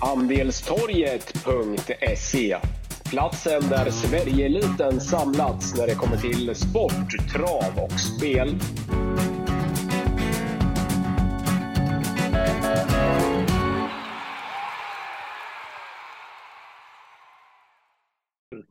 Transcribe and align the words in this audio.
Andelstorget.se 0.00 2.56
Platsen 3.10 3.62
där 3.70 3.90
Sverigeeliten 3.90 5.00
samlats 5.00 5.78
när 5.78 5.86
det 5.86 5.94
kommer 5.94 6.16
till 6.16 6.54
sport, 6.54 7.30
trav 7.32 7.84
och 7.84 8.00
spel. 8.00 8.54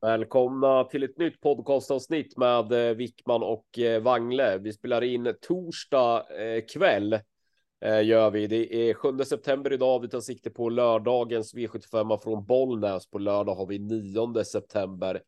Välkomna 0.01 0.83
till 0.83 1.03
ett 1.03 1.17
nytt 1.17 1.41
podcastavsnitt 1.41 2.37
med 2.37 2.71
eh, 2.71 2.95
Wickman 2.95 3.43
och 3.43 3.79
eh, 3.79 4.01
Wangle. 4.01 4.57
Vi 4.57 4.73
spelar 4.73 5.03
in 5.03 5.33
torsdag 5.41 6.17
eh, 6.17 6.63
kväll. 6.73 7.19
Eh, 7.81 8.05
gör 8.05 8.31
vi. 8.31 8.47
Det 8.47 8.89
är 8.89 8.93
7 8.93 9.17
september 9.17 9.73
idag. 9.73 10.01
Vi 10.01 10.07
tar 10.07 10.19
sikte 10.19 10.49
på 10.49 10.69
lördagens 10.69 11.55
V75 11.55 12.23
från 12.23 12.45
Bollnäs. 12.45 13.09
På 13.09 13.19
lördag 13.19 13.55
har 13.55 13.67
vi 13.67 13.79
9 13.79 14.43
september. 14.43 15.21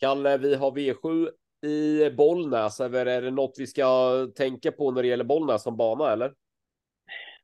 Kalle, 0.00 0.38
vi 0.38 0.54
har 0.54 0.70
V7 0.70 1.28
i 1.66 2.10
Bollnäs. 2.10 2.80
Eller 2.80 3.06
är 3.06 3.22
det 3.22 3.30
något 3.30 3.54
vi 3.58 3.66
ska 3.66 4.28
tänka 4.36 4.72
på 4.72 4.90
när 4.90 5.02
det 5.02 5.08
gäller 5.08 5.24
Bollnäs 5.24 5.62
som 5.62 5.76
bana 5.76 6.12
eller? 6.12 6.32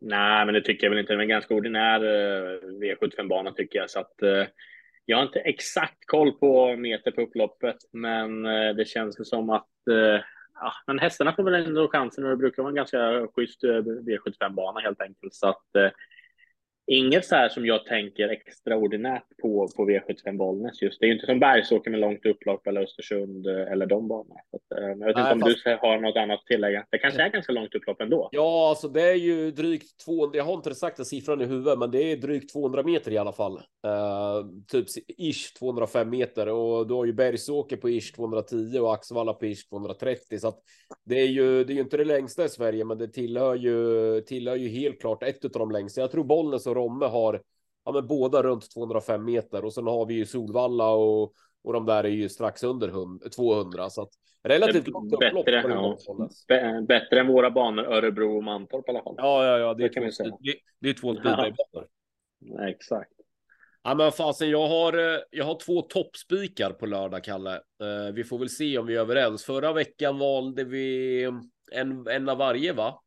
Nej, 0.01 0.47
men 0.47 0.55
det 0.55 0.63
tycker 0.63 0.87
jag 0.87 0.91
väl 0.91 0.99
inte. 0.99 1.13
Det 1.13 1.19
är 1.19 1.23
en 1.23 1.29
ganska 1.29 1.55
ordinär 1.55 2.01
eh, 2.05 2.59
V75 2.61 3.29
bana 3.29 3.53
tycker 3.53 3.79
jag 3.79 3.91
så 3.91 4.01
att 4.01 4.23
eh, 4.23 4.47
jag 5.05 5.17
har 5.17 5.25
inte 5.25 5.41
exakt 5.41 6.07
koll 6.07 6.33
på 6.33 6.77
meter 6.77 7.11
på 7.11 7.21
upploppet, 7.21 7.77
men 7.93 8.43
det 8.77 8.89
känns 8.89 9.29
som 9.29 9.51
att 9.51 9.67
ja, 10.61 10.73
men 10.87 10.99
hästarna 10.99 11.33
får 11.33 11.43
väl 11.43 11.67
ändå 11.67 11.89
chansen 11.89 12.25
och 12.25 12.31
det 12.31 12.37
brukar 12.37 12.63
vara 12.63 12.71
en 12.71 12.77
ganska 12.77 13.27
schysst 13.35 13.65
eh, 13.65 13.69
V75-bana 13.69 14.81
helt 14.81 15.01
enkelt. 15.01 15.35
Så 15.35 15.49
att 15.49 15.77
eh, 15.77 15.91
Inget 16.93 17.27
så 17.27 17.35
här 17.35 17.49
som 17.49 17.67
jag 17.67 17.85
tänker 17.85 18.29
extraordinärt 18.29 19.37
på 19.43 19.69
på 19.77 19.89
V75 19.91 20.37
Bollnäs 20.37 20.83
just. 20.83 21.01
Det 21.01 21.07
är 21.07 21.09
ju 21.09 21.15
inte 21.15 21.27
som 21.27 21.41
Bergsåker 21.41 21.91
med 21.91 22.01
långt 22.01 22.27
upplopp 22.27 22.67
eller 22.67 22.81
Östersund 22.81 23.47
eh, 23.47 23.73
eller 23.73 23.87
de 23.87 24.09
banorna. 24.09 24.41
Eh, 24.79 24.89
jag 24.89 24.99
vet 24.99 25.09
inte 25.09 25.23
Nej, 25.23 25.33
om 25.33 25.41
fast... 25.41 25.65
du 25.65 25.79
har 25.81 26.01
något 26.01 26.17
annat 26.17 26.39
att 26.39 26.47
tillägga. 26.47 26.87
Det 26.91 26.99
kanske 26.99 27.23
är 27.23 27.29
ganska 27.29 27.53
långt 27.53 27.75
upplopp 27.75 28.01
ändå. 28.01 28.29
Ja, 28.33 28.69
alltså 28.69 28.89
det 28.89 29.03
är 29.03 29.15
ju 29.15 29.51
drygt 29.51 30.05
200. 30.05 30.37
Jag 30.37 30.45
har 30.45 30.55
inte 30.55 30.71
exakta 30.71 31.05
siffran 31.05 31.41
i 31.41 31.45
huvudet, 31.45 31.79
men 31.79 31.91
det 31.91 32.13
är 32.13 32.17
drygt 32.17 32.53
200 32.53 32.83
meter 32.83 33.11
i 33.13 33.19
alla 33.19 33.33
fall. 33.33 33.53
Uh, 33.53 34.51
typ 34.69 34.87
ish 35.19 35.59
205 35.59 36.11
meter 36.11 36.49
och 36.49 36.87
då 36.87 36.97
har 36.97 37.05
ju 37.05 37.13
Bergsåker 37.13 37.77
på 37.77 37.91
ish 37.91 38.13
210 38.17 38.79
och 38.79 38.95
Axevalla 38.95 39.33
på 39.33 39.47
ish 39.47 39.69
230 39.69 40.39
så 40.39 40.49
att 40.49 40.59
det 41.05 41.21
är 41.21 41.27
ju. 41.27 41.65
Det 41.65 41.73
är 41.73 41.75
ju 41.75 41.81
inte 41.81 41.97
det 41.97 42.05
längsta 42.05 42.45
i 42.45 42.49
Sverige, 42.49 42.85
men 42.85 42.99
det 42.99 43.09
tillhör 43.09 43.55
ju 43.55 44.21
tillhör 44.21 44.57
ju 44.57 44.69
helt 44.69 45.01
klart 45.01 45.23
ett 45.23 45.45
av 45.45 45.51
de 45.51 45.71
längsta. 45.71 46.01
Jag 46.01 46.11
tror 46.11 46.25
Bollnäs 46.25 46.67
och 46.67 46.80
Romme 46.81 47.07
har 47.07 47.43
ja, 47.85 47.93
men 47.93 48.07
båda 48.07 48.43
runt 48.43 48.71
205 48.75 49.25
meter 49.25 49.65
och 49.65 49.73
sen 49.75 49.87
har 49.87 50.07
vi 50.07 50.15
ju 50.15 50.27
Solvalla 50.27 50.91
och, 50.91 51.33
och 51.65 51.73
de 51.73 51.87
där 51.87 52.05
är 52.05 52.09
ju 52.09 52.29
strax 52.29 52.63
under 52.63 52.89
100, 52.89 53.29
200 53.29 53.91
så 53.91 54.03
att 54.03 54.11
relativt. 54.43 54.85
Bättre, 54.85 55.59
ja, 56.47 56.81
bättre 56.89 57.21
än 57.21 57.27
våra 57.27 57.51
banor 57.51 57.85
Örebro 57.85 58.37
och 58.37 58.45
Mantorp 58.45 58.89
i 58.89 58.91
alla 58.91 59.03
fall. 59.03 59.15
Ja, 59.19 59.47
ja, 59.47 59.59
ja, 59.59 59.75
det, 59.75 59.83
det 59.83 59.89
kan 59.89 60.05
vi 60.05 60.13
säga. 60.13 60.37
Det, 60.41 60.55
det 60.81 60.89
är 60.89 60.95
två. 60.95 61.17
Ja. 61.25 62.69
exakt. 62.69 63.13
Ja, 63.83 63.95
men 63.95 64.13
fasen, 64.13 64.51
jag 64.51 64.69
har, 64.69 65.15
eh, 65.15 65.21
jag 65.31 65.45
har 65.45 65.59
två 65.59 65.83
toppspikar 65.83 66.71
på 66.71 66.87
lördag, 66.87 67.25
Kalle. 67.25 67.55
Uh, 67.55 68.15
vi 68.15 68.25
får 68.25 68.39
väl 68.39 68.49
se 68.49 68.79
om 68.79 68.87
vi 68.87 68.97
är 68.97 69.01
överens. 69.01 69.45
Förra 69.45 69.73
veckan 69.73 70.19
valde 70.19 70.65
vi 70.65 71.25
en, 71.73 72.07
en 72.09 72.29
av 72.29 72.39
varje, 72.39 72.73
va? 72.73 73.01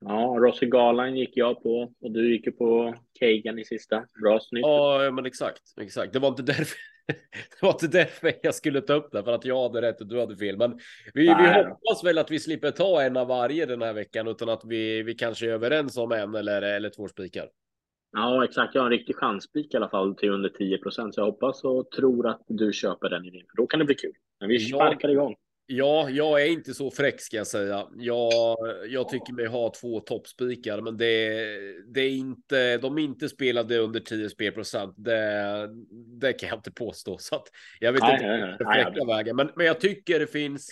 Ja, 0.00 0.36
Rossi 0.40 0.66
Galan 0.66 1.16
gick 1.16 1.36
jag 1.36 1.62
på 1.62 1.92
och 2.00 2.10
du 2.10 2.32
gick 2.32 2.46
ju 2.46 2.52
på 2.52 2.94
Kagan 3.18 3.58
i 3.58 3.64
sista. 3.64 4.04
Bra 4.22 4.40
snitt. 4.40 4.62
Ja, 4.62 5.10
men 5.12 5.26
exakt, 5.26 5.62
exakt. 5.80 6.12
Det 6.12 6.18
var 6.18 6.28
inte 6.28 6.42
därför. 6.42 6.78
det 7.06 7.62
var 7.62 7.70
inte 7.70 7.88
därför 7.88 8.32
jag 8.42 8.54
skulle 8.54 8.80
ta 8.80 8.94
upp 8.94 9.12
det, 9.12 9.22
för 9.22 9.32
att 9.32 9.44
jag 9.44 9.62
hade 9.62 9.82
rätt 9.82 10.00
och 10.00 10.06
du 10.06 10.20
hade 10.20 10.36
fel. 10.36 10.56
Men 10.56 10.78
vi, 11.14 11.22
vi 11.22 11.64
hoppas 11.68 12.04
väl 12.04 12.18
att 12.18 12.30
vi 12.30 12.38
slipper 12.38 12.70
ta 12.70 13.02
en 13.02 13.16
av 13.16 13.28
varje 13.28 13.66
den 13.66 13.82
här 13.82 13.92
veckan, 13.92 14.28
utan 14.28 14.48
att 14.48 14.62
vi, 14.64 15.02
vi 15.02 15.14
kanske 15.14 15.46
är 15.46 15.50
överens 15.50 15.96
om 15.96 16.12
en 16.12 16.34
eller, 16.34 16.62
eller 16.62 16.90
två 16.90 17.08
spikar. 17.08 17.48
Ja, 18.12 18.44
exakt. 18.44 18.74
Jag 18.74 18.82
har 18.82 18.86
en 18.86 18.98
riktig 18.98 19.16
chanspik 19.16 19.74
i 19.74 19.76
alla 19.76 19.88
fall 19.88 20.14
till 20.14 20.30
under 20.30 20.48
10 20.48 20.78
procent, 20.78 21.14
så 21.14 21.20
jag 21.20 21.26
hoppas 21.26 21.64
och 21.64 21.90
tror 21.90 22.28
att 22.28 22.42
du 22.48 22.72
köper 22.72 23.08
den 23.08 23.24
i 23.24 23.30
din. 23.30 23.46
Då 23.56 23.66
kan 23.66 23.78
det 23.78 23.84
bli 23.84 23.94
kul. 23.94 24.12
Men 24.40 24.48
vi 24.48 24.60
sparkar 24.60 25.08
igång. 25.08 25.34
Ja, 25.68 26.10
jag 26.10 26.42
är 26.42 26.46
inte 26.46 26.74
så 26.74 26.90
fräck 26.90 27.20
ska 27.20 27.36
jag 27.36 27.46
säga. 27.46 27.86
Jag, 27.96 28.56
jag 28.88 29.08
tycker 29.08 29.32
mig 29.32 29.46
ha 29.46 29.72
två 29.80 30.00
toppspikar, 30.00 30.80
men 30.80 30.96
det, 30.96 31.28
det 31.92 32.00
är 32.00 32.10
inte, 32.10 32.78
de 32.78 32.98
är 32.98 33.02
inte 33.02 33.28
spelade 33.28 33.78
under 33.78 34.00
10 34.00 34.30
spelprocent. 34.30 34.94
Det, 34.96 35.68
det 36.20 36.32
kan 36.32 36.48
jag 36.48 36.58
inte 36.58 36.72
påstå, 36.72 37.18
så 37.18 37.36
att 37.36 37.48
jag 37.80 37.92
vet 37.92 38.02
nej, 38.02 38.14
inte 38.14 38.26
nej, 38.26 38.40
nej, 38.40 38.84
fräcka 38.84 39.04
nej, 39.04 39.16
vägen. 39.16 39.36
Men, 39.36 39.50
men 39.56 39.66
jag 39.66 39.80
tycker 39.80 40.18
det 40.18 40.26
finns. 40.26 40.70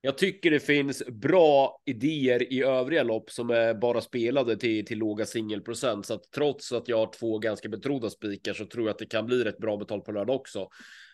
Jag 0.00 0.18
tycker 0.18 0.50
det 0.50 0.60
finns 0.60 1.02
bra 1.06 1.82
idéer 1.84 2.52
i 2.52 2.62
övriga 2.62 3.02
lopp 3.02 3.30
som 3.30 3.50
är 3.50 3.74
bara 3.74 4.00
spelade 4.00 4.56
till, 4.56 4.86
till 4.86 4.98
låga 4.98 5.26
singelprocent. 5.26 6.06
Så 6.06 6.14
att 6.14 6.30
trots 6.34 6.72
att 6.72 6.88
jag 6.88 6.98
har 6.98 7.12
två 7.12 7.38
ganska 7.38 7.68
betrodda 7.68 8.10
spikar 8.10 8.52
så 8.54 8.66
tror 8.66 8.84
jag 8.86 8.90
att 8.90 8.98
det 8.98 9.06
kan 9.06 9.26
bli 9.26 9.44
rätt 9.44 9.58
bra 9.58 9.76
betalt 9.76 10.04
på 10.04 10.12
lördag 10.12 10.36
också. 10.36 10.68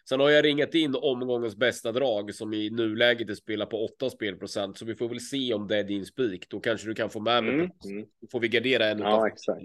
Sen 0.08 0.20
har 0.20 0.30
jag 0.30 0.44
ringat 0.44 0.74
in 0.74 0.94
omgångens 0.94 1.56
bästa 1.56 1.92
drag 1.92 2.34
som 2.34 2.54
i 2.54 2.70
nuläget 2.70 3.30
är 3.30 3.34
spelar 3.34 3.66
på 3.66 3.84
8 3.84 4.10
spelprocent, 4.10 4.78
så 4.78 4.84
vi 4.84 4.94
får 4.94 5.08
väl 5.08 5.20
se 5.20 5.54
om 5.54 5.68
det 5.68 5.76
är 5.76 5.84
din 5.84 6.06
spik. 6.06 6.48
Då 6.48 6.60
kanske 6.60 6.86
du 6.86 6.94
kan 6.94 7.10
få 7.10 7.20
med 7.20 7.44
mig. 7.44 7.54
Mm, 7.54 7.70
mm. 7.84 8.06
Då 8.20 8.26
får 8.30 8.40
vi 8.40 8.48
gardera 8.48 8.86
en. 8.86 8.98
Ja, 8.98 9.28
exakt. 9.28 9.62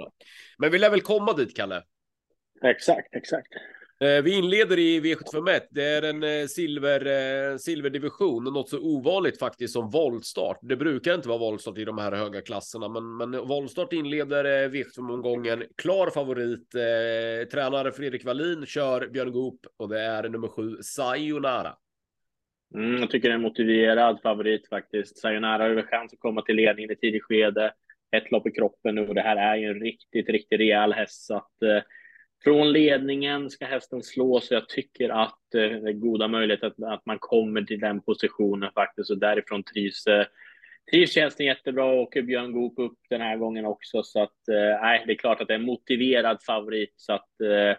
Men 0.57 0.71
vi 0.71 0.79
lär 0.79 0.89
väl 0.89 1.01
komma 1.01 1.33
dit, 1.33 1.55
Kalle. 1.55 1.83
Exakt, 2.63 3.15
exakt. 3.15 3.47
Eh, 3.99 4.23
vi 4.23 4.37
inleder 4.37 4.79
i 4.79 4.99
V751. 4.99 5.61
Det 5.69 5.83
är 5.83 6.01
en 6.01 6.23
eh, 6.23 6.45
silver, 6.47 7.05
eh, 7.05 7.57
silverdivision 7.57 8.47
och 8.47 8.53
något 8.53 8.69
så 8.69 8.79
ovanligt 8.79 9.39
faktiskt 9.39 9.73
som 9.73 9.89
voltstart. 9.89 10.59
Det 10.61 10.75
brukar 10.75 11.15
inte 11.15 11.29
vara 11.29 11.37
voltstart 11.37 11.77
i 11.77 11.85
de 11.85 11.97
här 11.97 12.11
höga 12.11 12.41
klasserna, 12.41 12.89
men, 12.89 13.17
men 13.17 13.31
voltstart 13.31 13.93
inleder 13.93 14.69
V75-omgången. 14.69 15.63
Klar 15.77 16.09
favorit. 16.09 16.75
Eh, 16.75 17.47
tränare 17.47 17.91
Fredrik 17.91 18.25
Wallin 18.25 18.65
kör 18.65 19.07
Björn 19.07 19.31
Goop 19.31 19.59
och 19.77 19.89
det 19.89 19.99
är 19.99 20.29
nummer 20.29 20.47
sju 20.47 20.77
Sayonara. 20.81 21.75
Mm, 22.75 22.99
jag 22.99 23.09
tycker 23.09 23.27
det 23.27 23.33
är 23.33 23.37
en 23.37 23.41
motiverad 23.41 24.19
favorit 24.21 24.69
faktiskt. 24.69 25.17
Sayonara 25.17 25.63
har 25.63 25.81
chans 25.81 26.13
att 26.13 26.19
komma 26.19 26.41
till 26.41 26.55
ledningen 26.55 26.91
i 26.91 26.95
tidigt 26.95 27.23
skede. 27.23 27.73
Ett 28.17 28.31
lopp 28.31 28.47
i 28.47 28.51
kroppen 28.51 28.95
nu 28.95 29.07
och 29.07 29.15
det 29.15 29.21
här 29.21 29.37
är 29.37 29.55
ju 29.55 29.67
en 29.67 29.79
riktigt, 29.79 30.29
riktigt 30.29 30.59
rejäl 30.59 30.93
häst 30.93 31.25
så 31.25 31.35
att 31.35 31.61
eh, 31.61 31.81
från 32.43 32.71
ledningen 32.71 33.49
ska 33.49 33.65
hästen 33.65 34.03
slås 34.03 34.51
och 34.51 34.55
jag 34.55 34.69
tycker 34.69 35.09
att 35.09 35.55
eh, 35.55 35.61
det 35.61 35.89
är 35.89 35.93
goda 35.93 36.27
möjligheter 36.27 36.67
att, 36.67 36.83
att 36.83 37.05
man 37.05 37.17
kommer 37.19 37.61
till 37.61 37.79
den 37.79 38.01
positionen 38.01 38.71
faktiskt. 38.73 39.11
Och 39.11 39.17
därifrån 39.17 39.63
trivs 39.63 40.07
eh, 40.07 40.25
Trivs 40.91 41.15
hästen 41.15 41.45
jättebra 41.45 41.85
och 41.85 42.13
Björn 42.23 42.51
Goop 42.51 42.73
upp 42.79 42.99
den 43.09 43.21
här 43.21 43.37
gången 43.37 43.65
också. 43.65 44.03
Så 44.03 44.21
att 44.21 44.47
eh, 44.51 44.81
nej, 44.81 45.03
det 45.07 45.13
är 45.13 45.17
klart 45.17 45.41
att 45.41 45.47
det 45.47 45.53
är 45.53 45.59
en 45.59 45.65
motiverad 45.65 46.43
favorit. 46.43 46.93
Så 46.95 47.13
att 47.13 47.41
eh, 47.41 47.77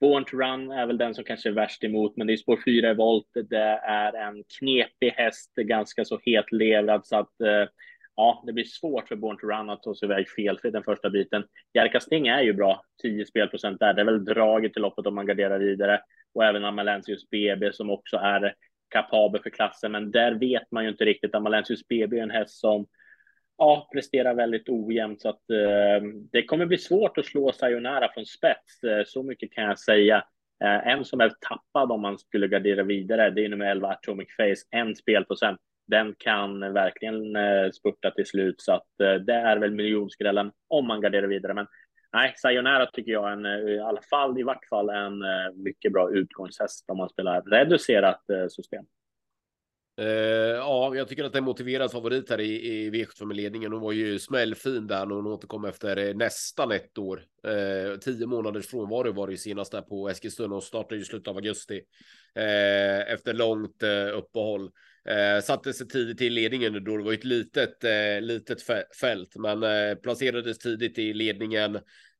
Born 0.00 0.24
to 0.24 0.36
Run 0.36 0.70
är 0.70 0.86
väl 0.86 0.98
den 0.98 1.14
som 1.14 1.24
kanske 1.24 1.48
är 1.48 1.52
värst 1.52 1.84
emot, 1.84 2.16
men 2.16 2.26
det 2.26 2.32
är 2.32 2.36
spår 2.36 2.58
4 2.64 2.90
i 2.90 2.94
volt. 2.94 3.30
Det 3.50 3.80
är 3.82 4.12
en 4.12 4.44
knepig 4.58 5.10
häst, 5.10 5.54
ganska 5.54 6.04
så 6.04 6.20
hetlevrad. 6.24 7.06
Så 7.06 7.16
att 7.16 7.40
eh, 7.40 7.68
ja, 8.18 8.42
det 8.46 8.52
blir 8.52 8.64
svårt 8.64 9.08
för 9.08 9.16
Born 9.16 9.38
to 9.38 9.46
Run 9.46 9.70
att 9.70 9.82
ta 9.82 9.94
sig 9.94 10.06
iväg 10.06 10.28
felfritt 10.28 10.72
den 10.72 10.82
första 10.82 11.10
biten. 11.10 11.44
Jerka 11.74 12.00
Sting 12.00 12.28
är 12.28 12.42
ju 12.42 12.52
bra, 12.52 12.82
10 13.02 13.26
spelprocent 13.26 13.80
där. 13.80 13.94
Det 13.94 14.00
är 14.00 14.04
väl 14.04 14.24
draget 14.24 14.76
i 14.76 14.80
loppet 14.80 15.06
om 15.06 15.14
man 15.14 15.26
garderar 15.26 15.58
vidare 15.58 16.00
och 16.34 16.44
även 16.44 16.64
Amalensius 16.64 17.30
BB 17.30 17.72
som 17.72 17.90
också 17.90 18.16
är 18.16 18.54
kapabel 18.88 19.42
för 19.42 19.50
klassen. 19.50 19.92
Men 19.92 20.10
där 20.10 20.34
vet 20.34 20.70
man 20.70 20.84
ju 20.84 20.90
inte 20.90 21.04
riktigt. 21.04 21.34
Amalensius 21.34 21.88
BB 21.88 22.18
är 22.18 22.22
en 22.22 22.30
häst 22.30 22.60
som 22.60 22.86
ja, 23.58 23.88
presterar 23.92 24.34
väldigt 24.34 24.68
ojämnt 24.68 25.20
så 25.20 25.28
att 25.28 25.50
eh, 25.50 26.06
det 26.32 26.42
kommer 26.42 26.66
bli 26.66 26.78
svårt 26.78 27.18
att 27.18 27.26
slå 27.26 27.52
Sayonara 27.52 28.12
från 28.14 28.26
spets. 28.26 28.84
Eh, 28.84 29.04
så 29.06 29.22
mycket 29.22 29.52
kan 29.52 29.64
jag 29.64 29.78
säga. 29.78 30.24
Eh, 30.64 30.88
en 30.88 31.04
som 31.04 31.20
är 31.20 31.32
tappad 31.40 31.92
om 31.92 32.02
man 32.02 32.18
skulle 32.18 32.48
gardera 32.48 32.82
vidare, 32.82 33.30
det 33.30 33.44
är 33.44 33.48
nummer 33.48 33.66
11 33.66 33.88
Atomic 33.88 34.28
Face, 34.36 34.66
en 34.70 34.96
spelprocent 34.96 35.60
den 35.88 36.14
kan 36.18 36.60
verkligen 36.60 37.36
eh, 37.36 37.70
spurta 37.70 38.10
till 38.10 38.26
slut 38.26 38.60
så 38.60 38.72
att 38.72 39.00
eh, 39.02 39.14
det 39.14 39.34
är 39.34 39.56
väl 39.56 39.70
miljonskrällen 39.70 40.52
om 40.68 40.86
man 40.86 41.00
garderar 41.00 41.26
vidare. 41.26 41.54
Men 41.54 41.66
nej, 42.12 42.34
Sayonara 42.36 42.86
tycker 42.86 43.12
jag 43.12 43.28
är 43.28 43.32
en, 43.32 43.46
eh, 43.46 43.74
i 43.74 43.80
alla 43.80 44.02
fall, 44.02 44.38
i 44.38 44.42
vart 44.42 44.68
fall 44.68 44.88
en 44.88 45.22
eh, 45.22 45.52
mycket 45.54 45.92
bra 45.92 46.10
utgångshäst 46.10 46.84
om 46.88 46.96
man 46.96 47.08
spelar 47.08 47.42
reducerat 47.42 48.30
eh, 48.30 48.48
system. 48.48 48.84
Ja, 50.56 50.94
jag 50.94 51.08
tycker 51.08 51.24
att 51.24 51.32
det 51.32 51.38
är 51.38 51.42
motiverad 51.42 51.92
favorit 51.92 52.30
här 52.30 52.40
i, 52.40 52.68
i 52.68 52.90
V75 52.90 53.34
ledningen. 53.34 53.72
Hon 53.72 53.80
var 53.80 53.92
ju 53.92 54.18
smällfin 54.18 54.86
där 54.86 55.06
när 55.06 55.14
hon 55.14 55.26
återkom 55.26 55.64
efter 55.64 56.14
nästan 56.14 56.72
ett 56.72 56.98
år. 56.98 57.22
Tio 58.00 58.26
månaders 58.26 58.66
frånvaro 58.66 59.12
var 59.12 59.26
det 59.26 59.30
ju 59.30 59.36
senast 59.36 59.72
där 59.72 59.82
på 59.82 60.08
Eskilstuna 60.08 60.56
och 60.56 60.62
startade 60.62 61.00
i 61.00 61.04
slutet 61.04 61.28
av 61.28 61.36
augusti 61.36 61.82
efter 63.06 63.32
långt 63.32 63.82
uppehåll. 64.14 64.70
Eh, 65.10 65.42
satte 65.42 65.72
sig 65.72 65.88
tidigt 65.88 66.20
i 66.20 66.30
ledningen 66.30 66.84
då 66.84 66.96
det 66.96 67.04
var 67.04 67.12
ett 67.12 67.24
litet, 67.24 67.84
eh, 67.84 68.20
litet 68.20 68.62
fält, 69.00 69.36
men 69.36 69.62
eh, 69.62 69.94
placerades 69.94 70.58
tidigt 70.58 70.98
i 70.98 71.12
ledningen. 71.12 71.78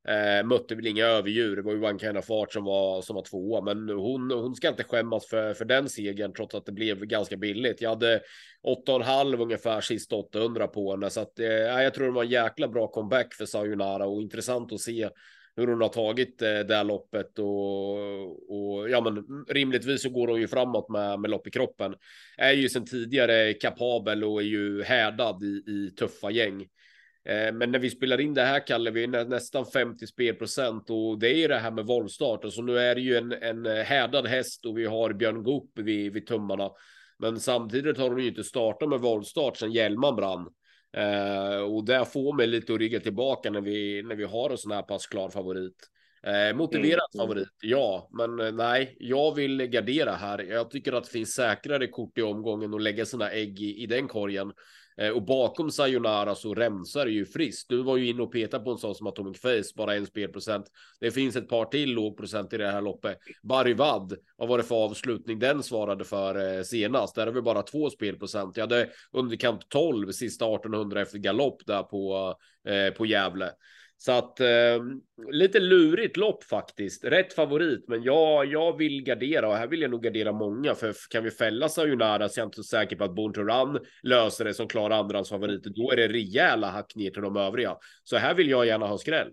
Eh, 0.08 0.46
mötte 0.46 0.74
väl 0.74 0.86
inga 0.86 1.04
överdjur. 1.04 1.56
Det 1.56 1.62
var 1.62 1.72
ju 1.72 1.84
One 1.84 1.98
Kind 1.98 2.18
of 2.18 2.26
Fart 2.26 2.52
som 2.52 2.64
var 2.64 3.02
som 3.02 3.16
var 3.16 3.22
tvåa, 3.22 3.60
men 3.60 3.88
hon, 3.88 4.30
hon 4.30 4.54
ska 4.54 4.68
inte 4.68 4.84
skämmas 4.84 5.28
för, 5.28 5.54
för 5.54 5.64
den 5.64 5.88
segern 5.88 6.32
trots 6.32 6.54
att 6.54 6.66
det 6.66 6.72
blev 6.72 7.04
ganska 7.04 7.36
billigt. 7.36 7.80
Jag 7.80 7.90
hade 7.90 8.20
8,5 8.86 9.42
ungefär 9.42 9.80
sista 9.80 10.16
800 10.16 10.68
på 10.68 10.90
henne, 10.90 11.10
så 11.10 11.20
att 11.20 11.38
eh, 11.38 11.46
jag 11.46 11.94
tror 11.94 12.06
det 12.06 12.12
var 12.12 12.24
en 12.24 12.30
jäkla 12.30 12.68
bra 12.68 12.88
comeback 12.88 13.34
för 13.34 13.46
Sayonara 13.46 14.06
och 14.06 14.22
intressant 14.22 14.72
att 14.72 14.80
se 14.80 15.08
hur 15.58 15.66
hon 15.66 15.80
har 15.80 15.88
tagit 15.88 16.42
eh, 16.42 16.58
det 16.58 16.74
här 16.74 16.84
loppet 16.84 17.38
och, 17.38 17.92
och 18.50 18.90
ja, 18.90 19.00
men 19.00 19.44
rimligtvis 19.48 20.02
så 20.02 20.10
går 20.10 20.28
hon 20.28 20.40
ju 20.40 20.48
framåt 20.48 20.88
med, 20.88 21.20
med 21.20 21.30
lopp 21.30 21.46
i 21.46 21.50
kroppen. 21.50 21.94
Är 22.36 22.52
ju 22.52 22.68
sedan 22.68 22.84
tidigare 22.84 23.54
kapabel 23.54 24.24
och 24.24 24.40
är 24.40 24.46
ju 24.46 24.82
härdad 24.82 25.42
i, 25.42 25.70
i 25.70 25.90
tuffa 25.98 26.30
gäng. 26.30 26.62
Eh, 27.28 27.52
men 27.52 27.72
när 27.72 27.78
vi 27.78 27.90
spelar 27.90 28.20
in 28.20 28.34
det 28.34 28.42
här 28.42 28.66
Kalle, 28.66 28.90
vi 28.90 29.02
är 29.02 29.24
nästan 29.24 29.66
50 29.66 30.06
spelprocent 30.06 30.90
och 30.90 31.18
det 31.18 31.28
är 31.28 31.36
ju 31.36 31.48
det 31.48 31.58
här 31.58 31.70
med 31.70 31.86
våldstart. 31.86 32.44
Alltså 32.44 32.62
nu 32.62 32.78
är 32.78 32.94
det 32.94 33.00
ju 33.00 33.16
en, 33.16 33.32
en 33.32 33.66
härdad 33.66 34.26
häst 34.26 34.66
och 34.66 34.78
vi 34.78 34.86
har 34.86 35.12
Björn 35.12 35.42
Goop 35.42 35.70
vid, 35.78 36.12
vid 36.12 36.26
tummarna. 36.26 36.70
Men 37.18 37.40
samtidigt 37.40 37.98
har 37.98 38.10
hon 38.10 38.22
ju 38.22 38.28
inte 38.28 38.44
startat 38.44 38.88
med 38.88 39.00
våldstart 39.00 39.56
sedan 39.56 39.72
hjälman 39.72 40.16
brann. 40.16 40.48
Eh, 40.96 41.60
och 41.60 41.84
där 41.84 42.04
får 42.04 42.32
mig 42.32 42.46
lite 42.46 42.74
att 42.74 42.78
rygga 42.78 43.00
tillbaka 43.00 43.50
när 43.50 43.60
vi, 43.60 44.02
när 44.02 44.14
vi 44.14 44.24
har 44.24 44.50
en 44.50 44.58
sån 44.58 44.72
här 44.72 44.82
pass 44.82 45.06
klar 45.06 45.30
favorit. 45.30 45.90
Eh, 46.22 46.56
motiverad 46.56 47.08
mm. 47.14 47.26
favorit, 47.26 47.48
ja, 47.60 48.10
men 48.12 48.40
eh, 48.40 48.52
nej, 48.52 48.96
jag 48.98 49.34
vill 49.34 49.66
gardera 49.66 50.12
här. 50.12 50.38
Jag 50.38 50.70
tycker 50.70 50.92
att 50.92 51.04
det 51.04 51.10
finns 51.10 51.34
säkrare 51.34 51.86
kort 51.86 52.18
i 52.18 52.22
omgången 52.22 52.74
och 52.74 52.80
lägga 52.80 53.06
sina 53.06 53.30
ägg 53.30 53.60
i, 53.60 53.82
i 53.82 53.86
den 53.86 54.08
korgen. 54.08 54.52
Eh, 54.98 55.10
och 55.10 55.22
bakom 55.22 55.70
Sayonara 55.70 56.34
så 56.34 56.54
rensar 56.54 57.04
det 57.04 57.10
ju 57.10 57.24
friskt. 57.24 57.68
Du 57.68 57.82
var 57.82 57.96
ju 57.96 58.08
inne 58.08 58.22
och 58.22 58.32
petade 58.32 58.64
på 58.64 58.70
en 58.70 58.78
sån 58.78 58.94
som 58.94 59.06
Atomic 59.06 59.40
Face, 59.40 59.72
bara 59.76 59.94
en 59.94 60.06
spelprocent. 60.06 60.66
Det 61.00 61.10
finns 61.10 61.36
ett 61.36 61.48
par 61.48 61.64
till 61.64 61.92
lågprocent 61.92 62.52
i 62.52 62.56
det 62.56 62.70
här 62.70 62.82
loppet. 62.82 63.18
Barivad, 63.42 64.16
vad 64.36 64.48
var 64.48 64.58
det 64.58 64.64
för 64.64 64.84
avslutning 64.84 65.38
den 65.38 65.62
svarade 65.62 66.04
för 66.04 66.56
eh, 66.58 66.62
senast? 66.62 67.14
Där 67.14 67.26
har 67.26 67.32
vi 67.32 67.42
bara 67.42 67.62
två 67.62 67.90
spelprocent. 67.90 68.56
Jag 68.56 68.62
hade 68.62 68.88
underkant 69.12 69.68
12 69.68 70.12
sista 70.12 70.44
1800 70.44 71.00
efter 71.00 71.18
galopp 71.18 71.66
där 71.66 71.82
på, 71.82 72.34
eh, 72.68 72.94
på 72.94 73.06
Gävle. 73.06 73.50
Så 74.00 74.12
att 74.12 74.40
eh, 74.40 74.78
lite 75.30 75.60
lurigt 75.60 76.16
lopp 76.16 76.44
faktiskt. 76.44 77.04
Rätt 77.04 77.32
favorit, 77.32 77.84
men 77.88 78.02
jag, 78.02 78.46
jag 78.46 78.76
vill 78.76 79.02
gardera 79.02 79.48
och 79.48 79.54
här 79.54 79.66
vill 79.66 79.82
jag 79.82 79.90
nog 79.90 80.02
gardera 80.02 80.32
många. 80.32 80.74
För 80.74 80.94
kan 81.10 81.24
vi 81.24 81.30
fälla 81.30 81.68
Sayonara 81.68 82.28
så 82.28 82.40
är 82.40 82.42
jag 82.42 82.46
inte 82.46 82.56
så 82.56 82.62
säker 82.62 82.96
på 82.96 83.04
att 83.04 83.14
Born 83.14 83.32
to 83.32 83.40
Run 83.40 83.78
löser 84.02 84.44
det 84.44 84.54
som 84.54 84.68
klara 84.68 84.96
andrahandsfavoriter. 84.96 85.70
Då 85.70 85.90
är 85.92 85.96
det 85.96 86.08
rejäla 86.08 86.70
hack 86.70 86.92
ner 86.96 87.10
till 87.10 87.22
de 87.22 87.36
övriga. 87.36 87.76
Så 88.04 88.16
här 88.16 88.34
vill 88.34 88.50
jag 88.50 88.66
gärna 88.66 88.86
ha 88.86 88.98
skräll. 88.98 89.32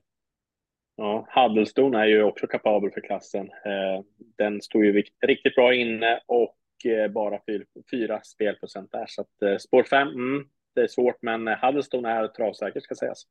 Ja, 0.96 1.28
Haddelston 1.30 1.96
är 1.96 2.06
ju 2.06 2.24
också 2.24 2.48
kapabel 2.48 2.92
för 2.92 3.02
klassen. 3.02 3.46
Eh, 3.46 4.04
den 4.38 4.62
stod 4.62 4.86
ju 4.86 5.04
riktigt 5.28 5.56
bra 5.56 5.74
inne 5.74 6.20
och 6.26 6.58
eh, 6.86 7.12
bara 7.12 7.40
fyra, 7.48 7.64
fyra 7.92 8.22
spelprocent 8.24 8.92
där. 8.92 9.06
Så 9.08 9.22
att 9.22 9.42
eh, 9.42 9.58
spår 9.58 9.84
fem. 9.84 10.08
mm, 10.08 10.46
det 10.76 10.82
är 10.82 10.88
svårt, 10.88 11.18
men 11.22 11.48
Haddelston 11.48 12.06
är 12.06 12.28
travsäker 12.28 12.80
ska 12.80 12.96
sägas. 12.96 13.24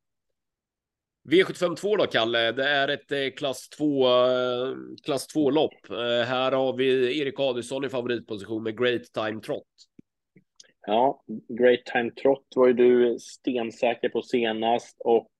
V752 1.31 1.97
då, 1.97 2.05
Kalle. 2.05 2.51
Det 2.51 2.67
är 2.67 2.87
ett 2.87 3.11
eh, 3.11 3.29
klass 3.37 3.69
2 3.69 4.07
eh, 4.07 4.75
klass 5.05 5.27
2 5.27 5.49
lopp. 5.49 5.89
Eh, 5.89 6.27
här 6.27 6.51
har 6.51 6.73
vi 6.73 7.19
Erik 7.19 7.39
Adelsson 7.39 7.85
i 7.85 7.89
favoritposition 7.89 8.63
med 8.63 8.79
Great 8.79 9.03
Time 9.03 9.41
Trot. 9.41 9.63
Ja, 10.87 11.23
Great 11.59 11.85
Time 11.85 12.11
Trot 12.11 12.45
var 12.55 12.67
ju 12.67 12.73
du 12.73 13.19
stensäker 13.19 14.09
på 14.09 14.21
senast 14.21 15.01
och 15.05 15.31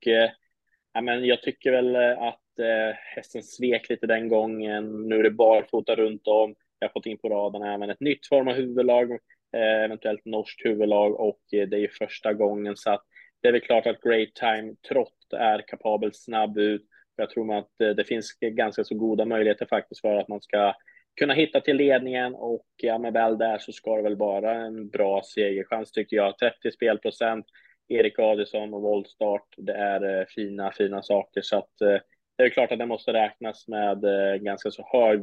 ja, 0.93 1.01
men 1.01 1.25
jag 1.25 1.41
tycker 1.41 1.71
väl 1.71 1.95
att 2.17 2.59
eh, 2.59 2.95
hästen 3.15 3.43
svek 3.43 3.89
lite 3.89 4.07
den 4.07 4.29
gången. 4.29 5.09
Nu 5.09 5.19
är 5.19 5.23
det 5.23 5.31
barfota 5.31 5.95
runt 5.95 6.27
om. 6.27 6.55
Jag 6.79 6.87
har 6.87 6.93
fått 6.93 7.05
in 7.05 7.17
på 7.17 7.29
raden 7.29 7.61
även 7.61 7.89
ett 7.89 7.99
nytt 7.99 8.27
form 8.27 8.47
av 8.47 8.53
huvudlag, 8.53 9.11
eh, 9.55 9.83
eventuellt 9.85 10.25
norskt 10.25 10.65
huvudlag 10.65 11.19
och 11.19 11.39
eh, 11.53 11.67
det 11.67 11.77
är 11.77 11.79
ju 11.79 11.89
första 11.89 12.33
gången 12.33 12.77
så 12.77 12.91
att 12.91 13.03
det 13.45 13.49
är 13.49 13.53
väl 13.53 13.61
klart 13.61 13.87
att 13.87 14.01
Great 14.01 14.33
Time 14.33 14.75
Trot 14.89 15.33
är 15.37 15.67
kapabel 15.67 16.13
snabb 16.13 16.57
ut. 16.57 16.85
Jag 17.15 17.29
tror 17.29 17.57
att 17.57 17.81
eh, 17.81 17.89
det 17.89 18.03
finns 18.03 18.37
ganska 18.41 18.83
så 18.83 18.95
goda 18.95 19.25
möjligheter 19.25 19.65
faktiskt 19.65 20.01
för 20.01 20.15
att 20.15 20.27
man 20.27 20.41
ska 20.41 20.73
kunna 21.19 21.33
hitta 21.33 21.61
till 21.61 21.77
ledningen 21.77 22.35
och 22.35 22.65
ja, 22.75 22.97
med 22.97 23.13
väl 23.13 23.37
där 23.37 23.57
så 23.57 23.71
ska 23.71 23.95
det 23.95 24.01
väl 24.01 24.15
vara 24.15 24.53
en 24.53 24.89
bra 24.89 25.21
segerchans 25.23 25.91
tycker 25.91 26.17
jag. 26.17 26.37
30 26.37 26.71
spelprocent, 26.71 27.45
Erik 27.87 28.19
Adielsson 28.19 28.73
och 28.73 28.81
voltstart. 28.81 29.53
Det 29.57 29.73
är 29.73 30.19
eh, 30.19 30.25
fina, 30.25 30.71
fina 30.71 31.01
saker 31.01 31.41
så 31.41 31.57
att 31.57 31.81
eh, 31.81 31.97
det 32.37 32.43
är 32.43 32.49
klart 32.49 32.71
att 32.71 32.79
det 32.79 32.85
måste 32.85 33.13
räknas 33.13 33.67
med 33.67 34.01
ganska 34.41 34.71
så 34.71 34.89
hög 34.91 35.21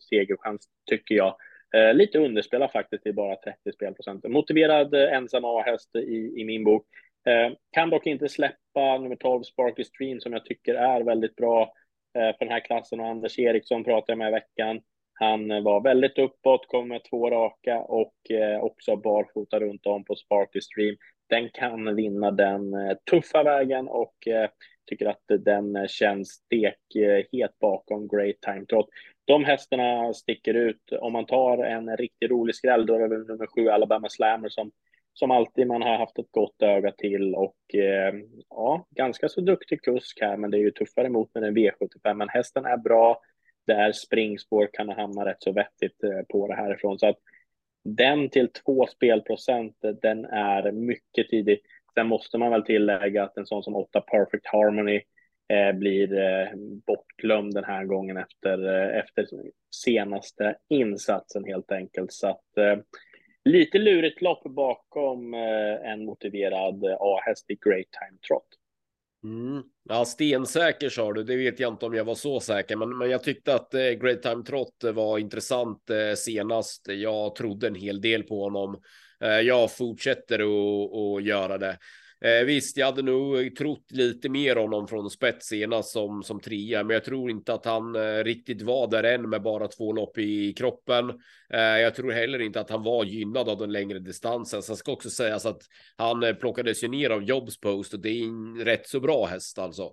segerchans 0.00 0.68
tycker 0.90 1.14
jag. 1.14 1.36
Lite 1.94 2.18
underspelad 2.18 2.72
faktiskt 2.72 3.06
i 3.06 3.12
bara 3.12 3.36
30 3.36 3.72
spelprocent. 3.74 4.28
Motiverad 4.28 4.94
ensam 4.94 5.44
A-häst 5.44 5.96
i, 5.96 6.32
i 6.36 6.44
min 6.44 6.64
bok. 6.64 6.86
Eh, 7.26 7.52
kan 7.72 7.90
dock 7.90 8.06
inte 8.06 8.28
släppa 8.28 8.98
nummer 8.98 9.16
12 9.16 9.42
Sparky 9.42 9.84
Stream 9.84 10.20
som 10.20 10.32
jag 10.32 10.44
tycker 10.44 10.74
är 10.74 11.00
väldigt 11.00 11.36
bra 11.36 11.62
eh, 12.18 12.36
för 12.36 12.44
den 12.44 12.52
här 12.52 12.64
klassen 12.64 13.00
och 13.00 13.06
Anders 13.06 13.38
Eriksson 13.38 13.84
pratade 13.84 14.12
jag 14.12 14.18
med 14.18 14.28
i 14.28 14.32
veckan. 14.32 14.80
Han 15.12 15.50
eh, 15.50 15.62
var 15.62 15.80
väldigt 15.80 16.18
uppåt, 16.18 16.68
kom 16.68 16.88
med 16.88 17.04
två 17.10 17.30
raka 17.30 17.78
och 17.78 18.30
eh, 18.30 18.60
också 18.60 18.96
barfota 18.96 19.60
runt 19.60 19.86
om 19.86 20.04
på 20.04 20.16
Sparky 20.16 20.60
Stream. 20.60 20.96
Den 21.28 21.50
kan 21.50 21.96
vinna 21.96 22.30
den 22.30 22.74
eh, 22.74 22.96
tuffa 23.10 23.42
vägen 23.42 23.88
och 23.88 24.28
eh, 24.28 24.50
tycker 24.86 25.06
att 25.06 25.24
den 25.44 25.88
känns 25.88 26.28
stekhet 26.28 27.30
eh, 27.32 27.60
bakom 27.60 28.08
Great 28.08 28.40
Time 28.40 28.66
Trot. 28.66 28.88
De 29.24 29.44
hästarna 29.44 30.14
sticker 30.14 30.54
ut. 30.54 30.92
Om 31.00 31.12
man 31.12 31.26
tar 31.26 31.64
en 31.64 31.96
riktigt 31.96 32.30
rolig 32.30 32.54
skräll, 32.54 32.86
då 32.86 32.94
är 32.94 33.08
det 33.08 33.18
nummer 33.18 33.46
sju 33.46 33.68
Alabama 33.68 34.08
Slammer 34.08 34.48
som 34.48 34.70
som 35.12 35.30
alltid 35.30 35.66
man 35.66 35.82
har 35.82 35.98
haft 35.98 36.18
ett 36.18 36.30
gott 36.30 36.62
öga 36.62 36.92
till 36.92 37.34
och 37.34 37.74
eh, 37.74 38.14
ja, 38.50 38.86
ganska 38.90 39.28
så 39.28 39.40
duktig 39.40 39.82
kusk 39.82 40.18
här, 40.20 40.36
men 40.36 40.50
det 40.50 40.56
är 40.56 40.60
ju 40.60 40.70
tuffare 40.70 41.08
mot 41.08 41.34
med 41.34 41.44
en 41.44 41.56
V75. 41.56 42.14
Men 42.14 42.28
hästen 42.28 42.64
är 42.64 42.76
bra. 42.76 43.20
Det 43.66 43.72
är 43.72 43.92
springspår, 43.92 44.68
kan 44.72 44.88
hamna 44.88 45.24
rätt 45.24 45.42
så 45.42 45.52
vettigt 45.52 46.04
eh, 46.04 46.22
på 46.28 46.46
det 46.46 46.54
härifrån. 46.54 46.98
Så 46.98 47.06
att 47.06 47.18
den 47.84 48.28
till 48.28 48.48
två 48.52 48.86
spelprocent, 48.86 49.84
eh, 49.84 49.90
den 49.90 50.24
är 50.24 50.72
mycket 50.72 51.28
tidig. 51.28 51.60
Sen 51.94 52.06
måste 52.06 52.38
man 52.38 52.50
väl 52.50 52.62
tillägga 52.62 53.24
att 53.24 53.36
en 53.36 53.46
sån 53.46 53.62
som 53.62 53.76
8 53.76 54.00
Perfect 54.00 54.46
Harmony 54.46 55.00
eh, 55.48 55.72
blir 55.72 56.18
eh, 56.18 56.48
bortglömd 56.86 57.54
den 57.54 57.64
här 57.64 57.84
gången 57.84 58.16
efter, 58.16 58.68
eh, 58.68 58.98
efter 58.98 59.26
senaste 59.84 60.56
insatsen 60.68 61.44
helt 61.44 61.72
enkelt. 61.72 62.12
Så 62.12 62.28
att 62.28 62.56
eh, 62.58 62.76
lite 63.44 63.78
lurigt 63.78 64.22
lopp 64.22 64.42
bakom 64.44 65.34
eh, 65.34 65.92
en 65.92 66.04
motiverad 66.04 66.84
eh, 66.84 66.96
A-häst 67.00 67.50
i 67.50 67.54
Great 67.54 67.86
Time 67.90 68.18
Trot. 68.28 68.46
Mm. 69.24 69.62
Ja, 69.88 70.04
stensäker 70.04 70.88
sa 70.88 71.12
du. 71.12 71.22
Det 71.22 71.36
vet 71.36 71.60
jag 71.60 71.72
inte 71.72 71.86
om 71.86 71.94
jag 71.94 72.04
var 72.04 72.14
så 72.14 72.40
säker, 72.40 72.76
men, 72.76 72.98
men 72.98 73.10
jag 73.10 73.22
tyckte 73.22 73.54
att 73.54 73.74
eh, 73.74 73.90
Great 73.90 74.22
Time 74.22 74.44
Trot 74.44 74.84
eh, 74.84 74.92
var 74.92 75.18
intressant 75.18 75.90
eh, 75.90 76.14
senast. 76.16 76.88
Jag 76.88 77.34
trodde 77.34 77.66
en 77.66 77.74
hel 77.74 78.00
del 78.00 78.22
på 78.22 78.42
honom. 78.42 78.80
Eh, 79.20 79.40
jag 79.40 79.76
fortsätter 79.76 80.38
att 80.38 81.24
göra 81.24 81.58
det. 81.58 81.78
Eh, 82.24 82.44
visst, 82.44 82.76
jag 82.76 82.86
hade 82.86 83.02
nog 83.02 83.40
eh, 83.40 83.48
trott 83.48 83.90
lite 83.90 84.28
mer 84.28 84.56
honom 84.56 84.88
från 84.88 85.10
spets 85.10 85.46
senast 85.46 85.90
som, 85.90 86.22
som 86.22 86.40
trea, 86.40 86.84
men 86.84 86.94
jag 86.94 87.04
tror 87.04 87.30
inte 87.30 87.54
att 87.54 87.64
han 87.64 87.96
eh, 87.96 88.24
riktigt 88.24 88.62
var 88.62 88.90
där 88.90 89.02
än 89.02 89.30
med 89.30 89.42
bara 89.42 89.68
två 89.68 89.92
lopp 89.92 90.18
i 90.18 90.52
kroppen. 90.52 91.10
Eh, 91.52 91.60
jag 91.60 91.94
tror 91.94 92.12
heller 92.12 92.38
inte 92.40 92.60
att 92.60 92.70
han 92.70 92.82
var 92.82 93.04
gynnad 93.04 93.48
av 93.48 93.58
den 93.58 93.72
längre 93.72 93.98
distansen. 93.98 94.62
Sen 94.62 94.76
ska 94.76 94.92
också 94.92 95.10
sägas 95.10 95.46
att 95.46 95.62
han 95.96 96.22
eh, 96.22 96.34
plockades 96.34 96.84
ju 96.84 96.88
ner 96.88 97.10
av 97.10 97.22
Jobs 97.22 97.60
Post 97.60 97.94
och 97.94 98.00
det 98.00 98.08
är 98.08 98.24
en 98.24 98.64
rätt 98.64 98.88
så 98.88 99.00
bra 99.00 99.26
häst 99.26 99.58
alltså. 99.58 99.90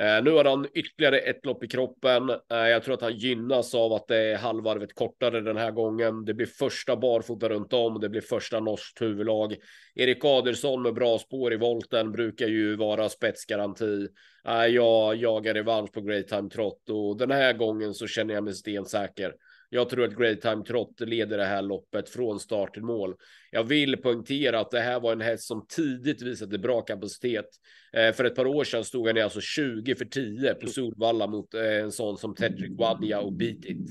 Eh, 0.00 0.22
nu 0.22 0.30
har 0.30 0.44
han 0.44 0.66
ytterligare 0.74 1.18
ett 1.18 1.46
lopp 1.46 1.64
i 1.64 1.68
kroppen. 1.68 2.30
Eh, 2.30 2.38
jag 2.50 2.82
tror 2.82 2.94
att 2.94 3.02
han 3.02 3.16
gynnas 3.16 3.74
av 3.74 3.92
att 3.92 4.08
det 4.08 4.16
är 4.16 4.36
halvvarvet 4.36 4.94
kortare 4.94 5.40
den 5.40 5.56
här 5.56 5.70
gången. 5.70 6.24
Det 6.24 6.34
blir 6.34 6.46
första 6.46 6.96
barfota 6.96 7.48
runt 7.48 7.72
om. 7.72 8.00
Det 8.00 8.08
blir 8.08 8.20
första 8.20 8.60
norskt 8.60 9.02
huvudlag. 9.02 9.56
Erik 9.94 10.24
Adelsson 10.24 10.82
med 10.82 10.94
bra 10.94 11.18
spår 11.18 11.52
i 11.52 11.56
volten 11.56 12.12
brukar 12.12 12.46
ju 12.46 12.76
vara 12.76 13.08
spetsgaranti. 13.08 14.08
Eh, 14.48 14.66
jag 14.66 15.16
jagar 15.16 15.54
revansch 15.54 15.92
på 15.92 16.00
Great 16.00 16.28
Time 16.28 16.50
Trot 16.50 16.90
och 16.90 17.16
den 17.16 17.30
här 17.30 17.52
gången 17.52 17.94
så 17.94 18.06
känner 18.06 18.34
jag 18.34 18.44
mig 18.44 18.54
stensäker. 18.54 19.32
Jag 19.70 19.88
tror 19.88 20.04
att 20.04 20.16
Great 20.16 20.40
Time 20.40 20.64
Trot 20.64 21.00
leder 21.00 21.38
det 21.38 21.44
här 21.44 21.62
loppet 21.62 22.08
från 22.08 22.40
start 22.40 22.74
till 22.74 22.82
mål. 22.82 23.14
Jag 23.50 23.64
vill 23.64 23.96
poängtera 23.96 24.60
att 24.60 24.70
det 24.70 24.80
här 24.80 25.00
var 25.00 25.12
en 25.12 25.20
häst 25.20 25.44
som 25.44 25.66
tidigt 25.66 26.22
visade 26.22 26.58
bra 26.58 26.82
kapacitet. 26.82 27.48
Eh, 27.92 28.12
för 28.12 28.24
ett 28.24 28.34
par 28.34 28.46
år 28.46 28.64
sedan 28.64 28.84
stod 28.84 29.06
han 29.06 29.16
i 29.16 29.20
alltså 29.20 29.40
20 29.40 29.94
för 29.94 30.04
10 30.04 30.54
på 30.54 30.66
Solvalla 30.66 31.26
mot 31.26 31.54
eh, 31.54 31.62
en 31.62 31.92
sån 31.92 32.18
som 32.18 32.34
Tedrick 32.34 32.78
Wadja 32.78 33.20
och 33.20 33.32
Beat 33.32 33.64
It. 33.64 33.88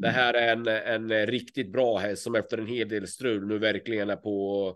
det 0.00 0.08
här 0.08 0.34
är 0.34 0.52
en, 0.52 0.68
en 1.10 1.26
riktigt 1.26 1.72
bra 1.72 1.98
häst 1.98 2.22
som 2.22 2.34
efter 2.34 2.58
en 2.58 2.66
hel 2.66 2.88
del 2.88 3.06
strul 3.06 3.46
nu 3.46 3.58
verkligen 3.58 4.10
är 4.10 4.16
på 4.16 4.68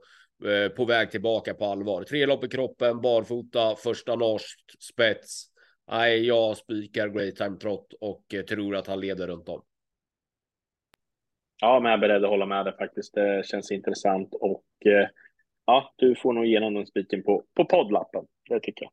eh, 0.45 0.69
på 0.69 0.85
väg 0.85 1.11
tillbaka 1.11 1.55
på 1.55 1.65
allvar. 1.65 2.03
Tre 2.03 2.27
lopp 2.27 2.45
i 2.45 2.49
kroppen, 2.49 3.01
barfota, 3.01 3.77
första 3.77 4.17
norskt, 4.17 4.83
spets. 4.83 5.45
Nej, 5.91 6.27
jag 6.27 6.57
spikar 6.57 7.09
Great 7.09 7.37
Time 7.37 7.57
Trot 7.57 7.93
och 8.01 8.35
eh, 8.35 8.43
tror 8.43 8.77
att 8.77 8.87
han 8.87 9.01
leder 9.01 9.27
runt 9.27 9.49
om. 9.49 9.63
Ja, 11.61 11.81
men 11.81 11.91
jag 11.91 11.99
är 11.99 12.09
beredd 12.09 12.25
att 12.25 12.31
hålla 12.31 12.47
med 12.47 12.65
dig 12.65 12.77
faktiskt. 12.77 13.15
Det 13.15 13.47
känns 13.47 13.73
intressant 13.73 14.35
och 14.35 14.65
eh, 14.87 15.09
ja, 15.67 15.95
du 15.97 16.15
får 16.15 16.33
nog 16.33 16.47
igenom 16.47 16.75
den 16.75 16.87
spiken 16.87 17.23
på, 17.23 17.45
på 17.55 17.65
poddlappen. 17.65 18.25
Det 18.49 18.61
tycker 18.61 18.85
jag. 18.85 18.93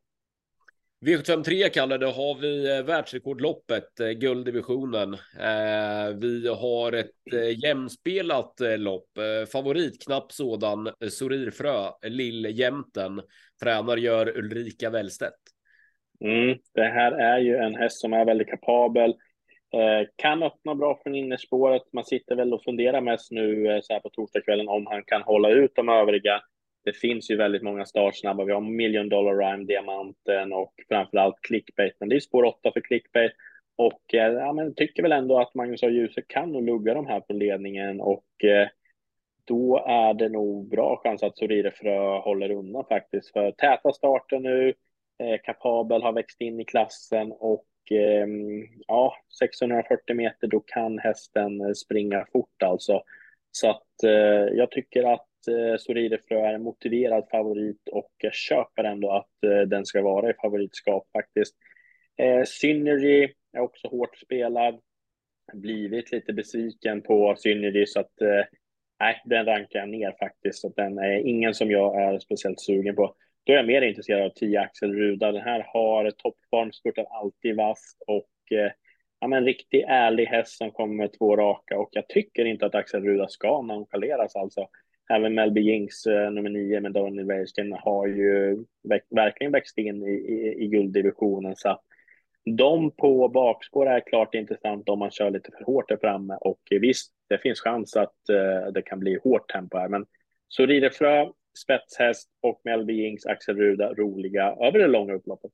V753 1.06 1.68
Kalle, 1.68 1.98
då 1.98 2.06
har 2.06 2.40
vi 2.40 2.76
eh, 2.76 2.84
världsrekordloppet, 2.84 4.00
eh, 4.00 4.08
gulddivisionen. 4.08 5.14
Eh, 5.40 6.16
vi 6.20 6.48
har 6.48 6.92
ett 6.92 7.60
jämspelat 7.64 8.54
lopp, 8.60 9.08
favorit 9.52 10.04
knapp 10.04 10.32
sådan, 10.32 10.90
Sorirfrö, 11.10 11.90
Lilljämten. 12.02 13.22
Tränare 13.62 14.00
gör 14.00 14.38
Ulrika 14.38 14.90
Wellstedt. 14.90 15.34
Mm, 16.20 16.58
det 16.74 16.84
här 16.84 17.12
är 17.12 17.38
ju 17.38 17.56
en 17.56 17.74
häst 17.74 18.00
som 18.00 18.12
är 18.12 18.24
väldigt 18.24 18.50
kapabel. 18.50 19.14
Eh, 19.74 20.08
kan 20.16 20.42
öppna 20.42 20.74
bra 20.74 21.00
från 21.02 21.14
innerspåret. 21.14 21.82
Man 21.92 22.04
sitter 22.04 22.36
väl 22.36 22.54
och 22.54 22.64
funderar 22.64 23.00
mest 23.00 23.30
nu 23.30 23.70
eh, 23.70 23.80
så 23.82 23.92
här 23.92 24.00
på 24.00 24.10
torsdagskvällen 24.10 24.68
om 24.68 24.86
han 24.86 25.04
kan 25.04 25.22
hålla 25.22 25.50
ut 25.50 25.72
de 25.74 25.88
övriga 25.88 26.42
det 26.86 26.92
finns 26.92 27.30
ju 27.30 27.36
väldigt 27.36 27.62
många 27.62 27.86
startsnabba. 27.86 28.44
Vi 28.44 28.52
har 28.52 28.60
Million 28.60 29.08
Dollar 29.08 29.36
Rhyme, 29.36 29.64
Diamanten 29.64 30.52
och 30.52 30.74
framförallt 30.88 31.40
Clickbait. 31.40 31.96
Men 32.00 32.08
det 32.08 32.16
är 32.16 32.20
spår 32.20 32.44
8 32.44 32.72
för 32.72 32.80
Clickbait. 32.80 33.32
Och 33.76 34.14
eh, 34.14 34.32
ja, 34.32 34.52
men 34.52 34.74
tycker 34.74 35.02
väl 35.02 35.12
ändå 35.12 35.40
att 35.40 35.54
Magnus 35.54 35.82
A. 35.82 35.88
Djuse 35.88 36.22
kan 36.26 36.52
nog 36.52 36.66
lugga 36.66 36.94
de 36.94 37.06
här 37.06 37.20
på 37.20 37.32
ledningen 37.32 38.00
och 38.00 38.44
eh, 38.44 38.68
då 39.44 39.84
är 39.86 40.14
det 40.14 40.28
nog 40.28 40.68
bra 40.68 41.00
chans 41.02 41.22
att 41.22 41.38
Sorirefrö 41.38 42.18
håller 42.18 42.50
undan 42.50 42.84
faktiskt. 42.88 43.32
För 43.32 43.50
täta 43.50 43.92
starter 43.92 44.38
nu, 44.38 44.74
eh, 45.18 45.40
kapabel, 45.44 46.02
har 46.02 46.12
växt 46.12 46.40
in 46.40 46.60
i 46.60 46.64
klassen 46.64 47.32
och 47.32 47.64
eh, 47.92 48.26
ja, 48.86 49.16
640 49.38 50.16
meter, 50.16 50.46
då 50.46 50.60
kan 50.60 50.98
hästen 50.98 51.60
eh, 51.60 51.72
springa 51.72 52.26
fort 52.32 52.62
alltså. 52.62 53.02
Så 53.50 53.70
att 53.70 54.02
eh, 54.04 54.56
jag 54.56 54.70
tycker 54.70 55.12
att 55.12 55.48
eh, 55.48 55.76
Sorirefrö 55.78 56.46
är 56.46 56.54
en 56.54 56.62
motiverad 56.62 57.28
favorit 57.30 57.88
och 57.92 58.12
jag 58.18 58.34
köper 58.34 58.84
ändå 58.84 59.10
att 59.10 59.44
eh, 59.44 59.60
den 59.60 59.86
ska 59.86 60.02
vara 60.02 60.30
i 60.30 60.34
favoritskap 60.34 61.08
faktiskt. 61.12 61.54
Eh, 62.16 62.44
Synergy 62.44 63.28
är 63.52 63.60
också 63.60 63.88
hårt 63.88 64.16
spelad. 64.16 64.80
Blivit 65.52 66.12
lite 66.12 66.32
besviken 66.32 67.02
på 67.02 67.34
Synergy 67.38 67.86
så 67.86 68.00
att 68.00 68.20
eh, 68.20 68.44
nej, 69.00 69.22
den 69.24 69.46
rankar 69.46 69.78
jag 69.78 69.88
ner 69.88 70.16
faktiskt. 70.18 70.58
Så 70.58 70.68
den 70.76 70.98
är 70.98 71.16
ingen 71.16 71.54
som 71.54 71.70
jag 71.70 72.02
är 72.02 72.18
speciellt 72.18 72.60
sugen 72.60 72.96
på. 72.96 73.14
Då 73.46 73.52
är 73.52 73.56
jag 73.56 73.66
mer 73.66 73.82
intresserad 73.82 74.22
av 74.22 74.30
10 74.30 74.60
Axel 74.60 74.94
Ruda. 74.94 75.32
Den 75.32 75.42
här 75.42 75.66
har 75.72 76.10
toppform, 76.10 76.72
spurtar 76.72 77.06
alltid 77.10 77.56
vasst 77.56 78.02
och 78.06 78.58
eh, 78.58 78.72
ja, 79.20 79.26
men 79.26 79.44
riktig 79.44 79.84
ärlig 79.88 80.26
häst 80.26 80.56
som 80.56 80.70
kommer 80.70 80.94
med 80.94 81.12
två 81.18 81.36
raka 81.36 81.78
och 81.78 81.88
jag 81.92 82.08
tycker 82.08 82.44
inte 82.44 82.66
att 82.66 82.74
Axel 82.74 83.02
Ruda 83.04 83.28
ska 83.28 83.62
nonchaleras 83.62 84.36
alltså. 84.36 84.68
Även 85.10 85.34
Melby 85.34 85.60
Jinks 85.60 86.06
eh, 86.06 86.30
nummer 86.30 86.50
nio 86.50 86.80
med 86.80 86.92
Daniel 86.92 87.26
Weirsten 87.26 87.72
har 87.72 88.06
ju 88.06 88.64
verkligen 89.10 89.52
växt 89.52 89.78
in 89.78 90.02
i, 90.02 90.12
i, 90.12 90.64
i 90.64 90.66
gulddivisionen 90.66 91.56
så 91.56 91.68
att 91.68 91.82
de 92.56 92.90
på 92.90 93.28
bakspår 93.28 93.86
är 93.86 94.00
klart 94.00 94.34
intressant 94.34 94.88
om 94.88 94.98
man 94.98 95.10
kör 95.10 95.30
lite 95.30 95.50
för 95.58 95.64
hårt 95.64 95.88
där 95.88 95.96
framme 95.96 96.38
och 96.40 96.60
eh, 96.70 96.80
visst, 96.80 97.12
det 97.28 97.38
finns 97.38 97.60
chans 97.60 97.96
att 97.96 98.28
eh, 98.28 98.72
det 98.72 98.82
kan 98.82 99.00
bli 99.00 99.18
hårt 99.24 99.52
tempo 99.52 99.78
här, 99.78 99.88
men 99.88 100.06
så 100.48 100.66
rider 100.66 100.90
Frö, 100.90 101.26
spetshäst 101.56 102.28
och 102.42 102.60
Melby 102.64 102.92
Jinks, 102.92 103.26
Axel 103.26 103.56
Ruda 103.56 103.94
roliga 103.94 104.44
över 104.44 104.78
det 104.78 104.86
långa 104.86 105.14
upploppet. 105.14 105.52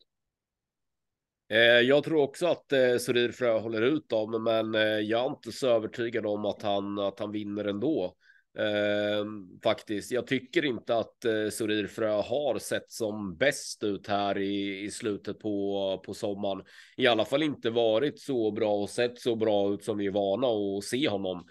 Eh, 1.50 1.58
jag 1.58 2.04
tror 2.04 2.22
också 2.22 2.46
att 2.46 2.72
eh, 2.72 2.96
Sorir 2.96 3.32
Frö 3.32 3.58
håller 3.58 3.82
ut 3.82 4.08
dem, 4.08 4.44
men 4.44 4.74
eh, 4.74 4.80
jag 4.82 5.24
är 5.24 5.30
inte 5.30 5.52
så 5.52 5.68
övertygad 5.68 6.26
om 6.26 6.44
att 6.44 6.62
han, 6.62 6.98
att 6.98 7.18
han 7.18 7.32
vinner 7.32 7.64
ändå. 7.64 8.16
Eh, 8.58 9.24
faktiskt. 9.62 10.12
Jag 10.12 10.26
tycker 10.26 10.64
inte 10.64 10.96
att 10.96 11.24
eh, 11.24 11.48
Sorir 11.52 11.86
Frö 11.86 12.10
har 12.10 12.58
sett 12.58 12.90
som 12.90 13.36
bäst 13.36 13.84
ut 13.84 14.06
här 14.06 14.38
i, 14.38 14.84
i 14.84 14.90
slutet 14.90 15.38
på, 15.38 16.02
på 16.06 16.14
sommaren. 16.14 16.64
I 16.96 17.06
alla 17.06 17.24
fall 17.24 17.42
inte 17.42 17.70
varit 17.70 18.20
så 18.20 18.50
bra 18.50 18.74
och 18.74 18.90
sett 18.90 19.18
så 19.18 19.36
bra 19.36 19.74
ut 19.74 19.84
som 19.84 19.98
vi 19.98 20.06
är 20.06 20.10
vana 20.10 20.46
att 20.46 20.84
se 20.84 21.08
honom. 21.08 21.46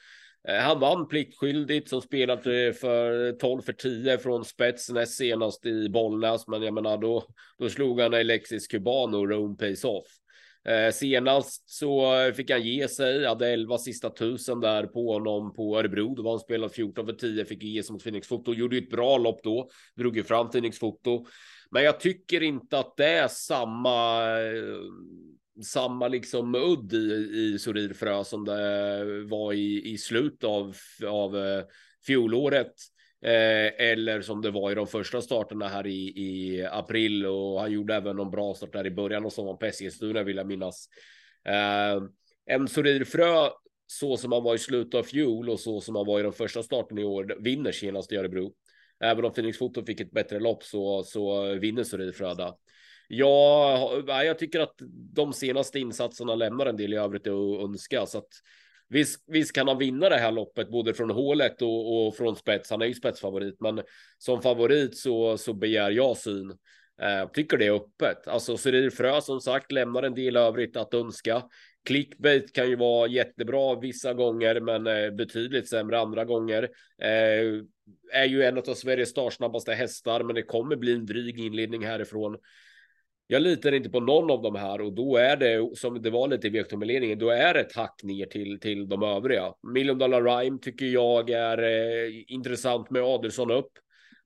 Eh, 0.48 0.56
han 0.56 0.80
vann 0.80 1.08
pliktskyldigt 1.08 1.90
som 1.90 2.02
spelat 2.02 2.46
eh, 2.46 2.72
för 2.82 3.32
12 3.32 3.62
för 3.62 3.74
10 3.74 4.18
från 4.18 4.46
spets 4.46 4.90
näst 4.90 5.18
senast 5.18 5.66
i 5.66 5.90
Bollnäs. 5.90 6.48
Men 6.48 6.62
jag 6.62 6.74
menar 6.74 6.98
då, 6.98 7.24
då 7.58 7.70
slog 7.70 8.02
han 8.02 8.14
Alexis 8.14 8.68
Cubano 8.68 9.26
Rome 9.26 9.56
Pace 9.56 9.88
Off. 9.88 10.08
Eh, 10.66 10.92
senast 10.92 11.70
så 11.70 12.20
eh, 12.20 12.34
fick 12.34 12.52
han 12.52 12.62
ge 12.62 12.88
sig, 12.88 13.26
hade 13.26 13.50
11 13.50 13.78
sista 13.78 14.10
tusen 14.10 14.60
där 14.60 14.84
på 14.84 15.14
honom 15.14 15.54
på 15.54 15.80
Örebro. 15.80 16.16
Då 16.16 16.24
var 16.24 16.32
han 16.32 16.40
spelat 16.40 16.74
14 16.74 17.06
för 17.06 17.14
10, 17.14 17.46
fick 17.46 17.64
ge 17.64 17.84
sig 17.84 17.94
mot 17.94 18.04
Phoenix 18.04 18.28
Foto. 18.28 18.54
Gjorde 18.54 18.76
ju 18.76 18.82
ett 18.82 18.90
bra 18.90 19.18
lopp 19.18 19.44
då, 19.44 19.70
drog 19.96 20.18
ju 20.18 20.24
fram 20.24 20.50
Phoenix 20.50 20.80
Foto. 20.80 21.26
Men 21.72 21.84
jag 21.84 22.00
tycker 22.00 22.44
inte 22.44 22.80
att 22.80 22.98
det 22.98 23.06
är 23.06 23.28
samma 23.28 24.28
samma 25.64 26.08
liksom 26.08 26.56
udd 26.56 26.94
i, 26.94 27.30
i 27.34 27.60
Sorirfrö 27.60 28.24
som 28.24 28.46
det 28.46 29.24
var 29.24 29.54
i, 29.54 29.92
i 29.92 29.98
slutet 29.98 30.44
av, 30.44 30.76
av 31.08 31.38
eh, 31.38 31.64
fjolåret. 32.06 32.74
Eh, 33.24 33.90
eller 33.90 34.22
som 34.22 34.42
det 34.42 34.52
var 34.52 34.72
i 34.72 34.76
de 34.76 34.88
första 34.88 35.22
starterna 35.22 35.68
här 35.68 35.88
i, 35.88 36.14
i 36.16 36.66
april 36.72 37.26
och 37.26 37.60
han 37.62 37.72
gjorde 37.72 37.96
även 37.96 38.16
någon 38.16 38.32
bra 38.32 38.54
start 38.54 38.74
där 38.74 38.86
i 38.86 38.92
början 38.92 39.26
och 39.26 39.34
som 39.34 39.46
var 39.46 39.56
på 39.56 39.66
Eskilstuna 39.66 40.24
vill 40.24 40.38
jag 40.38 40.48
minnas. 40.48 40.90
Eh, 41.46 42.04
en 42.46 42.68
Sorirfrö 42.68 43.50
så 43.88 44.18
som 44.18 44.32
han 44.32 44.44
var 44.44 44.56
i 44.56 44.60
slutet 44.60 44.94
av 45.00 45.04
fjol 45.04 45.50
och 45.50 45.60
så 45.60 45.82
som 45.82 45.96
han 45.96 46.06
var 46.06 46.20
i 46.20 46.24
de 46.24 46.34
första 46.34 46.64
starten 46.64 46.98
i 46.98 47.04
år 47.04 47.38
vinner 47.40 47.72
senast 47.72 48.12
i 48.12 48.16
Örebro. 48.16 48.54
Även 49.04 49.26
om 49.26 49.34
Phoenix 49.34 49.58
Foto 49.58 49.86
fick 49.86 50.00
ett 50.00 50.12
bättre 50.12 50.40
lopp 50.40 50.64
så, 50.64 51.04
så 51.04 51.54
vinner 51.54 51.84
Sorirfrö 51.84 52.36
Ja, 53.14 54.24
jag 54.24 54.40
tycker 54.40 54.60
att 54.60 54.76
de 55.14 55.34
senaste 55.34 55.80
insatserna 55.80 56.36
lämnar 56.36 56.66
en 56.66 56.78
del 56.78 56.94
i 56.94 56.98
övrigt 56.98 57.28
att 57.28 57.64
önska 57.64 58.06
så 58.06 58.18
att 58.18 58.30
Visst, 58.90 59.24
visst 59.28 59.56
kan 59.56 59.68
han 59.68 59.78
vinna 59.78 60.10
det 60.10 60.18
här 60.18 60.32
loppet 60.32 60.70
både 60.70 60.94
från 60.94 61.10
hålet 61.10 61.62
och, 61.62 62.08
och 62.08 62.16
från 62.16 62.36
spets. 62.36 62.70
Han 62.70 62.82
är 62.82 62.86
ju 62.86 62.94
spetsfavorit, 62.94 63.56
men 63.60 63.82
som 64.18 64.42
favorit 64.42 64.98
så, 64.98 65.38
så 65.38 65.54
begär 65.54 65.92
jag 65.92 66.18
syn. 66.18 66.50
Eh, 67.02 67.30
tycker 67.34 67.58
det 67.58 67.66
är 67.66 67.76
öppet. 67.76 68.28
Alltså 68.28 68.58
Cyril 68.58 68.92
Frö 68.92 69.22
som 69.22 69.42
sagt 69.42 69.72
lämnar 69.72 70.04
en 70.04 70.16
del 70.16 70.36
övrigt 70.36 70.78
att 70.78 70.94
önska. 70.94 71.44
Clickbait 71.86 72.54
kan 72.54 72.70
ju 72.70 72.76
vara 72.76 73.08
jättebra 73.08 73.80
vissa 73.80 74.14
gånger, 74.14 74.60
men 74.60 74.88
eh, 74.88 75.12
betydligt 75.12 75.70
sämre 75.70 76.00
andra 76.00 76.26
gånger. 76.26 76.64
Eh, 77.02 77.64
är 78.14 78.26
ju 78.26 78.44
en 78.44 78.58
av 78.58 78.74
Sveriges 78.74 79.10
startsnabbaste 79.10 79.74
hästar, 79.74 80.24
men 80.24 80.36
det 80.36 80.44
kommer 80.44 80.76
bli 80.76 80.94
en 80.94 81.06
dryg 81.06 81.40
inledning 81.40 81.86
härifrån. 81.86 82.38
Jag 83.32 83.42
litar 83.42 83.72
inte 83.72 83.90
på 83.90 84.00
någon 84.00 84.32
av 84.32 84.42
de 84.42 84.56
här 84.56 84.82
och 84.82 84.94
då 84.94 85.18
är 85.18 85.38
det 85.38 85.78
som 85.78 86.02
det 86.02 86.10
var 86.10 86.28
lite 86.28 86.48
i 86.48 86.50
V7-ledningen. 86.50 87.20
Då 87.20 87.30
är 87.30 87.54
det 87.54 87.60
ett 87.60 87.76
hack 87.76 88.02
ner 88.04 88.26
till 88.26 88.60
till 88.60 88.90
de 88.90 89.04
övriga. 89.04 89.54
Million 89.74 89.98
Dollar 89.98 90.24
Rhyme 90.24 90.60
tycker 90.62 90.86
jag 90.86 91.30
är 91.30 91.58
eh, 91.64 92.24
intressant 92.28 92.90
med 92.90 93.02
Adelsson 93.02 93.52
upp. 93.52 93.72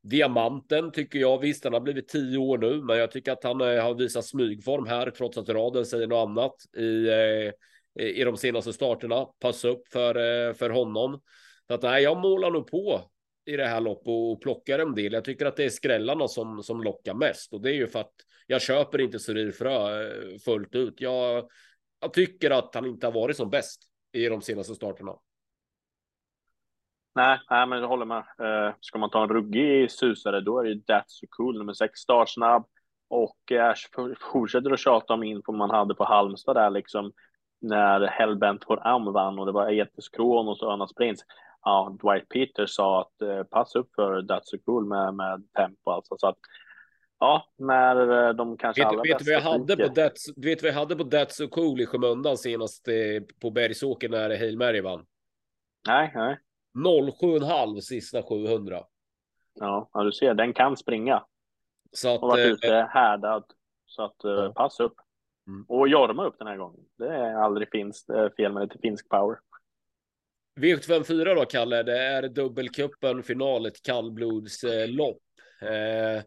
Diamanten 0.02 0.92
tycker 0.92 1.20
jag 1.20 1.40
visst, 1.40 1.64
han 1.64 1.74
har 1.74 1.80
blivit 1.80 2.08
tio 2.08 2.38
år 2.38 2.58
nu, 2.58 2.82
men 2.82 2.98
jag 2.98 3.12
tycker 3.12 3.32
att 3.32 3.44
han 3.44 3.62
eh, 3.62 3.84
har 3.84 3.94
visat 3.94 4.26
smygform 4.26 4.86
här 4.86 5.12
trots 5.12 5.38
att 5.38 5.50
raden 5.50 5.86
säger 5.86 6.08
något 6.08 6.30
annat 6.30 6.56
i, 6.78 7.08
eh, 7.08 8.06
i 8.06 8.24
de 8.24 8.38
senaste 8.38 8.74
starterna. 8.74 9.26
Pass 9.26 9.66
upp 9.66 9.88
för, 9.88 10.16
eh, 10.16 10.54
för 10.54 10.70
honom. 10.70 11.22
Så 11.68 11.74
att 11.74 11.82
nej, 11.82 12.04
jag 12.04 12.18
målar 12.18 12.52
nog 12.52 12.68
på 12.68 13.02
i 13.46 13.58
det 13.58 13.66
här 13.66 13.82
loppet 13.82 14.08
och 14.08 14.42
plockar 14.42 14.80
en 14.80 14.96
del. 14.96 15.14
Jag 15.14 15.26
tycker 15.26 15.46
att 15.46 15.56
det 15.56 15.66
är 15.66 15.70
skrällarna 15.70 16.28
som, 16.28 16.64
som 16.64 16.84
lockar 16.84 17.14
mest 17.14 17.54
och 17.54 17.62
det 17.62 17.70
är 17.70 17.76
ju 17.76 17.88
för 17.88 18.00
att 18.00 18.14
jag 18.48 18.62
köper 18.62 19.02
inte 19.02 19.20
Surir 19.20 19.52
Frö 19.52 20.04
eh, 20.04 20.38
fullt 20.46 20.76
ut. 20.76 20.94
Jag, 20.98 21.50
jag 22.00 22.14
tycker 22.14 22.52
att 22.52 22.76
han 22.76 22.86
inte 22.86 23.08
har 23.08 23.12
varit 23.12 23.38
som 23.38 23.50
bäst 23.50 23.82
i 24.12 24.30
de 24.30 24.42
senaste 24.42 24.76
starterna. 24.76 25.12
Nej, 27.16 27.40
nej, 27.50 27.68
men 27.68 27.80
jag 27.80 27.88
håller 27.88 28.06
med. 28.06 28.24
Uh, 28.42 28.76
ska 28.80 28.98
man 28.98 29.10
ta 29.10 29.24
en 29.24 29.30
ruggig 29.30 29.92
susare, 29.92 30.42
då 30.42 30.60
är 30.60 30.64
det 30.64 30.70
ju 30.70 30.76
That's 30.76 31.04
so 31.08 31.26
cool, 31.30 31.58
nummer 31.58 31.74
sex, 31.74 32.00
startsnabb. 32.00 32.66
Och 33.08 33.52
eh, 33.52 33.70
Ash 33.70 33.88
fortsätter 34.32 34.72
att 34.72 34.80
tjata 34.80 35.14
om 35.14 35.24
info 35.24 35.52
man 35.52 35.70
hade 35.70 35.96
på 35.96 36.04
Halmstad 36.04 36.56
där 36.56 36.70
liksom 36.70 37.12
när 37.62 38.08
Hellbent 38.08 38.64
Horam 38.64 39.14
vann 39.14 39.40
och 39.40 39.46
det 39.46 39.52
var 39.52 39.72
Etes 39.72 40.10
Kronos 40.10 40.62
och 40.62 40.74
Önas 40.74 40.94
Prins. 40.94 41.26
Ja, 41.62 41.98
Dwight 42.02 42.30
Peters 42.30 42.70
sa 42.76 43.02
att 43.02 43.22
eh, 43.22 43.44
pass 43.44 43.76
upp 43.76 43.96
för 43.96 44.22
That's 44.22 44.42
so 44.44 44.58
cool 44.66 44.86
med, 44.86 45.14
med 45.14 45.44
tempo 45.54 45.92
alltså. 45.92 46.16
Så 46.18 46.28
att 46.28 46.38
Ja, 47.20 47.50
när 47.58 48.34
de 48.34 48.58
kanske 48.58 48.82
vet, 48.82 48.88
allra 48.88 49.02
vet 49.02 49.18
bästa 49.18 49.32
vad 49.32 49.36
jag 49.36 49.52
hade 49.52 49.78
på 49.78 49.84
That's, 49.84 50.34
du 50.36 50.50
vet 50.50 50.64
vad 50.64 50.70
jag 50.72 50.76
hade 50.76 50.96
på 50.96 51.04
That's 51.04 51.30
so 51.30 51.48
cool 51.48 51.82
i 51.82 51.86
skymundan 51.86 52.38
senast 52.38 52.88
eh, 52.88 52.94
på 53.42 53.50
Bergsåker 53.52 54.10
när 54.10 54.30
Hail 54.30 54.58
Mary 54.58 54.82
vann? 54.82 55.06
Nej, 55.88 56.12
nej. 56.16 56.40
07,5 56.78 57.80
sista 57.80 58.24
700. 58.24 58.84
Ja, 59.54 59.90
ja, 59.94 60.04
du 60.04 60.12
ser, 60.12 60.34
den 60.34 60.54
kan 60.54 60.78
springa. 60.78 61.26
Så 61.92 62.16
att, 62.16 62.22
Och 62.24 62.30
varit 62.30 62.46
eh, 62.46 62.52
ute 62.52 62.88
härdad. 62.92 63.44
Så 63.86 64.04
att 64.04 64.24
eh, 64.24 64.32
Ja. 64.32 64.54
pass 64.56 64.80
upp. 64.80 64.96
Mm. 65.48 65.66
Och 65.68 65.88
Jorma 65.88 66.26
upp 66.26 66.36
den 66.40 66.48
här 66.48 66.58
gången. 66.58 66.80
Det 66.98 67.08
är 67.08 67.34
aldrig 67.34 67.68
är 67.76 68.36
fel 68.36 68.54
med 68.54 68.64
lite 68.64 68.80
finsk 68.80 69.10
power. 69.10 69.38
V754 70.60 71.36
då, 71.36 71.46
Kalle, 71.46 71.84
det 71.84 71.98
är 71.98 72.30
dubbelcupen, 72.30 73.24
final, 73.24 73.66
ett 73.66 73.84
kallblodslopp. 73.84 75.22
Eh, 75.62 76.24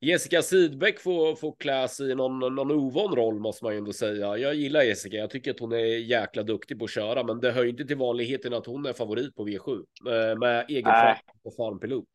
Jessica 0.00 0.42
Sidbeck 0.42 1.00
får, 1.00 1.34
får 1.34 1.56
klä 1.58 1.88
sig 1.88 2.10
i 2.10 2.14
någon, 2.14 2.38
någon 2.38 2.70
ovan 2.70 3.16
roll 3.16 3.38
måste 3.40 3.64
man 3.64 3.72
ju 3.72 3.78
ändå 3.78 3.92
säga. 3.92 4.36
Jag 4.36 4.54
gillar 4.54 4.82
Jessica, 4.82 5.16
jag 5.16 5.30
tycker 5.30 5.50
att 5.50 5.60
hon 5.60 5.72
är 5.72 5.98
jäkla 5.98 6.42
duktig 6.42 6.78
på 6.78 6.84
att 6.84 6.90
köra, 6.90 7.22
men 7.22 7.40
det 7.40 7.52
hör 7.52 7.62
ju 7.62 7.70
inte 7.70 7.84
till 7.84 7.96
vanligheten 7.96 8.54
att 8.54 8.66
hon 8.66 8.86
är 8.86 8.92
favorit 8.92 9.36
på 9.36 9.46
V7 9.46 9.84
eh, 10.06 10.38
med 10.38 10.64
egen 10.68 10.92
fart 10.92 11.22
och 11.44 11.56
farmpilot. 11.56 12.08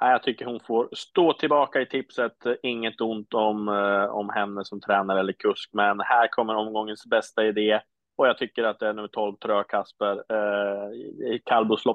Nej, 0.00 0.12
jag 0.12 0.22
tycker 0.22 0.44
hon 0.44 0.60
får 0.60 0.88
stå 0.92 1.32
tillbaka 1.32 1.80
i 1.80 1.86
tipset. 1.86 2.36
Inget 2.62 3.00
ont 3.00 3.34
om, 3.34 3.68
eh, 3.68 4.04
om 4.04 4.30
henne 4.30 4.64
som 4.64 4.80
tränare 4.80 5.20
eller 5.20 5.32
kusk, 5.32 5.70
men 5.72 6.00
här 6.00 6.28
kommer 6.28 6.54
omgångens 6.54 7.06
bästa 7.06 7.46
idé. 7.46 7.80
Och 8.16 8.26
jag 8.26 8.38
tycker 8.38 8.64
att 8.64 8.78
det 8.78 8.88
är 8.88 8.92
nummer 8.92 9.08
12, 9.08 9.36
Trö 9.36 9.64
Kasper. 9.64 10.12
Eh, 10.12 10.88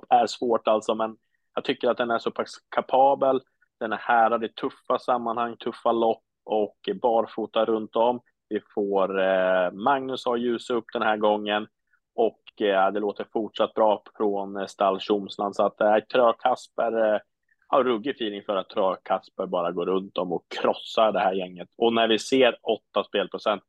är 0.09 0.27
svårt 0.27 0.67
alltså, 0.67 0.95
men 0.95 1.15
jag 1.55 1.63
tycker 1.63 1.89
att 1.89 1.97
den 1.97 2.11
är 2.11 2.19
så 2.19 2.31
pass 2.31 2.51
kapabel. 2.75 3.41
Den 3.83 3.93
är 3.93 3.97
härad 3.97 4.43
i 4.43 4.49
tuffa 4.49 4.99
sammanhang, 4.99 5.57
tuffa 5.57 5.91
lopp 5.91 6.23
och 6.45 6.89
barfota 7.01 7.65
runt 7.65 7.95
om. 7.95 8.21
Vi 8.49 8.59
får 8.75 9.19
eh, 9.19 9.71
Magnus 9.71 10.25
har 10.25 10.37
ljus 10.37 10.69
upp 10.69 10.85
den 10.93 11.01
här 11.01 11.17
gången 11.17 11.67
och 12.15 12.61
eh, 12.61 12.91
det 12.91 12.99
låter 12.99 13.25
fortsatt 13.33 13.73
bra 13.73 14.03
från 14.17 14.57
eh, 14.57 14.65
stall 14.65 14.99
Tjomsland. 14.99 15.55
Så 15.55 15.65
att 15.65 15.81
eh, 15.81 15.97
Trö 15.97 16.33
Kasper 16.39 17.13
eh, 17.13 17.19
har 17.67 17.83
ruggig 17.83 18.15
feeling 18.15 18.43
för 18.45 18.55
att 18.55 18.69
Trö 18.69 18.95
Kasper 19.03 19.45
bara 19.45 19.71
går 19.71 19.85
runt 19.85 20.17
om 20.17 20.33
och 20.33 20.45
krossar 20.61 21.11
det 21.11 21.19
här 21.19 21.33
gänget. 21.33 21.69
Och 21.77 21.93
när 21.93 22.07
vi 22.07 22.19
ser 22.19 22.57
8 22.61 23.03
spelprocent, 23.03 23.63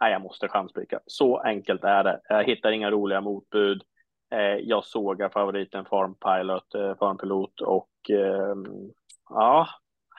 nej, 0.00 0.12
jag 0.12 0.22
måste 0.22 0.48
chanspika. 0.48 1.00
Så 1.06 1.38
enkelt 1.38 1.84
är 1.84 2.04
det. 2.04 2.20
Jag 2.28 2.44
hittar 2.44 2.72
inga 2.72 2.90
roliga 2.90 3.20
motbud. 3.20 3.82
Eh, 4.32 4.56
jag 4.62 4.84
sågar 4.84 5.28
favoriten 5.28 5.84
Farm 5.84 6.14
Pilot, 6.14 6.98
Farmpilot 6.98 7.60
eh, 7.60 7.66
och 7.66 8.10
ehm, 8.10 8.92
ja, 9.30 9.68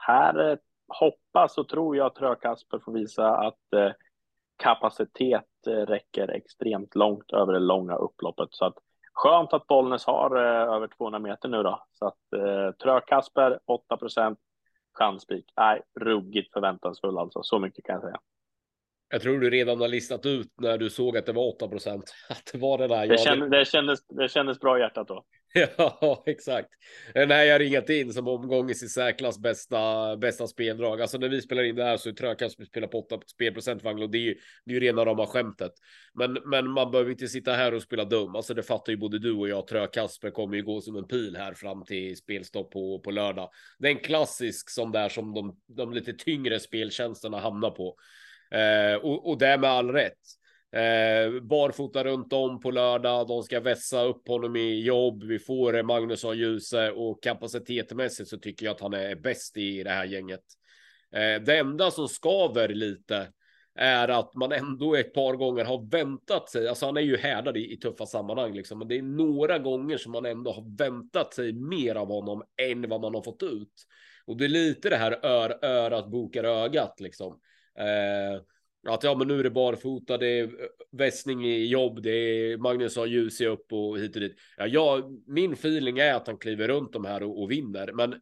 här 0.08 0.52
eh, 0.52 0.58
hoppas 1.00 1.58
och 1.58 1.70
tror 1.70 1.98
jag 1.98 2.06
att 2.08 2.16
Trö 2.16 2.36
Kasper 2.36 2.80
får 2.80 2.92
visa 2.92 3.38
att 3.38 3.74
eh, 3.76 3.92
kapacitet 4.58 5.68
eh, 5.68 5.72
räcker 5.72 6.28
extremt 6.28 6.96
långt 6.96 7.32
över 7.32 7.54
det 7.54 7.60
långa 7.60 7.96
upploppet. 7.96 8.50
Så 8.52 8.66
att 8.66 8.76
skönt 9.14 9.54
att 9.54 9.68
Bollnäs 9.68 10.06
har 10.06 10.36
eh, 10.36 10.74
över 10.76 10.88
200 10.88 11.20
meter 11.20 11.50
nu 11.50 11.64
då. 11.64 11.84
Så 11.94 12.08
att 12.08 12.34
eh, 12.36 12.72
Trö 12.72 13.02
Kasper 13.02 13.60
8 13.66 13.98
procent 13.98 14.40
chanspik. 14.94 15.46
Nej, 15.58 15.82
ruggigt 16.00 16.54
förväntansfull 16.54 17.18
alltså. 17.18 17.44
Så 17.44 17.60
mycket 17.60 17.86
kan 17.86 17.94
jag 17.94 18.02
säga. 18.02 18.20
Jag 19.12 19.22
tror 19.22 19.40
du 19.40 19.50
redan 19.50 19.82
har 19.82 19.88
listat 19.88 20.26
ut 20.26 20.48
när 20.62 20.78
du 20.78 20.90
såg 20.90 21.18
att 21.18 21.26
det 21.26 21.34
var 21.34 21.56
8 21.56 21.68
procent. 21.68 22.14
Att 22.30 22.50
det 22.52 22.58
var 22.58 22.78
det 22.78 22.88
där. 22.88 23.08
Det, 23.08 23.14
Ja, 23.14 23.18
känd, 23.18 23.52
det, 23.52 23.66
kändes, 23.66 24.08
det 24.08 24.30
kändes 24.30 24.60
bra 24.60 24.78
i 24.78 24.82
hjärtat 24.82 25.08
då. 25.08 25.26
Ja, 25.78 26.24
exakt. 26.26 26.70
Nej, 27.16 27.48
jag 27.48 27.54
har 27.54 27.60
ringat 27.60 27.90
in 27.90 28.14
som 28.14 28.28
omgångens 28.28 28.84
i 28.84 28.90
särklass 28.90 29.40
bästa, 29.40 30.18
bästa 30.18 30.48
speldrag. 30.48 31.02
Alltså 31.02 31.18
när 31.18 31.30
vi 31.30 31.42
spelar 31.42 31.64
in 31.64 31.76
det 31.76 31.84
här 31.84 31.98
så 31.98 32.10
är 32.10 32.14
Trökas 32.14 32.54
spelar 32.54 32.88
på 32.88 33.00
8 33.00 33.20
spelprocent 33.28 33.84
Vanglo. 33.84 34.08
Det 34.08 34.18
är 34.18 34.20
ju, 34.20 34.36
det 34.66 34.72
är 34.72 34.74
ju 34.74 34.80
rena 34.80 35.06
rama 35.06 35.26
skämtet. 35.26 35.72
Men, 36.14 36.38
men 36.46 36.70
man 36.70 36.92
behöver 36.92 37.12
inte 37.12 37.28
sitta 37.28 37.54
här 37.54 37.74
och 37.74 37.82
spela 37.82 38.06
dum. 38.06 38.36
Alltså 38.36 38.54
det 38.54 38.64
fattar 38.64 38.92
ju 38.92 38.98
både 38.98 39.20
du 39.20 39.34
och 39.34 39.50
jag. 39.50 39.68
Trökasper 39.68 40.32
kommer 40.32 40.56
ju 40.56 40.64
gå 40.64 40.82
som 40.82 40.96
en 40.96 41.08
pil 41.08 41.36
här 41.36 41.54
fram 41.54 41.86
till 41.86 42.18
spelstopp 42.18 42.72
på, 42.72 43.00
på 43.00 43.12
lördag. 43.12 43.50
Det 43.80 43.88
är 43.88 43.92
en 43.92 44.00
klassisk 44.00 44.70
som 44.70 44.92
där 44.92 45.10
som 45.10 45.34
de, 45.34 45.58
de 45.68 45.94
lite 45.94 46.14
tyngre 46.14 46.60
speltjänsterna 46.60 47.40
hamnar 47.40 47.72
på. 47.72 47.96
Eh, 48.52 48.96
och, 48.96 49.30
och 49.30 49.38
det 49.38 49.48
är 49.48 49.58
med 49.58 49.70
all 49.70 49.92
rätt. 49.92 50.18
Eh, 50.76 51.42
barfota 51.42 52.04
runt 52.04 52.34
om 52.34 52.60
på 52.60 52.72
lördag. 52.72 53.28
De 53.28 53.44
ska 53.44 53.60
vässa 53.60 54.04
upp 54.04 54.28
honom 54.28 54.56
i 54.56 54.82
jobb. 54.82 55.24
Vi 55.24 55.40
får 55.40 55.84
Magnus 55.84 56.24
och 56.24 56.36
Ljuse 56.36 56.92
och 56.92 57.24
kapacitetmässigt 57.24 58.30
så 58.30 58.38
tycker 58.38 58.66
jag 58.66 58.74
att 58.74 58.82
han 58.82 58.94
är 58.94 59.16
bäst 59.16 59.58
i 59.58 59.84
det 59.84 59.90
här 59.90 60.06
gänget. 60.06 60.44
Eh, 61.16 61.44
det 61.44 61.58
enda 61.58 61.92
som 61.92 62.08
skaver 62.08 62.70
lite 62.70 63.28
är 63.76 64.08
att 64.08 64.36
man 64.36 64.52
ändå 64.52 64.96
ett 64.96 65.14
par 65.14 65.34
gånger 65.34 65.66
har 65.66 65.90
väntat 65.92 66.50
sig. 66.50 66.68
Alltså 66.68 66.86
han 66.86 66.98
är 66.98 67.02
ju 67.02 67.18
härdad 67.18 67.58
i, 67.58 67.74
i 67.74 67.78
tuffa 67.78 68.06
sammanhang 68.06 68.54
liksom, 68.54 68.80
men 68.80 68.88
det 68.88 68.98
är 68.98 69.02
några 69.02 69.60
gånger 69.60 69.98
som 69.98 70.12
man 70.12 70.26
ändå 70.26 70.52
har 70.52 70.78
väntat 70.78 71.34
sig 71.34 71.54
mer 71.54 71.96
av 71.96 72.08
honom 72.08 72.44
än 72.62 72.90
vad 72.90 73.02
man 73.02 73.16
har 73.16 73.22
fått 73.22 73.44
ut. 73.44 73.74
Och 74.26 74.38
det 74.38 74.46
är 74.46 74.50
lite 74.50 74.90
det 74.90 74.96
här 74.96 75.26
ör, 75.26 75.66
örat 75.66 76.08
bokar 76.08 76.44
ögat 76.44 77.00
liksom. 77.00 77.40
Eh, 77.82 78.42
att 78.88 79.04
ja, 79.04 79.16
men 79.16 79.28
nu 79.28 79.40
är 79.40 79.44
det 79.44 79.50
barfota, 79.50 80.18
det 80.18 80.28
är 80.28 80.52
vässning 80.92 81.46
i 81.46 81.66
jobb, 81.66 82.02
det 82.02 82.12
är 82.12 82.58
Magnus 82.58 82.96
har 82.96 83.06
ljus 83.06 83.42
i 83.42 83.46
upp 83.46 83.74
och 83.74 84.00
hit 84.00 84.16
och 84.16 84.22
dit. 84.22 84.36
Ja, 84.58 84.68
jag, 84.68 85.20
min 85.28 85.54
feeling 85.54 86.00
är 86.00 86.14
att 86.14 86.28
han 86.28 86.38
kliver 86.38 86.68
runt 86.68 86.94
de 86.94 87.06
här 87.06 87.24
och, 87.24 87.42
och 87.42 87.52
vinner, 87.52 87.92
men 87.94 88.22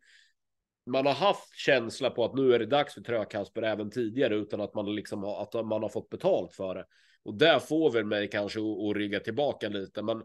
man 0.86 1.06
har 1.06 1.14
haft 1.14 1.56
känsla 1.56 2.10
på 2.10 2.26
att 2.26 2.36
nu 2.36 2.54
är 2.54 2.60
det 2.60 2.66
dags 2.66 2.94
för 2.94 3.02
Trökasper 3.02 3.62
även 3.62 3.92
tidigare 3.92 4.36
utan 4.36 4.62
att 4.62 4.76
man 4.76 4.96
liksom 4.96 5.24
har, 5.24 5.42
att 5.42 5.66
man 5.66 5.82
har 5.82 5.90
fått 5.90 6.10
betalt 6.10 6.54
för 6.54 6.76
det. 6.76 6.86
Och 7.24 7.34
där 7.38 7.60
får 7.60 7.92
väl 7.92 8.06
mig 8.06 8.30
kanske 8.30 8.60
att 8.60 8.96
rygga 8.96 9.20
tillbaka 9.20 9.70
lite, 9.70 10.02
men 10.02 10.24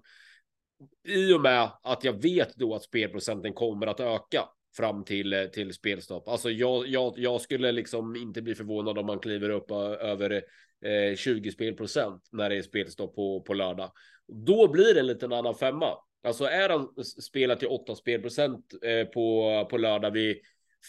i 1.09 1.33
och 1.33 1.41
med 1.41 1.71
att 1.83 2.05
jag 2.05 2.23
vet 2.23 2.55
då 2.55 2.75
att 2.75 2.83
spelprocenten 2.83 3.53
kommer 3.53 3.87
att 3.87 4.01
öka 4.01 4.45
fram 4.77 5.05
till, 5.05 5.33
eh, 5.33 5.45
till 5.45 5.75
spelstopp. 5.75 6.29
Alltså 6.29 6.51
jag, 6.51 6.87
jag, 6.87 7.15
jag 7.17 7.41
skulle 7.41 7.73
liksom 7.73 8.17
inte 8.17 8.43
bli 8.43 8.55
förvånad 8.55 8.99
om 8.99 9.07
man 9.07 9.19
kliver 9.19 9.51
upp 9.51 9.71
eh, 9.71 9.77
över 9.79 10.43
eh, 10.85 11.17
20 11.17 11.51
spelprocent 11.51 12.29
när 12.33 12.51
det 12.51 12.57
är 12.57 12.63
spelstopp 12.63 13.15
på, 13.15 13.41
på 13.41 13.55
lördag. 13.55 13.93
Då 14.29 14.69
blir 14.69 14.95
det 14.95 15.01
en 15.01 15.07
liten 15.07 15.33
annan 15.33 15.55
femma. 15.55 15.97
Alltså 16.23 16.45
är 16.45 16.69
han 16.69 16.89
spelat 17.05 17.59
till 17.59 17.69
8 17.69 17.95
spelprocent 17.95 18.75
eh, 18.83 19.05
på, 19.05 19.67
på 19.71 19.79
lördag 19.79 20.11
vid 20.11 20.37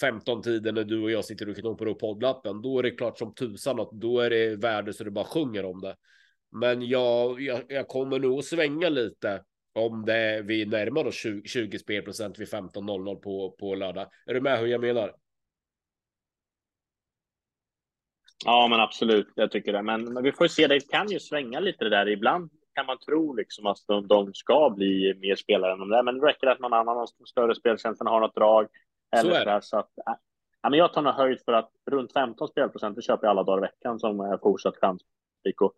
15 0.02 0.42
tiden 0.42 0.76
när 0.76 0.84
du 0.84 1.04
och 1.04 1.12
jag 1.12 1.26
sitter 1.26 1.50
och 1.50 1.58
knoppar 1.58 1.86
upp 1.86 2.00
poddlappen, 2.00 2.62
då 2.62 2.80
är 2.80 2.84
det 2.84 2.92
klart 2.92 3.18
som 3.18 3.36
tusan 3.36 3.80
att 3.80 3.92
då 3.92 4.20
är 4.20 4.30
det 4.30 4.56
värde 4.56 4.94
så 4.94 5.04
det 5.04 5.12
bara 5.12 5.26
sjunger 5.26 5.66
om 5.66 5.82
det. 5.82 5.96
Men 6.52 6.88
jag, 6.88 7.42
jag, 7.42 7.62
jag 7.68 7.88
kommer 7.88 8.20
nog 8.20 8.40
att 8.40 8.46
svänga 8.46 8.90
lite 8.90 9.44
om 9.76 10.06
det 10.06 10.42
vi 10.42 10.66
närmar 10.66 11.08
oss 11.08 11.16
20, 11.16 11.48
20 11.48 11.80
spelprocent 11.80 12.40
vid 12.40 12.48
15.00 12.48 13.16
på, 13.16 13.56
på 13.60 13.76
lördag. 13.76 14.08
Är 14.26 14.34
du 14.34 14.42
med 14.42 14.60
hur 14.60 14.68
jag 14.68 14.82
menar? 14.82 15.16
Ja, 18.46 18.68
men 18.68 18.80
absolut. 18.80 19.28
Jag 19.36 19.52
tycker 19.52 19.74
det. 19.74 19.82
Men, 19.82 20.14
men 20.14 20.24
vi 20.24 20.32
får 20.32 20.48
se. 20.48 20.68
Det 20.68 20.80
kan 20.80 21.12
ju 21.12 21.20
svänga 21.20 21.60
lite 21.60 21.84
det 21.84 21.90
där. 21.90 22.10
Ibland 22.10 22.50
kan 22.76 22.86
man 22.86 23.00
tro 23.00 23.34
liksom 23.34 23.66
att 23.66 23.78
de, 23.88 24.08
de 24.08 24.34
ska 24.34 24.70
bli 24.70 25.14
mer 25.22 25.36
spelare 25.36 25.74
än 25.74 25.80
de 25.80 25.90
där. 25.90 26.04
Men 26.04 26.20
det 26.20 26.28
räcker 26.28 26.48
att 26.48 26.60
någon 26.60 26.74
annan 26.74 27.08
de 27.18 27.26
större 27.26 27.56
speltjänsterna 27.56 28.10
har 28.10 28.22
något 28.22 28.36
drag. 28.36 28.68
Eller 29.16 29.32
Så 29.32 29.36
är 29.36 29.46
det. 29.46 29.52
där, 29.52 29.62
så 29.62 29.78
att, 29.78 29.98
äh, 30.08 30.14
ja, 30.62 30.70
men 30.70 30.80
jag 30.80 30.94
tar 30.94 31.02
nog 31.02 31.14
höjd 31.14 31.40
för 31.46 31.54
att 31.54 31.72
runt 31.92 32.14
15 32.14 32.48
spelprocent 32.48 32.96
det 32.96 33.02
köper 33.02 33.28
jag 33.28 33.32
alla 33.32 33.44
dagar 33.44 33.58
i 33.58 33.68
veckan 33.68 34.00
som 34.00 34.20
är 34.20 34.38
fortsatt 34.38 34.78
chanspik. 34.78 35.62
Och, 35.62 35.74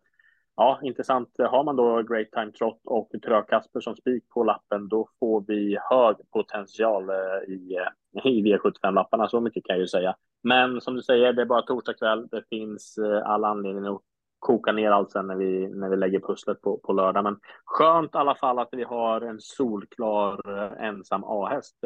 ja, 0.57 0.79
intressant. 0.83 1.29
Har 1.39 1.63
man 1.63 1.75
då 1.75 2.01
Great 2.01 2.31
Time 2.31 2.51
Trot 2.51 2.81
och 2.85 3.11
Trö 3.25 3.41
Kasper 3.41 3.79
som 3.79 3.95
spik 3.95 4.29
på 4.29 4.43
lappen, 4.43 4.87
då 4.87 5.09
får 5.19 5.43
vi 5.47 5.77
hög 5.89 6.15
potential 6.31 7.09
eh, 7.09 7.53
i, 7.53 7.75
eh, 7.75 8.27
i 8.27 8.43
V75-lapparna. 8.43 9.27
Så 9.27 9.41
mycket 9.41 9.65
kan 9.65 9.75
jag 9.75 9.81
ju 9.81 9.87
säga. 9.87 10.15
Men 10.43 10.81
som 10.81 10.95
du 10.95 11.01
säger, 11.01 11.33
det 11.33 11.41
är 11.41 11.45
bara 11.45 11.61
torsdag 11.61 11.93
kväll. 11.93 12.27
Det 12.27 12.43
finns 12.49 12.97
eh, 12.97 13.29
all 13.29 13.43
anledning 13.43 13.85
att 13.85 14.01
koka 14.39 14.71
ner 14.71 14.91
allt 14.91 15.11
sen 15.11 15.27
när 15.27 15.35
vi, 15.35 15.67
när 15.67 15.89
vi 15.89 15.97
lägger 15.97 16.19
pusslet 16.19 16.61
på, 16.61 16.77
på 16.77 16.93
lördag. 16.93 17.23
Men 17.23 17.39
skönt 17.65 18.15
i 18.15 18.17
alla 18.17 18.35
fall 18.35 18.59
att 18.59 18.69
vi 18.71 18.83
har 18.83 19.21
en 19.21 19.39
solklar 19.39 20.41
ensam 20.79 21.23
A-häst. 21.23 21.77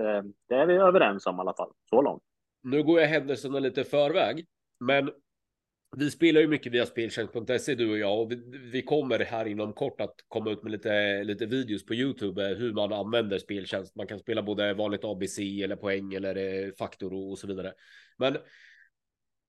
Det 0.50 0.56
är 0.56 0.66
vi 0.66 0.74
överens 0.74 1.26
om 1.26 1.38
i 1.38 1.40
alla 1.40 1.54
fall, 1.54 1.72
så 1.90 2.02
långt. 2.02 2.24
Nu 2.64 2.84
går 2.84 3.00
jag 3.00 3.08
händelserna 3.08 3.60
lite 3.60 3.82
i 3.82 3.84
förväg, 3.84 4.46
men 4.80 5.12
vi 5.98 6.12
spelar 6.12 6.42
ju 6.42 6.48
mycket 6.48 6.72
via 6.72 6.86
speltjänst.se 6.86 7.76
du 7.76 7.92
och 7.92 7.98
jag 7.98 8.22
och 8.22 8.32
vi, 8.32 8.36
vi 8.72 8.82
kommer 8.82 9.20
här 9.20 9.46
inom 9.46 9.74
kort 9.74 10.02
att 10.02 10.16
komma 10.28 10.52
ut 10.52 10.64
med 10.64 10.72
lite, 10.72 11.24
lite 11.24 11.46
videos 11.46 11.86
på 11.86 11.96
Youtube 11.96 12.50
eh, 12.50 12.58
hur 12.58 12.74
man 12.74 12.94
använder 12.94 13.40
speltjänst. 13.40 13.96
Man 13.96 14.08
kan 14.08 14.20
spela 14.20 14.44
både 14.44 14.74
vanligt 14.74 15.04
ABC 15.04 15.40
eller 15.40 15.76
poäng 15.76 16.14
eller 16.14 16.36
eh, 16.36 16.72
faktor 16.80 17.14
och, 17.14 17.32
och 17.32 17.40
så 17.40 17.48
vidare. 17.48 17.74
Men 18.18 18.38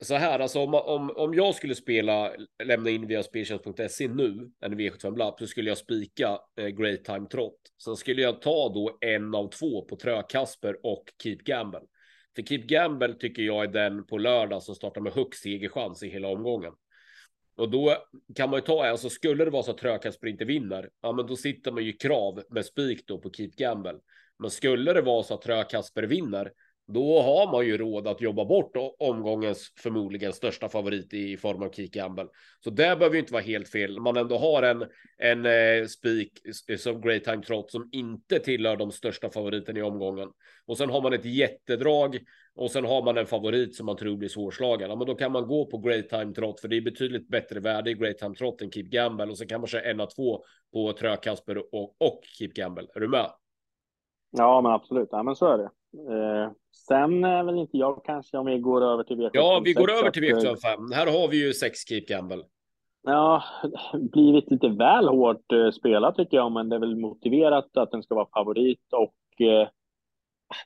så 0.00 0.14
här, 0.14 0.38
alltså 0.38 0.60
om, 0.60 0.74
om, 0.74 1.10
om 1.16 1.34
jag 1.34 1.54
skulle 1.54 1.74
spela, 1.74 2.32
lämna 2.64 2.90
in 2.90 3.06
via 3.06 3.22
speltjänst.se 3.22 4.08
nu, 4.08 4.50
en 4.60 4.78
V75 4.78 5.16
lapp, 5.16 5.38
så 5.38 5.46
skulle 5.46 5.68
jag 5.68 5.78
spika 5.78 6.38
eh, 6.60 6.68
Great 6.68 7.04
Time 7.04 7.26
Trot. 7.26 7.58
Sen 7.84 7.96
skulle 7.96 8.22
jag 8.22 8.42
ta 8.42 8.68
då 8.68 8.98
en 9.00 9.34
av 9.34 9.48
två 9.48 9.84
på 9.84 9.96
Trö 9.96 10.22
Kasper 10.22 10.86
och 10.86 11.04
Keep 11.22 11.36
Gamble. 11.36 11.80
För 12.34 12.42
Keep 12.42 12.62
Gamble 12.66 13.14
tycker 13.14 13.42
jag 13.42 13.64
är 13.64 13.68
den 13.68 14.06
på 14.06 14.18
lördag 14.18 14.62
som 14.62 14.74
startar 14.74 15.00
med 15.00 15.12
högst 15.12 15.42
segerchans 15.42 16.02
i 16.02 16.08
hela 16.08 16.28
omgången. 16.28 16.72
Och 17.56 17.70
då 17.70 17.96
kan 18.36 18.50
man 18.50 18.58
ju 18.58 18.66
ta, 18.66 18.86
alltså 18.86 19.10
skulle 19.10 19.44
det 19.44 19.50
vara 19.50 19.62
så 19.62 19.70
att 19.70 19.78
Trökasper 19.78 20.26
inte 20.26 20.44
vinner, 20.44 20.90
ja 21.02 21.12
men 21.12 21.26
då 21.26 21.36
sitter 21.36 21.72
man 21.72 21.84
ju 21.84 21.92
krav 21.92 22.42
med 22.50 22.66
spik 22.66 23.06
då 23.06 23.18
på 23.18 23.30
Keep 23.30 23.50
Gamble. 23.56 23.98
Men 24.38 24.50
skulle 24.50 24.92
det 24.92 25.02
vara 25.02 25.22
så 25.22 25.34
att 25.34 25.42
Trökasper 25.42 26.02
vinner, 26.02 26.52
då 26.86 27.22
har 27.22 27.52
man 27.52 27.66
ju 27.66 27.78
råd 27.78 28.06
att 28.06 28.20
jobba 28.20 28.44
bort 28.44 28.76
omgångens 28.98 29.72
förmodligen 29.78 30.32
största 30.32 30.68
favorit 30.68 31.14
i 31.14 31.36
form 31.36 31.62
av 31.62 31.70
Keep 31.70 31.88
Gamble. 31.88 32.26
Så 32.64 32.70
det 32.70 32.96
behöver 32.96 33.12
ju 33.12 33.20
inte 33.20 33.32
vara 33.32 33.42
helt 33.42 33.68
fel. 33.68 34.00
Man 34.00 34.16
ändå 34.16 34.38
har 34.38 34.62
en, 34.62 34.84
en 35.18 35.46
eh, 35.46 35.86
spik 35.86 36.32
som 36.78 37.00
Great 37.00 37.24
Time 37.24 37.42
Trot 37.42 37.70
som 37.70 37.88
inte 37.92 38.38
tillhör 38.38 38.76
de 38.76 38.92
största 38.92 39.30
favoriten 39.30 39.76
i 39.76 39.82
omgången. 39.82 40.28
Och 40.66 40.78
sen 40.78 40.90
har 40.90 41.02
man 41.02 41.12
ett 41.12 41.24
jättedrag 41.24 42.18
och 42.54 42.70
sen 42.70 42.84
har 42.84 43.04
man 43.04 43.18
en 43.18 43.26
favorit 43.26 43.76
som 43.76 43.86
man 43.86 43.96
tror 43.96 44.16
blir 44.16 44.28
svårslagen. 44.28 44.90
Ja, 44.90 44.96
men 44.96 45.06
då 45.06 45.14
kan 45.14 45.32
man 45.32 45.46
gå 45.46 45.66
på 45.66 45.78
Great 45.78 46.08
Time 46.08 46.34
Trot 46.34 46.60
för 46.60 46.68
det 46.68 46.76
är 46.76 46.80
betydligt 46.80 47.28
bättre 47.28 47.60
värde 47.60 47.90
i 47.90 47.94
Great 47.94 48.18
Time 48.18 48.34
Trot 48.34 48.62
än 48.62 48.70
Keep 48.70 48.84
Gamble 48.84 49.26
och 49.26 49.38
så 49.38 49.46
kan 49.46 49.60
man 49.60 49.68
köra 49.68 49.82
en 49.82 50.00
av 50.00 50.06
två 50.06 50.44
på 50.72 50.92
Trökasper 50.92 51.74
och, 51.74 51.96
och 51.98 52.20
Keep 52.38 52.50
Gamble. 52.54 52.86
Är 52.94 53.00
du 53.00 53.08
med? 53.08 53.30
Ja, 54.30 54.60
men 54.60 54.72
absolut. 54.72 55.08
Ja, 55.12 55.22
men 55.22 55.36
så 55.36 55.46
är 55.46 55.58
det. 55.58 55.70
Eh, 55.94 56.52
sen 56.88 57.24
är 57.24 57.44
väl 57.44 57.58
inte 57.58 57.76
jag 57.76 58.04
kanske 58.04 58.38
om 58.38 58.46
vi 58.46 58.58
går 58.58 58.82
över 58.84 59.04
till 59.04 59.16
V75. 59.16 59.30
Ja, 59.32 59.62
vi 59.64 59.72
går 59.72 59.90
över 59.90 60.10
till 60.10 60.22
V75. 60.24 60.94
Här 60.94 61.06
har 61.06 61.28
vi 61.28 61.46
ju 61.46 61.52
sex 61.52 61.78
Keep 61.88 62.04
Gamble. 62.08 62.44
Ja, 63.02 63.42
blivit 64.12 64.50
lite 64.50 64.68
väl 64.68 65.08
hårt 65.08 65.52
eh, 65.52 65.70
spelat 65.70 66.16
tycker 66.16 66.36
jag, 66.36 66.52
men 66.52 66.68
det 66.68 66.76
är 66.76 66.80
väl 66.80 66.96
motiverat 66.96 67.76
att 67.76 67.90
den 67.90 68.02
ska 68.02 68.14
vara 68.14 68.28
favorit 68.34 68.92
och 68.92 69.46
eh, 69.46 69.68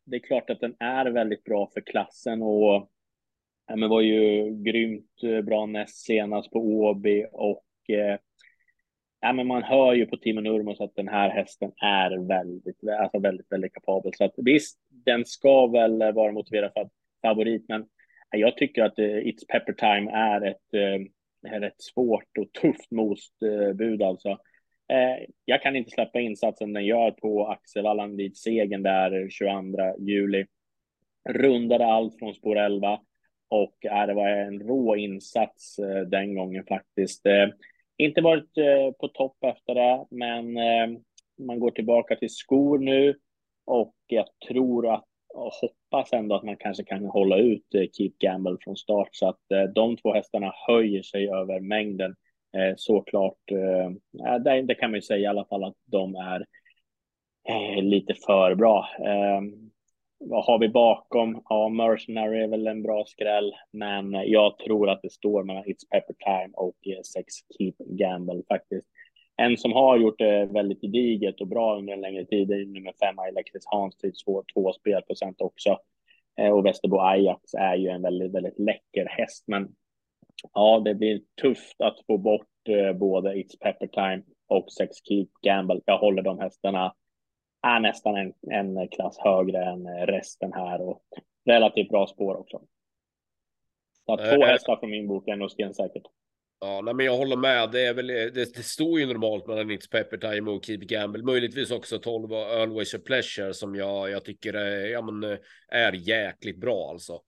det 0.04 0.16
är 0.16 0.20
klart 0.20 0.50
att 0.50 0.60
den 0.60 0.74
är 0.78 1.06
väldigt 1.06 1.44
bra 1.44 1.70
för 1.74 1.80
klassen 1.80 2.42
och 2.42 2.90
ja, 3.66 3.76
men 3.76 3.88
var 3.88 4.00
ju 4.00 4.50
grymt 4.50 5.22
eh, 5.22 5.40
bra 5.40 5.66
näst 5.66 6.04
senast 6.04 6.50
på 6.50 6.58
Åby 6.58 7.26
och 7.32 7.90
eh, 7.90 8.18
ja, 9.20 9.32
men 9.32 9.46
man 9.46 9.62
hör 9.62 9.94
ju 9.94 10.06
på 10.06 10.16
Timo 10.16 10.40
Nurmos 10.40 10.80
att 10.80 10.94
den 10.94 11.08
här 11.08 11.30
hästen 11.30 11.72
är 11.76 12.28
väldigt, 12.28 12.88
alltså 13.00 13.18
väldigt, 13.18 13.52
väldigt 13.52 13.74
kapabel. 13.74 14.12
Så 14.14 14.24
att 14.24 14.34
visst, 14.36 14.78
den 14.88 15.24
ska 15.24 15.66
väl 15.66 16.12
vara 16.12 16.32
motiverad 16.32 16.72
för 16.74 16.88
favorit, 17.22 17.64
men 17.68 17.86
jag 18.30 18.56
tycker 18.56 18.84
att 18.84 18.98
uh, 18.98 19.04
It's 19.04 19.46
Pepper 19.48 19.72
Time 19.72 20.10
är 20.10 20.40
ett, 20.40 20.74
uh, 20.74 21.52
är 21.52 21.60
ett 21.62 21.82
svårt 21.82 22.38
och 22.38 22.52
tufft 22.52 22.90
motbud 22.90 24.02
alltså. 24.02 24.28
Uh, 24.92 25.26
jag 25.44 25.62
kan 25.62 25.76
inte 25.76 25.90
släppa 25.90 26.20
insatsen 26.20 26.72
den 26.72 26.84
gör 26.84 27.10
på 27.10 27.46
Axevalla 27.46 28.06
vid 28.06 28.36
segern 28.36 28.82
där 28.82 29.28
22 29.30 29.94
juli. 29.98 30.46
Rundade 31.28 31.86
allt 31.86 32.18
från 32.18 32.34
spår 32.34 32.56
11 32.56 33.00
och 33.48 33.76
det 33.80 34.14
var 34.14 34.28
en 34.28 34.60
rå 34.60 34.96
insats 34.96 35.76
den 36.06 36.34
gången 36.34 36.64
faktiskt. 36.64 37.26
Inte 37.96 38.20
varit 38.20 38.58
eh, 38.58 38.92
på 39.00 39.08
topp 39.08 39.36
efter 39.44 39.74
det, 39.74 40.06
men 40.10 40.56
eh, 40.56 40.98
man 41.38 41.60
går 41.60 41.70
tillbaka 41.70 42.16
till 42.16 42.34
skor 42.34 42.78
nu 42.78 43.18
och 43.64 43.94
jag 44.06 44.26
tror 44.48 44.94
att 44.94 45.04
och 45.36 45.52
hoppas 45.52 46.12
ändå 46.12 46.34
att 46.34 46.44
man 46.44 46.56
kanske 46.56 46.84
kan 46.84 47.04
hålla 47.04 47.36
ut 47.36 47.74
eh, 47.74 47.84
Keep 47.92 48.12
Gamble 48.18 48.56
från 48.60 48.76
start 48.76 49.08
så 49.12 49.28
att 49.28 49.52
eh, 49.52 49.62
de 49.62 49.96
två 49.96 50.14
hästarna 50.14 50.52
höjer 50.66 51.02
sig 51.02 51.28
över 51.28 51.60
mängden. 51.60 52.14
Eh, 52.56 52.74
såklart, 52.76 53.50
eh, 53.50 54.38
det, 54.38 54.62
det 54.62 54.74
kan 54.74 54.90
man 54.90 54.98
ju 54.98 55.02
säga 55.02 55.20
i 55.20 55.26
alla 55.26 55.44
fall 55.44 55.64
att 55.64 55.76
de 55.84 56.14
är 56.14 56.46
lite 57.82 58.14
för 58.14 58.54
bra. 58.54 58.88
Ehm, 59.06 59.70
vad 60.18 60.44
har 60.44 60.58
vi 60.58 60.68
bakom? 60.68 61.42
Ja, 61.48 61.68
Mercenary 61.68 62.42
är 62.42 62.48
väl 62.48 62.66
en 62.66 62.82
bra 62.82 63.04
skräll, 63.06 63.54
men 63.70 64.12
jag 64.12 64.58
tror 64.58 64.90
att 64.90 65.02
det 65.02 65.12
står 65.12 65.44
mellan 65.44 65.64
It's 65.64 65.88
Pepper 65.90 66.14
Time 66.14 66.52
och 66.54 66.76
eh, 66.86 67.02
Sex 67.02 67.34
Keep 67.58 67.74
Gamble 67.78 68.42
faktiskt. 68.48 68.88
En 69.36 69.56
som 69.56 69.72
har 69.72 69.98
gjort 69.98 70.18
det 70.18 70.46
väldigt 70.46 70.80
gediget 70.80 71.40
och 71.40 71.46
bra 71.46 71.78
under 71.78 71.92
en 71.92 72.00
längre 72.00 72.24
tid 72.24 72.50
är 72.50 72.66
nummer 72.66 72.92
fem, 73.00 73.18
Alexis 73.18 73.62
Hans, 73.66 73.96
till 73.96 74.12
två, 74.24 74.44
två 74.54 74.72
spelprocent 74.72 75.40
också. 75.40 75.78
Eh, 76.38 76.50
och 76.50 76.66
Västerbo 76.66 76.98
Ajax 76.98 77.54
är 77.54 77.76
ju 77.76 77.88
en 77.88 78.02
väldigt, 78.02 78.32
väldigt 78.32 78.58
läcker 78.58 79.06
häst, 79.06 79.44
men 79.46 79.68
ja, 80.54 80.82
det 80.84 80.94
blir 80.94 81.20
tufft 81.42 81.80
att 81.80 81.96
få 82.06 82.18
bort 82.18 82.68
eh, 82.68 82.92
både 82.92 83.34
It's 83.34 83.58
Pepper 83.60 83.86
Time 83.86 84.22
och 84.48 84.72
Sex 84.72 84.96
Keep 85.08 85.28
Gamble. 85.42 85.80
Jag 85.84 85.98
håller 85.98 86.22
de 86.22 86.38
hästarna 86.38 86.94
är 87.66 87.80
nästan 87.80 88.16
en, 88.16 88.32
en 88.50 88.88
klass 88.88 89.18
högre 89.18 89.64
än 89.64 90.06
resten 90.06 90.52
här 90.52 90.80
och 90.80 91.02
relativt 91.44 91.88
bra 91.88 92.06
spår 92.06 92.36
också. 92.36 92.60
Så 94.06 94.16
två 94.16 94.44
äh, 94.44 94.48
hästar 94.48 94.76
från 94.76 94.90
min 94.90 95.08
bok 95.08 95.28
är 95.28 95.36
nog 95.36 95.50
stensäkert. 95.50 96.02
Ja, 96.60 96.80
nej, 96.84 96.94
men 96.94 97.06
jag 97.06 97.16
håller 97.16 97.36
med. 97.36 97.70
Det, 97.70 97.86
är 97.86 97.94
väl, 97.94 98.06
det, 98.06 98.54
det 98.54 98.64
står 98.64 99.00
ju 99.00 99.06
normalt 99.06 99.46
mellan 99.46 99.70
It's 99.70 99.90
Pepper 99.90 100.16
Time 100.16 100.50
och 100.50 100.64
Keep 100.64 100.78
Gamble. 100.78 101.22
Möjligtvis 101.22 101.70
också 101.70 101.98
12 101.98 102.32
Always 102.32 102.94
a 102.94 102.98
Pleasure 103.06 103.54
som 103.54 103.74
jag, 103.74 104.10
jag 104.10 104.24
tycker 104.24 104.54
är, 104.54 104.86
ja, 104.86 105.02
men, 105.02 105.38
är 105.68 105.92
jäkligt 105.92 106.60
bra 106.60 106.90
alltså. 106.90 107.20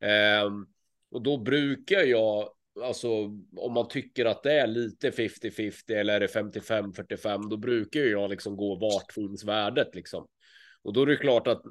Ehm, 0.00 0.66
och 1.10 1.22
då 1.22 1.36
brukar 1.36 2.00
jag 2.00 2.48
alltså 2.82 3.08
om 3.56 3.72
man 3.74 3.88
tycker 3.88 4.24
att 4.24 4.42
det 4.42 4.52
är 4.52 4.66
lite 4.66 5.10
50-50 5.10 5.92
eller 5.94 6.14
är 6.14 6.20
det 6.20 6.26
55-45, 6.26 7.50
då 7.50 7.56
brukar 7.56 8.00
ju 8.00 8.10
jag 8.10 8.30
liksom 8.30 8.56
gå 8.56 8.74
vart 8.74 9.12
finns 9.12 9.44
värdet 9.44 9.94
liksom. 9.94 10.28
Och 10.82 10.92
då 10.92 11.02
är 11.02 11.06
det 11.06 11.16
klart 11.16 11.46
att 11.46 11.62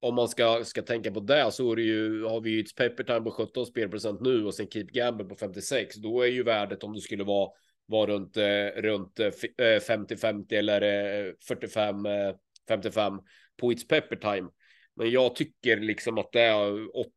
om 0.00 0.14
man 0.14 0.28
ska, 0.28 0.64
ska 0.64 0.82
tänka 0.82 1.12
på 1.12 1.20
det 1.20 1.52
så 1.52 1.72
är 1.72 1.76
det 1.76 1.82
ju, 1.82 2.24
har 2.24 2.40
vi 2.40 2.50
ju 2.50 2.60
ett 2.60 2.74
pepper 2.74 3.04
time 3.04 3.20
på 3.20 3.30
17 3.30 3.66
spelprocent 3.66 4.20
nu 4.20 4.44
och 4.44 4.54
sen 4.54 4.70
keep 4.70 4.84
gamble 4.84 5.24
på 5.24 5.36
56. 5.36 5.96
Då 5.96 6.22
är 6.22 6.26
ju 6.26 6.42
värdet 6.42 6.84
om 6.84 6.94
det 6.94 7.00
skulle 7.00 7.24
vara, 7.24 7.50
vara 7.86 8.10
runt, 8.10 8.36
eh, 8.36 8.66
runt 8.76 9.18
50-50 9.18 10.52
eh, 10.52 10.58
eh 10.58 10.58
eller 10.58 10.82
eh, 10.82 11.32
45-55 11.50 13.06
eh, 13.06 13.18
på 13.56 13.72
It's 13.72 13.88
Pepper 13.88 14.16
Time. 14.16 14.48
Men 14.96 15.10
jag 15.10 15.34
tycker 15.34 15.76
liksom 15.76 16.18
att 16.18 16.32
det 16.32 16.40
är 16.40 16.70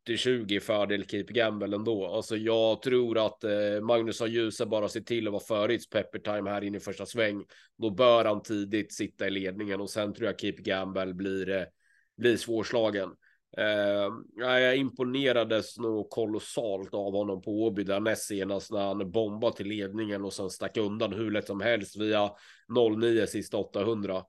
80-20 0.08 0.60
fördel 0.60 1.04
Keep 1.04 1.24
Gamble 1.24 1.76
ändå. 1.76 2.06
Alltså 2.06 2.36
jag 2.36 2.82
tror 2.82 3.26
att 3.26 3.44
eh, 3.44 3.80
Magnus 3.82 4.20
har 4.20 4.26
ljuset 4.26 4.68
bara 4.68 4.88
se 4.88 5.00
till 5.00 5.26
att 5.26 5.32
vara 5.32 5.42
före 5.42 5.78
Pepper 5.90 6.18
Time 6.18 6.50
här 6.50 6.64
inne 6.64 6.76
i 6.76 6.80
första 6.80 7.06
sväng. 7.06 7.44
Då 7.78 7.90
bör 7.90 8.24
han 8.24 8.42
tidigt 8.42 8.92
sitta 8.92 9.26
i 9.26 9.30
ledningen 9.30 9.80
och 9.80 9.90
sen 9.90 10.14
tror 10.14 10.26
jag 10.26 10.40
Keep 10.40 10.56
Gamble 10.56 11.14
blir, 11.14 11.50
eh, 11.50 11.64
blir 12.16 12.36
svårslagen. 12.36 13.10
Eh, 13.56 14.10
jag 14.36 14.76
imponerades 14.76 15.78
nog 15.78 16.10
kolossalt 16.10 16.94
av 16.94 17.12
honom 17.12 17.42
på 17.42 17.50
Åby 17.50 17.84
där 17.84 18.00
näst 18.00 18.26
senast 18.26 18.72
när 18.72 18.86
han 18.86 19.10
bombade 19.10 19.56
till 19.56 19.66
ledningen 19.66 20.24
och 20.24 20.32
sen 20.32 20.50
stack 20.50 20.76
undan 20.76 21.12
hur 21.12 21.30
lätt 21.30 21.46
som 21.46 21.60
helst 21.60 21.96
via 21.96 22.30
09 22.68 23.26
sista 23.26 23.56
800. 23.56 24.22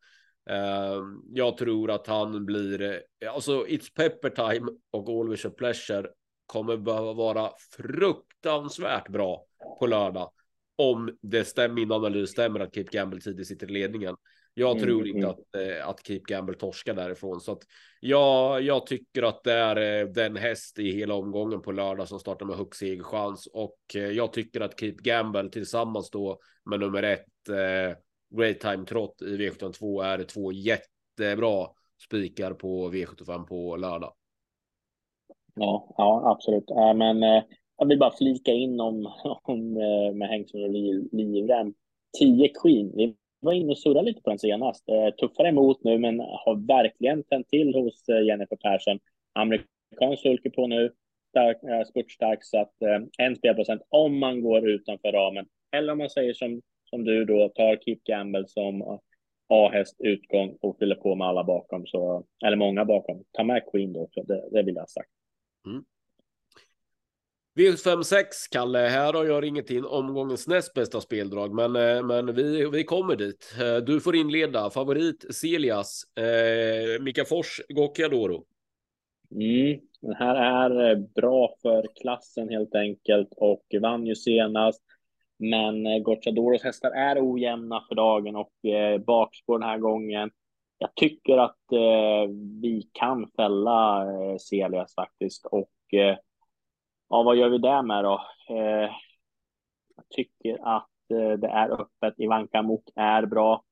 Ehm, 0.49 1.21
jag 1.33 1.57
tror 1.57 1.91
att 1.91 2.07
han 2.07 2.45
blir, 2.45 2.81
eh, 2.81 3.33
alltså 3.33 3.65
It's 3.65 3.93
Pepper 3.95 4.29
Time 4.29 4.71
och 4.91 5.09
Always 5.09 5.45
a 5.45 5.51
Pleasure 5.57 6.07
kommer 6.45 6.77
behöva 6.77 7.13
vara 7.13 7.51
fruktansvärt 7.77 9.09
bra 9.09 9.45
på 9.79 9.87
lördag. 9.87 10.31
Om 10.77 11.17
det 11.21 11.45
stämmer, 11.45 11.75
min 11.75 11.91
analys 11.91 12.29
stämmer 12.29 12.59
att 12.59 12.75
Keep 12.75 12.85
Gamble 12.91 13.21
tidigt 13.21 13.47
sitter 13.47 13.69
i 13.69 13.73
ledningen. 13.73 14.15
Jag 14.53 14.71
mm, 14.71 14.83
tror 14.83 15.07
inte 15.07 15.19
mm. 15.19 15.29
att, 15.29 15.55
eh, 15.55 15.87
att 15.87 16.07
Keep 16.07 16.21
Gamble 16.27 16.55
torskar 16.55 16.93
därifrån. 16.93 17.41
Så 17.41 17.51
att 17.51 17.61
ja, 17.99 18.59
jag 18.59 18.87
tycker 18.87 19.23
att 19.23 19.43
det 19.43 19.53
är 19.53 20.01
eh, 20.01 20.07
den 20.07 20.35
häst 20.35 20.79
i 20.79 20.91
hela 20.91 21.13
omgången 21.13 21.61
på 21.61 21.71
lördag 21.71 22.07
som 22.07 22.19
startar 22.19 22.45
med 22.45 22.57
högst 22.57 22.79
segerchans. 22.79 23.47
Och 23.47 23.79
jag 23.93 24.33
tycker 24.33 24.61
att 24.61 24.79
Keep 24.79 24.95
Gamble 24.95 25.49
tillsammans 25.49 26.09
då 26.09 26.39
med 26.65 26.79
nummer 26.79 27.03
ett 27.03 27.49
eh, 27.49 27.97
Great 28.37 28.59
Time 28.59 28.85
Trot 28.85 29.21
i 29.21 29.37
V72 29.37 30.03
är 30.03 30.23
två 30.23 30.51
jättebra 30.51 31.67
spikar 32.03 32.53
på 32.53 32.91
V75 32.91 33.45
på 33.45 33.75
lördag. 33.75 34.13
Ja, 35.55 35.93
ja 35.97 36.31
absolut. 36.31 36.69
Äh, 36.69 36.93
men 36.93 37.23
äh, 37.23 37.43
jag 37.77 37.87
vill 37.87 37.99
bara 37.99 38.11
flika 38.11 38.51
in 38.51 38.79
om, 38.79 39.05
om 39.43 39.77
äh, 39.77 40.15
med 40.15 40.29
Hängsson 40.29 40.63
och 40.63 40.69
livrem. 41.11 41.73
10 42.19 42.49
Queen. 42.63 42.91
Vi 42.95 43.15
var 43.39 43.53
inne 43.53 43.71
och 43.71 43.77
surrade 43.77 44.05
lite 44.05 44.21
på 44.21 44.29
den 44.29 44.39
senast. 44.39 44.89
Äh, 44.89 45.09
tuffare 45.09 45.47
emot 45.47 45.83
nu, 45.83 45.97
men 45.97 46.19
har 46.19 46.67
verkligen 46.67 47.23
tänt 47.23 47.49
till 47.49 47.75
hos 47.75 48.05
Jennifer 48.27 48.55
Persson. 48.55 48.99
Amerikansk 49.33 50.21
sulke 50.21 50.49
på 50.49 50.67
nu. 50.67 50.93
Stark, 51.29 51.87
spurtstark, 51.87 52.39
så 52.41 52.57
att 52.57 52.73
en 53.17 53.35
spelprocent 53.35 53.81
om 53.89 54.19
man 54.19 54.41
går 54.41 54.69
utanför 54.69 55.11
ramen. 55.11 55.45
Eller 55.71 55.91
om 55.91 55.97
man 55.97 56.09
säger 56.09 56.33
som 56.33 56.61
som 56.95 57.03
du 57.03 57.25
då 57.25 57.49
tar 57.49 57.77
Keep 57.85 57.99
Gamble 58.03 58.47
som 58.47 58.99
A-häst 59.49 59.95
utgång 59.99 60.57
och 60.61 60.77
fyller 60.79 60.95
på 60.95 61.15
med 61.15 61.27
alla 61.27 61.43
bakom, 61.43 61.85
så, 61.87 62.25
eller 62.45 62.57
många 62.57 62.85
bakom. 62.85 63.23
Ta 63.31 63.43
med 63.43 63.63
Queen 63.71 63.93
då 63.93 64.01
också, 64.01 64.23
det, 64.23 64.49
det 64.51 64.63
vill 64.63 64.75
jag 64.75 64.81
ha 64.81 64.87
sagt. 64.87 65.09
Mm. 65.67 65.83
V56, 67.59 68.25
Kalle, 68.51 68.79
här 68.79 69.13
har 69.13 69.25
jag 69.25 69.43
ringet 69.43 69.71
in 69.71 69.85
omgångens 69.85 70.47
näst 70.47 70.73
bästa 70.73 71.01
speldrag, 71.01 71.53
men, 71.53 71.75
eh, 71.75 72.03
men 72.03 72.35
vi, 72.35 72.69
vi 72.69 72.83
kommer 72.83 73.15
dit. 73.15 73.55
Eh, 73.61 73.77
du 73.77 74.01
får 74.01 74.15
inleda. 74.15 74.69
Favorit 74.69 75.35
Celias, 75.35 76.03
eh, 76.17 77.03
Mika 77.03 77.25
Fors, 77.25 77.61
Gocciadoro. 77.69 78.45
Mm. 79.31 79.79
Den 80.01 80.15
här 80.15 80.35
är 80.35 80.91
eh, 80.91 80.97
bra 81.15 81.55
för 81.61 81.87
klassen 82.01 82.49
helt 82.49 82.75
enkelt 82.75 83.29
och 83.37 83.65
vann 83.81 84.05
ju 84.05 84.15
senast. 84.15 84.81
Men 85.37 85.85
eh, 85.87 85.99
Gocciadoros 85.99 86.63
hästar 86.63 86.91
är 86.91 87.33
ojämna 87.33 87.83
för 87.87 87.95
dagen 87.95 88.35
och 88.35 88.65
eh, 88.65 88.97
bakspår 88.97 89.59
den 89.59 89.69
här 89.69 89.77
gången. 89.77 90.31
Jag 90.77 90.95
tycker 90.95 91.37
att 91.37 91.71
eh, 91.71 92.31
vi 92.61 92.89
kan 92.91 93.27
fälla 93.35 94.03
eh, 94.03 94.37
Celias 94.37 94.95
faktiskt 94.95 95.45
och 95.45 95.93
eh, 95.93 96.17
ja, 97.09 97.23
vad 97.23 97.35
gör 97.35 97.49
vi 97.49 97.57
där 97.57 97.81
med 97.81 98.03
då? 98.03 98.21
Eh, 98.49 98.89
jag 99.95 100.09
tycker 100.09 100.57
att 100.75 101.11
eh, 101.11 101.39
det 101.39 101.47
är 101.47 101.81
öppet. 101.81 102.13
Ivanka 102.17 102.61
Mok 102.61 102.89
är 102.95 103.25
bra. 103.25 103.63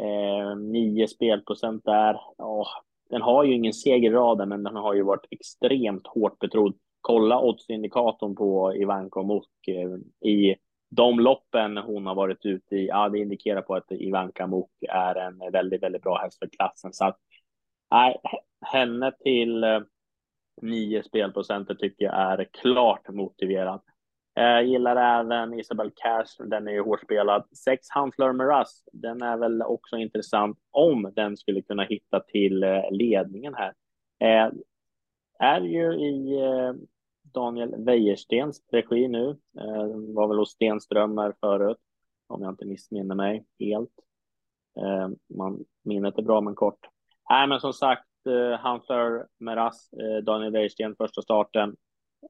Eh, 0.00 0.56
nio 0.56 1.08
spelprocent 1.08 1.84
där. 1.84 2.20
Ja, 2.38 2.66
den 3.10 3.22
har 3.22 3.44
ju 3.44 3.54
ingen 3.54 3.72
seger 3.72 4.10
i 4.10 4.14
raden, 4.14 4.48
men 4.48 4.62
den 4.62 4.76
har 4.76 4.94
ju 4.94 5.02
varit 5.02 5.26
extremt 5.30 6.06
hårt 6.06 6.38
betrodd. 6.38 6.74
Kolla 7.00 7.40
oddsindikatorn 7.40 8.34
på 8.36 8.74
Ivanka 8.76 9.22
Mok 9.22 9.68
eh, 9.68 10.28
i 10.30 10.56
de 10.96 11.20
loppen 11.20 11.76
hon 11.76 12.06
har 12.06 12.14
varit 12.14 12.46
ute 12.46 12.76
i. 12.76 12.86
Ja, 12.86 13.08
det 13.08 13.18
indikerar 13.18 13.62
på 13.62 13.74
att 13.74 13.92
Ivanka 13.92 14.46
Mok 14.46 14.70
är 14.88 15.14
en 15.14 15.52
väldigt, 15.52 15.82
väldigt 15.82 16.02
bra 16.02 16.18
häst 16.18 16.38
för 16.38 16.46
klassen. 16.46 16.92
Så 16.92 17.04
att 17.04 17.18
nej, 17.90 18.20
henne 18.66 19.12
till 19.12 19.64
eh, 19.64 19.80
nio 20.62 21.02
spelprocenter 21.02 21.74
tycker 21.74 22.04
jag 22.04 22.14
är 22.14 22.48
klart 22.62 23.08
motiverad. 23.08 23.80
Jag 24.34 24.64
gillar 24.64 25.20
även 25.20 25.60
Isabel 25.60 25.90
Cash, 25.94 26.44
den 26.46 26.68
är 26.68 26.72
ju 26.72 26.82
hårdspelad. 26.82 27.44
Sex 27.56 27.86
Hanfleur 27.90 28.32
Miraz, 28.32 28.84
den 28.92 29.22
är 29.22 29.36
väl 29.36 29.62
också 29.62 29.96
intressant 29.96 30.58
om 30.70 31.12
den 31.16 31.36
skulle 31.36 31.62
kunna 31.62 31.82
hitta 31.82 32.20
till 32.20 32.62
eh, 32.62 32.90
ledningen 32.90 33.54
här. 33.54 33.74
Är 35.38 35.60
ju 35.60 35.94
i 35.94 36.38
Daniel 37.34 37.74
Wäjerstens 37.84 38.62
regi 38.72 39.08
nu. 39.08 39.30
Eh, 39.58 39.86
var 40.14 40.28
väl 40.28 40.38
hos 40.38 40.50
Stenströmer 40.50 41.34
förut, 41.40 41.78
om 42.26 42.42
jag 42.42 42.52
inte 42.52 42.66
missminner 42.66 43.14
mig 43.14 43.44
helt. 43.58 43.92
Eh, 44.80 45.08
man, 45.36 45.64
minnet 45.84 46.18
är 46.18 46.22
bra 46.22 46.40
men 46.40 46.54
kort. 46.54 46.78
Nej, 47.30 47.48
men 47.48 47.60
som 47.60 47.72
sagt, 47.72 48.26
eh, 48.26 48.58
Hanfleur 48.58 49.26
Meras, 49.38 49.90
Daniel 50.24 50.52
Wäjersten 50.52 50.96
första 50.96 51.22
starten 51.22 51.76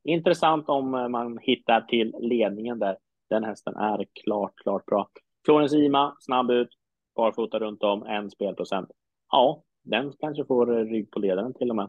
intressant 0.05 0.69
om 0.69 0.95
eh, 0.95 1.09
man 1.09 1.39
hittar 1.39 1.81
till 1.81 2.15
ledningen 2.21 2.79
där. 2.79 2.97
Den 3.31 3.45
hästen 3.45 3.77
är 3.77 4.07
klart, 4.25 4.53
klart 4.57 4.87
bra. 4.87 5.09
Florens 5.45 5.75
Ima, 5.75 6.17
snabb 6.21 6.51
ut, 6.51 6.69
barfota 7.17 7.59
runt 7.59 7.83
om, 7.83 8.03
en 8.03 8.31
spelprocent. 8.31 8.91
Ja, 9.31 9.63
den 9.83 10.13
kanske 10.13 10.45
får 10.45 10.67
rygg 10.67 11.11
på 11.11 11.19
ledaren 11.19 11.55
till 11.55 11.71
och 11.71 11.77
med. 11.77 11.89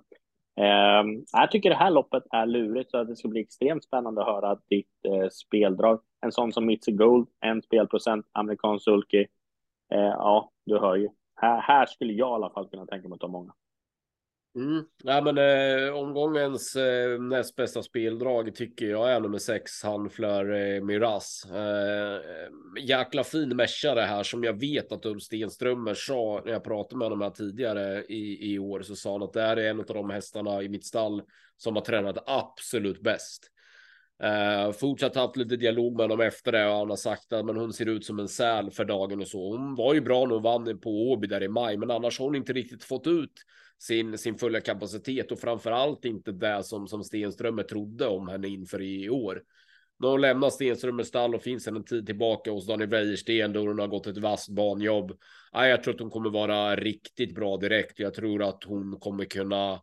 Eh, 0.57 1.03
jag 1.31 1.51
tycker 1.51 1.69
det 1.69 1.75
här 1.75 1.91
loppet 1.91 2.23
är 2.31 2.45
lurigt 2.45 2.91
så 2.91 2.97
att 2.97 3.07
det 3.07 3.15
ska 3.15 3.27
bli 3.27 3.41
extremt 3.41 3.83
spännande 3.83 4.21
att 4.21 4.27
höra 4.27 4.59
ditt 4.69 5.05
eh, 5.05 5.29
speldrag. 5.29 5.99
En 6.21 6.31
sån 6.31 6.53
som 6.53 6.65
Mitzi 6.65 6.91
Gold, 6.91 7.27
en 7.39 7.61
spelprocent, 7.61 8.25
amerikansk 8.31 8.83
sulky. 8.83 9.25
Eh, 9.93 9.99
ja, 9.99 10.51
du 10.65 10.79
hör 10.79 10.95
ju. 10.95 11.09
Här, 11.35 11.61
här 11.61 11.85
skulle 11.85 12.13
jag 12.13 12.29
i 12.29 12.33
alla 12.33 12.49
fall 12.49 12.69
kunna 12.69 12.85
tänka 12.85 13.07
mig 13.07 13.15
att 13.15 13.21
ta 13.21 13.27
många. 13.27 13.53
Mm. 14.55 14.85
Ja, 15.03 15.21
men 15.21 15.37
eh, 15.37 15.93
omgångens 15.93 16.75
eh, 16.75 17.21
näst 17.21 17.55
bästa 17.55 17.83
speldrag 17.83 18.55
tycker 18.55 18.85
jag 18.85 19.11
är 19.11 19.19
nummer 19.19 19.37
sex, 19.37 19.83
Hanflör 19.83 20.51
eh, 20.53 20.81
Miraz. 20.81 21.45
Eh, 21.51 22.21
jäkla 22.81 23.23
fin 23.23 23.55
mäschare 23.55 23.99
här 23.99 24.23
som 24.23 24.43
jag 24.43 24.59
vet 24.59 24.91
att 24.91 25.05
Ulf 25.05 25.23
Stenströmer 25.23 25.93
sa 25.93 26.41
när 26.45 26.51
jag 26.51 26.63
pratade 26.63 26.97
med 26.97 27.05
honom 27.05 27.21
här 27.21 27.29
tidigare 27.29 28.03
i, 28.03 28.53
i 28.53 28.59
år 28.59 28.81
så 28.81 28.95
sa 28.95 29.11
han 29.11 29.23
att 29.23 29.33
det 29.33 29.41
här 29.41 29.57
är 29.57 29.69
en 29.69 29.79
av 29.79 29.85
de 29.85 30.09
hästarna 30.09 30.61
i 30.61 30.69
mitt 30.69 30.85
stall 30.85 31.21
som 31.57 31.75
har 31.75 31.83
tränat 31.83 32.23
absolut 32.25 33.01
bäst. 33.01 33.49
Uh, 34.23 34.71
fortsatt 34.71 35.15
haft 35.15 35.37
lite 35.37 35.55
dialog 35.55 35.95
med 35.97 36.03
honom 36.03 36.21
efter 36.21 36.51
det 36.51 36.67
och 36.67 36.75
han 36.75 36.89
har 36.89 36.95
sagt 36.95 37.33
att 37.33 37.45
men 37.45 37.57
hon 37.57 37.73
ser 37.73 37.85
ut 37.85 38.05
som 38.05 38.19
en 38.19 38.27
säl 38.27 38.71
för 38.71 38.85
dagen 38.85 39.21
och 39.21 39.27
så. 39.27 39.51
Hon 39.51 39.75
var 39.75 39.93
ju 39.93 40.01
bra 40.01 40.25
när 40.25 40.33
hon 40.33 40.43
vann 40.43 40.79
på 40.79 41.11
Åby 41.11 41.27
där 41.27 41.43
i 41.43 41.47
maj, 41.47 41.77
men 41.77 41.91
annars 41.91 42.19
har 42.19 42.25
hon 42.25 42.35
inte 42.35 42.53
riktigt 42.53 42.83
fått 42.83 43.07
ut 43.07 43.33
sin, 43.83 44.17
sin 44.17 44.37
fulla 44.37 44.61
kapacitet 44.61 45.31
och 45.31 45.39
framförallt 45.39 46.05
inte 46.05 46.31
det 46.31 46.63
som, 46.63 46.87
som 46.87 47.03
Stenströmer 47.03 47.63
trodde 47.63 48.07
om 48.07 48.27
henne 48.27 48.47
inför 48.47 48.81
i 48.81 49.09
år. 49.09 49.41
När 49.99 50.09
hon 50.09 50.21
lämnar 50.21 50.49
Stenströmers 50.49 51.07
stall 51.07 51.35
och 51.35 51.41
finns 51.41 51.67
en 51.67 51.83
tid 51.83 52.05
tillbaka 52.05 52.51
hos 52.51 52.67
Daniel 52.67 52.89
Wäjersten 52.89 53.53
då 53.53 53.59
hon 53.59 53.79
har 53.79 53.87
gått 53.87 54.07
ett 54.07 54.17
vasst 54.17 54.49
banjobb. 54.49 55.17
Ja, 55.51 55.67
jag 55.67 55.83
tror 55.83 55.93
att 55.93 55.99
hon 55.99 56.09
kommer 56.09 56.29
vara 56.29 56.75
riktigt 56.75 57.35
bra 57.35 57.57
direkt. 57.57 57.99
Jag 57.99 58.13
tror 58.13 58.43
att 58.43 58.63
hon 58.63 58.99
kommer 58.99 59.25
kunna 59.25 59.81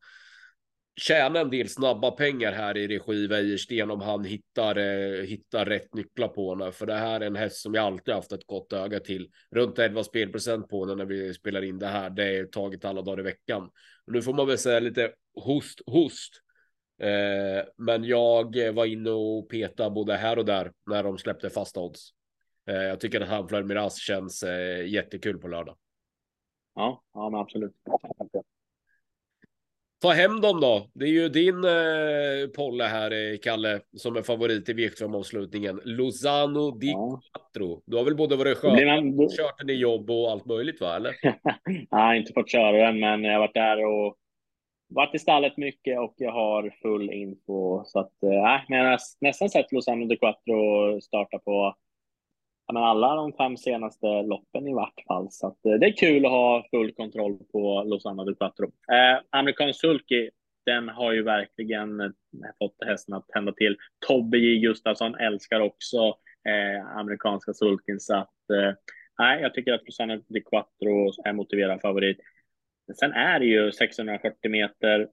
tjäna 1.01 1.41
en 1.41 1.51
del 1.51 1.69
snabba 1.69 2.11
pengar 2.11 2.53
här 2.53 2.77
i 2.77 2.89
regi 2.89 3.27
Wäjersten 3.27 3.91
om 3.91 4.01
han 4.01 4.25
hittar, 4.25 4.77
eh, 4.77 5.25
hittar 5.25 5.67
rätt 5.67 5.95
nycklar 5.95 6.29
på 6.29 6.55
henne. 6.55 6.73
För 6.73 6.87
det 6.87 6.95
här 6.95 7.21
är 7.21 7.27
en 7.27 7.37
häst 7.37 7.57
som 7.57 7.75
jag 7.75 7.85
alltid 7.85 8.15
haft 8.15 8.33
ett 8.33 8.47
gott 8.47 8.73
öga 8.73 9.01
till. 9.01 9.31
Runt 9.51 9.79
11 9.79 10.05
spelprocent 10.05 10.69
på 10.69 10.85
henne 10.85 10.95
när 10.95 11.05
vi 11.05 11.35
spelar 11.35 11.63
in 11.63 11.79
det 11.79 11.87
här. 11.87 12.11
Det 12.11 12.39
är 12.39 12.45
taget 12.45 12.85
alla 12.85 13.03
dagar 13.03 13.21
i 13.21 13.23
veckan. 13.23 13.63
Och 14.07 14.13
nu 14.13 14.23
får 14.23 14.35
man 14.35 14.47
väl 14.47 14.59
säga 14.59 14.81
lite 14.81 15.13
host, 15.35 15.81
host. 15.87 16.33
Eh, 17.03 17.65
men 17.77 18.05
jag 18.05 18.73
var 18.73 18.87
inne 18.87 19.11
och 19.11 19.49
peta 19.49 19.91
både 19.91 20.17
här 20.17 20.39
och 20.39 20.45
där 20.45 20.73
när 20.87 21.03
de 21.03 21.19
släppte 21.19 21.51
fasta 21.51 21.81
odds. 21.81 22.11
Eh, 22.67 22.83
jag 22.83 23.01
tycker 23.01 23.21
att 23.21 23.29
Hanfleur 23.29 23.63
Miraz 23.63 23.99
känns 23.99 24.43
eh, 24.43 24.87
jättekul 24.87 25.39
på 25.39 25.49
lördag. 25.49 25.77
Ja, 26.75 27.03
ja 27.15 27.31
men 27.31 27.41
absolut. 27.41 27.73
Ta 30.03 30.11
hem 30.11 30.41
dem 30.41 30.61
då. 30.61 30.87
Det 30.95 31.05
är 31.05 31.09
ju 31.09 31.29
din 31.29 31.65
eh, 31.65 32.51
Polle 32.57 32.85
här, 32.85 33.11
eh, 33.11 33.39
Kalle, 33.39 33.81
som 33.97 34.17
är 34.17 34.23
favorit 34.23 34.69
i 34.69 34.73
V75-avslutningen. 34.73 35.81
Lozano 35.85 36.71
di 36.71 36.91
ja. 36.91 37.21
Quattro. 37.33 37.83
Du 37.87 37.97
har 37.97 38.05
väl 38.05 38.17
både 38.17 38.37
varit 38.37 38.59
skön, 38.59 39.17
man... 39.17 39.29
kört 39.29 39.59
den 39.59 39.71
i 39.71 39.73
jobb 39.73 40.11
och 40.11 40.31
allt 40.31 40.47
möjligt, 40.47 40.81
va? 40.81 40.97
Eller? 40.97 41.15
Nej, 41.91 42.19
inte 42.19 42.33
fått 42.33 42.51
köra 42.51 42.87
den, 42.87 43.01
men 43.01 43.25
jag 43.25 43.33
har 43.33 43.41
varit 43.41 43.55
där 43.55 43.85
och 43.85 44.17
varit 44.89 45.15
i 45.15 45.19
stallet 45.19 45.57
mycket 45.57 45.99
och 45.99 46.15
jag 46.17 46.33
har 46.33 46.75
full 46.83 47.11
info. 47.11 47.85
Så 47.85 47.99
att, 47.99 48.23
eh, 48.23 48.61
men 48.69 48.79
jag 48.79 48.91
har 48.91 48.99
nästan 49.21 49.51
sett 49.51 49.73
Lozano 49.73 50.07
di 50.07 50.17
Quattro 50.17 51.01
starta 51.01 51.39
på 51.39 51.75
men 52.73 52.83
alla 52.83 53.15
de 53.15 53.33
fem 53.33 53.57
senaste 53.57 54.07
loppen 54.23 54.69
i 54.69 54.75
vart 54.75 55.05
fall. 55.09 55.29
Så 55.31 55.47
att, 55.47 55.67
eh, 55.67 55.73
det 55.73 55.87
är 55.87 55.97
kul 55.97 56.25
att 56.25 56.31
ha 56.31 56.67
full 56.71 56.93
kontroll 56.93 57.39
på 57.53 57.83
Lozano 57.87 58.25
de 58.25 58.35
Quattro. 58.35 58.65
Eh, 58.67 59.23
amerikansk 59.31 59.81
Sulky, 59.81 60.31
den 60.67 60.89
har 60.89 61.13
ju 61.13 61.23
verkligen 61.23 62.01
eh, 62.01 62.11
fått 62.59 62.77
hästen 62.87 63.15
att 63.15 63.29
tända 63.29 63.53
till. 63.53 63.77
Tobbe 64.07 64.39
J 64.39 64.61
Gustafsson 64.61 65.15
älskar 65.15 65.61
också 65.61 65.97
eh, 66.49 66.97
amerikanska 66.97 67.53
sulken. 67.53 68.01
Så 68.01 68.15
att, 68.15 68.51
eh, 68.53 68.73
nej, 69.19 69.43
jag 69.43 69.55
tycker 69.55 69.73
att 69.73 69.85
Lozano 69.87 70.23
de 70.29 70.41
Quattro 70.41 71.13
är 71.25 71.33
motiverad 71.33 71.81
favorit. 71.81 72.19
Sen 73.01 73.13
är 73.13 73.39
det 73.41 73.47
ju 73.47 73.73
640 73.73 74.51
meter 74.51 75.09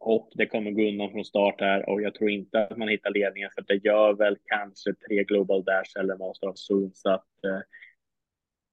och 0.00 0.30
det 0.34 0.46
kommer 0.46 0.70
gå 0.70 0.82
undan 0.82 1.10
från 1.10 1.24
start 1.24 1.60
här 1.60 1.88
och 1.88 2.02
jag 2.02 2.14
tror 2.14 2.30
inte 2.30 2.66
att 2.66 2.76
man 2.76 2.88
hittar 2.88 3.10
ledningen 3.10 3.50
för 3.54 3.64
det 3.68 3.84
gör 3.84 4.12
väl 4.12 4.36
kanske 4.44 4.94
tre 4.94 5.24
Global 5.24 5.64
Dash 5.64 5.98
eller 5.98 6.16
Master 6.16 6.48
of 6.48 6.58
Zoom. 6.58 6.90
Så 6.94 7.10
att, 7.10 7.44
eh, 7.44 7.60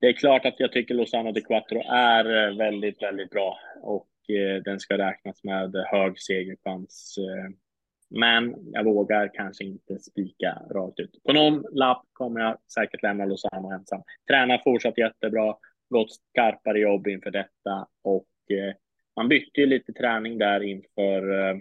det 0.01 0.07
är 0.07 0.13
klart 0.13 0.45
att 0.45 0.59
jag 0.59 0.71
tycker 0.71 0.93
Lozano 0.93 1.31
de 1.31 1.41
Quattro 1.41 1.81
är 1.91 2.47
eh, 2.47 2.57
väldigt, 2.57 3.01
väldigt 3.01 3.29
bra 3.29 3.59
och 3.81 4.09
eh, 4.29 4.63
den 4.63 4.79
ska 4.79 4.97
räknas 4.97 5.43
med 5.43 5.75
hög 5.91 6.19
segerchans. 6.19 7.15
Eh, 7.17 7.51
men 8.09 8.55
jag 8.71 8.83
vågar 8.83 9.31
kanske 9.33 9.63
inte 9.63 9.99
spika 9.99 10.61
rakt 10.71 10.99
ut. 10.99 11.23
På 11.23 11.33
någon 11.33 11.63
lapp 11.71 12.03
kommer 12.13 12.41
jag 12.41 12.57
säkert 12.73 13.03
lämna 13.03 13.25
Lozano 13.25 13.71
ensam. 13.71 14.01
Tränar 14.27 14.61
fortsatt 14.63 14.97
jättebra, 14.97 15.55
gått 15.89 16.11
skarpare 16.11 16.79
jobb 16.79 17.07
inför 17.07 17.31
detta 17.31 17.87
och 18.03 18.27
eh, 18.49 18.75
man 19.17 19.27
bytte 19.27 19.61
ju 19.61 19.65
lite 19.65 19.93
träning 19.93 20.37
där 20.37 20.63
inför 20.63 21.49
eh, 21.49 21.57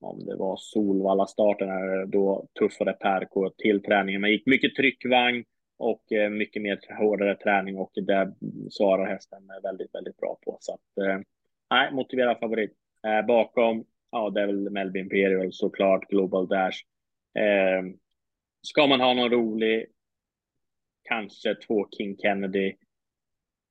om 0.00 0.24
det 0.24 0.36
var 0.36 0.56
Solvalla 0.56 1.26
starten 1.26 1.68
här, 1.68 2.06
då 2.06 2.46
tuffade 2.58 2.92
Perko 2.92 3.50
till 3.50 3.82
träningen. 3.82 4.20
Man 4.20 4.30
gick 4.30 4.46
mycket 4.46 4.74
tryckvagn 4.74 5.44
och 5.78 6.12
eh, 6.12 6.30
mycket 6.30 6.62
mer 6.62 6.80
hårdare 6.98 7.36
träning 7.36 7.76
och 7.76 7.90
det 7.94 8.34
svarar 8.70 9.06
hästen 9.06 9.42
väldigt, 9.62 9.94
väldigt 9.94 10.16
bra 10.16 10.38
på. 10.44 10.58
Så 10.60 10.74
att, 10.74 11.06
eh, 11.06 11.18
nej, 11.70 11.92
motiverad 11.92 12.38
favorit. 12.38 12.72
Eh, 13.06 13.26
bakom, 13.26 13.84
ja, 14.10 14.30
det 14.30 14.40
är 14.40 14.46
väl 14.46 14.70
Melby 14.70 15.00
Imperial 15.00 15.52
såklart, 15.52 16.08
Global 16.08 16.48
Dash. 16.48 16.78
ska 18.62 18.86
man 18.86 19.00
ha 19.00 19.14
någon 19.14 19.30
rolig, 19.30 19.86
kanske 21.02 21.54
två 21.54 21.88
King 21.96 22.16
Kennedy 22.18 22.74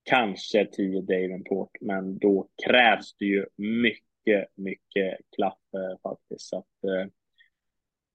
kanske 0.10 0.66
10 0.66 1.02
Davenport, 1.02 1.72
men 1.82 2.18
då 2.18 2.50
krävs 2.66 3.16
det 3.18 3.26
ju 3.26 3.46
mycket, 3.58 4.48
mycket 4.56 5.18
klaff 5.36 5.60
eh, 5.74 6.10
faktiskt. 6.10 6.50
Så 6.50 6.58
att, 6.58 6.84
eh, 6.84 7.12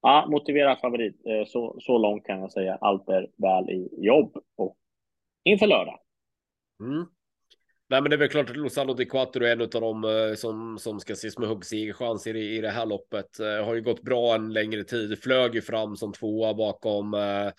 ja, 0.02 0.26
motiverad 0.30 0.80
favorit. 0.80 1.26
Eh, 1.26 1.46
så, 1.46 1.76
så 1.80 1.98
långt 1.98 2.26
kan 2.26 2.40
jag 2.40 2.52
säga. 2.52 2.78
Allt 2.80 3.08
är 3.08 3.30
väl 3.36 3.70
i 3.70 3.88
jobb 4.06 4.36
och 4.56 4.76
inför 5.44 5.66
lördag. 5.66 5.98
Mm. 6.80 7.06
Nej, 7.88 8.02
men 8.02 8.10
det 8.10 8.16
är 8.16 8.18
väl 8.18 8.28
klart 8.28 8.50
att 8.50 8.56
Lozano 8.56 8.94
di 8.94 9.04
Quattro 9.04 9.44
är 9.44 9.52
en 9.52 9.60
av 9.60 9.68
dem 9.68 10.04
eh, 10.04 10.34
som, 10.34 10.78
som 10.78 11.00
ska 11.00 11.12
ses 11.12 11.38
med 11.38 11.48
huggsegerchanser 11.48 12.36
i, 12.36 12.56
i 12.56 12.60
det 12.60 12.70
här 12.70 12.86
loppet. 12.86 13.40
Eh, 13.40 13.64
har 13.64 13.74
ju 13.74 13.82
gått 13.82 14.02
bra 14.02 14.34
en 14.34 14.52
längre 14.52 14.84
tid, 14.84 15.18
flög 15.18 15.54
ju 15.54 15.62
fram 15.62 15.96
som 15.96 16.12
tvåa 16.12 16.54
bakom 16.54 17.14
eh, 17.14 17.50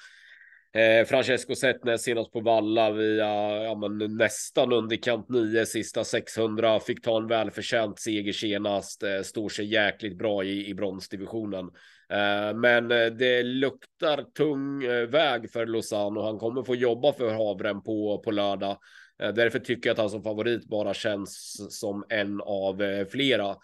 eh, 0.75 1.05
Francesco 1.05 1.55
Setnes 1.55 2.03
senast 2.03 2.31
på 2.31 2.39
Valla 2.39 2.91
via 2.91 3.63
ja, 3.63 3.75
men 3.75 4.17
nästan 4.17 4.73
underkant 4.73 5.29
9 5.29 5.65
sista 5.65 6.03
600. 6.03 6.79
Fick 6.79 7.01
ta 7.01 7.17
en 7.17 7.27
välförtjänt 7.27 7.99
seger 7.99 8.33
senast. 8.33 9.03
Eh, 9.03 9.21
står 9.21 9.49
sig 9.49 9.65
jäkligt 9.65 10.17
bra 10.17 10.43
i, 10.43 10.69
i 10.69 10.73
bronsdivisionen. 10.73 11.65
Eh, 12.09 12.53
men 12.55 12.91
eh, 12.91 13.05
det 13.05 13.43
luktar 13.43 14.23
tung 14.38 14.83
eh, 14.83 15.07
väg 15.07 15.51
för 15.51 15.65
Lozano. 15.65 16.21
Han 16.21 16.38
kommer 16.38 16.63
få 16.63 16.75
jobba 16.75 17.13
för 17.13 17.33
havren 17.33 17.83
på, 17.83 18.21
på 18.25 18.31
lördag. 18.31 18.77
Eh, 19.21 19.33
därför 19.33 19.59
tycker 19.59 19.89
jag 19.89 19.93
att 19.93 19.99
han 19.99 20.09
som 20.09 20.23
favorit 20.23 20.65
bara 20.65 20.93
känns 20.93 21.55
som 21.79 22.03
en 22.09 22.41
av 22.41 22.81
eh, 22.81 23.05
flera. 23.05 23.55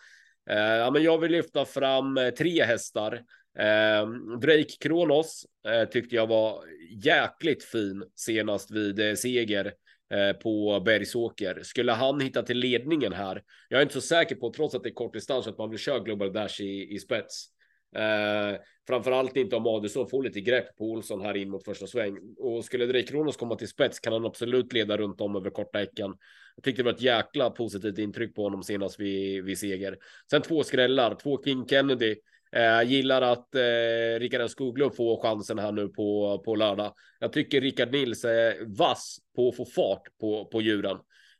Eh, 0.50 0.58
ja, 0.58 0.92
men 0.92 1.04
jag 1.04 1.18
vill 1.18 1.32
lyfta 1.32 1.66
fram 1.66 2.20
tre 2.38 2.64
hästar. 2.64 3.22
Eh, 3.60 4.08
Drake 4.42 4.78
Kronos 4.82 5.46
eh, 5.68 5.90
tyckte 5.90 6.16
jag 6.16 6.28
var 6.28 6.64
jäkligt 7.04 7.64
fin 7.64 8.04
senast 8.16 8.72
vid 8.72 9.00
eh, 9.00 9.14
seger 9.16 9.74
eh, 10.14 10.34
på 10.34 10.82
Bergsåker. 10.86 11.60
Skulle 11.64 11.92
han 11.92 12.22
hitta 12.22 12.44
till 12.44 12.58
ledningen 12.58 13.14
här? 13.14 13.44
Jag 13.70 13.78
är 13.78 13.82
inte 13.82 13.94
så 13.94 14.02
säker 14.02 14.36
på, 14.36 14.54
trots 14.54 14.76
att 14.76 14.84
det 14.84 14.90
är 14.90 14.94
kort 14.94 15.14
distans, 15.14 15.48
att 15.48 15.58
man 15.58 15.70
vill 15.70 15.80
köra 15.80 16.00
Global 16.00 16.34
Dash 16.34 16.62
i, 16.62 16.96
i 16.96 17.00
spets. 17.00 17.48
Eh, 17.96 18.60
framförallt 18.88 19.38
inte 19.38 19.56
om 19.56 19.68
Adelsson 19.68 20.10
får 20.10 20.24
lite 20.24 20.42
grepp 20.42 20.78
på 20.78 20.92
Olsson 20.92 21.22
här 21.22 21.38
in 21.38 21.50
mot 21.50 21.66
första 21.66 21.88
sväng. 21.88 22.18
Och 22.38 22.66
skulle 22.66 22.86
Drake 22.86 23.08
Kronos 23.08 23.38
komma 23.38 23.56
till 23.56 23.68
spets 23.68 24.00
kan 24.00 24.14
han 24.14 24.26
absolut 24.26 24.74
leda 24.74 24.98
runt 24.98 25.22
om 25.22 25.36
över 25.36 25.50
korta 25.50 25.80
häcken. 25.80 26.14
Jag 26.56 26.64
tyckte 26.64 26.82
det 26.82 26.86
var 26.86 26.94
ett 26.94 27.02
jäkla 27.02 27.50
positivt 27.50 27.98
intryck 27.98 28.36
på 28.36 28.44
honom 28.44 28.64
senast 28.64 29.00
vid, 29.00 29.44
vid 29.44 29.58
seger. 29.58 29.98
Sen 30.32 30.42
två 30.42 30.64
skrällar, 30.64 31.16
två 31.16 31.44
King 31.44 31.68
Kennedy 31.68 32.16
Eh, 32.56 32.84
gillar 32.90 33.22
att 33.22 33.56
eh, 33.56 34.20
Rickard 34.20 34.50
Skoglund 34.50 34.96
får 34.96 35.22
chansen 35.22 35.60
här 35.60 35.72
nu 35.72 35.88
på, 35.88 36.42
på 36.46 36.56
lördag. 36.56 36.94
Jag 37.20 37.34
tycker 37.34 37.62
Rickard 37.62 37.92
Nils 37.92 38.26
är 38.26 38.78
vass 38.78 39.18
på 39.36 39.50
att 39.50 39.56
få 39.56 39.66
fart 39.66 40.02
på, 40.22 40.46
på 40.46 40.62
djuren. 40.62 40.98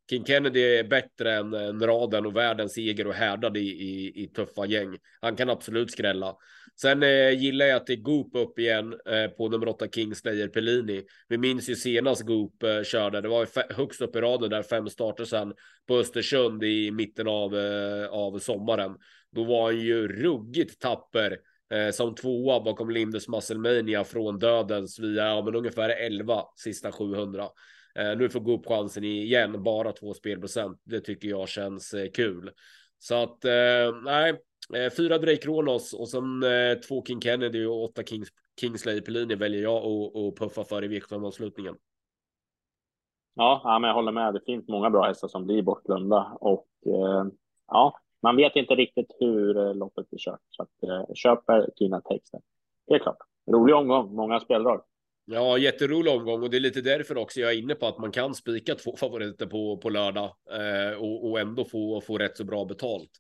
King 0.10 0.26
Kennedy 0.26 0.62
är 0.62 0.84
bättre 0.84 1.34
än, 1.34 1.54
än 1.54 1.80
raden 1.80 2.26
och 2.26 2.36
världens 2.36 2.74
seger 2.74 3.08
och 3.08 3.14
härdad 3.14 3.58
i, 3.58 3.60
i, 3.60 4.24
i, 4.24 4.28
tuffa 4.28 4.66
gäng. 4.66 4.98
Han 5.22 5.36
kan 5.36 5.50
absolut 5.50 5.92
skrälla. 5.92 6.36
Sen 6.82 7.04
eh, 7.04 7.40
gillar 7.40 7.66
jag 7.66 7.76
att 7.76 7.88
det 7.88 7.94
är 7.94 7.98
Goop 7.98 8.36
upp 8.36 8.60
igen 8.60 8.94
eh, 9.06 9.28
på 9.28 9.50
nummer 9.50 9.68
8 9.68 9.88
Kingslayer 9.88 10.48
Pellini. 10.48 11.04
Vi 11.28 11.38
minns 11.38 11.70
ju 11.70 11.76
senast 11.76 12.22
Goop 12.22 12.64
eh, 12.64 12.84
körde. 12.84 13.22
Det 13.22 13.28
var 13.28 13.74
högst 13.74 14.02
upp 14.02 14.16
i 14.16 14.20
raden 14.20 14.50
där 14.50 14.64
fem 14.64 14.90
starter 14.90 15.26
sen 15.26 15.54
på 15.88 15.98
Östersund 15.98 16.64
i 16.64 16.92
mitten 16.92 17.28
av, 17.28 17.58
eh, 17.58 18.08
av 18.08 18.40
sommaren. 18.40 18.96
Då 19.32 19.44
var 19.44 19.64
han 19.64 19.80
ju 19.80 20.08
ruggigt 20.08 20.82
tapper 20.82 21.38
eh, 21.72 21.92
som 21.92 22.16
tvåa 22.16 22.64
bakom 22.64 22.90
Lindus 22.90 23.28
Musclemania 23.28 24.04
från 24.04 24.40
dödens 24.40 25.00
via 25.00 25.28
ja, 25.28 25.42
men 25.46 25.56
ungefär 25.56 25.90
11 25.90 26.44
sista 26.56 26.92
700. 26.92 27.44
Eh, 27.96 28.18
nu 28.18 28.30
får 28.30 28.40
gå 28.40 28.54
upp 28.54 28.66
chansen 28.66 29.04
igen, 29.04 29.64
bara 29.64 29.92
två 29.92 30.14
spelprocent. 30.14 30.82
Det 30.84 31.00
tycker 31.00 31.28
jag 31.28 31.50
känns 31.50 31.94
eh, 31.94 32.12
kul. 32.12 32.52
Så 33.00 33.24
att 33.24 33.46
eh, 33.46 34.02
nej, 34.04 34.42
eh, 34.76 34.94
fyra 34.98 35.18
Drake 35.18 35.38
Kronos 35.38 35.94
och 35.94 36.10
sen 36.10 36.44
eh, 36.44 36.74
två 36.88 37.06
King 37.06 37.22
Kennedy 37.22 37.66
och 37.66 37.84
åtta 37.84 38.04
Kings, 38.04 38.30
Kingsley 38.60 39.02
Pelini 39.02 39.36
väljer 39.36 39.62
jag 39.62 39.86
att 39.86 40.36
puffa 40.36 40.64
för 40.64 40.84
i 40.84 40.88
V75-avslutningen. 40.88 41.76
Ja, 43.34 43.62
ja, 43.64 43.80
men 43.80 43.88
jag 43.88 43.96
håller 43.96 44.12
med. 44.12 44.34
Det 44.34 44.42
finns 44.46 44.68
många 44.68 44.90
bra 44.90 45.08
hästar 45.08 45.28
som 45.28 45.46
blir 45.46 45.62
bortglömda 45.62 46.38
och 46.40 46.68
eh, 46.86 47.26
ja, 47.68 48.00
man 48.24 48.36
vet 48.36 48.56
inte 48.56 48.76
riktigt 48.76 49.16
hur 49.20 49.58
eh, 49.58 49.76
loppet 49.76 50.10
blir 50.10 50.20
kört. 50.20 50.40
Så 50.50 50.64
att, 50.64 50.84
eh, 50.84 51.14
köper 51.14 51.60
eh, 51.60 51.66
dina 51.78 52.02
texter. 52.02 52.40
är 52.88 53.00
klart. 53.00 53.18
Rolig 53.52 53.76
omgång, 53.76 54.16
många 54.16 54.40
speldrag. 54.40 54.82
Ja, 55.26 55.58
jätterolig 55.58 56.14
omgång 56.14 56.44
och 56.44 56.50
det 56.50 56.58
är 56.58 56.62
lite 56.62 56.82
därför 56.82 57.18
också 57.18 57.40
jag 57.40 57.52
är 57.52 57.58
inne 57.58 57.76
på 57.76 57.88
att 57.88 57.98
man 57.98 58.12
kan 58.12 58.36
spika 58.36 58.76
två 58.76 58.96
favoriter 58.98 59.46
på, 59.46 59.78
på 59.78 59.90
lördag 59.90 60.36
eh, 60.52 60.98
och, 60.98 61.30
och 61.30 61.40
ändå 61.40 61.66
få, 61.66 62.02
få 62.02 62.18
rätt 62.18 62.38
så 62.38 62.44
bra 62.44 62.66
betalt. 62.66 63.12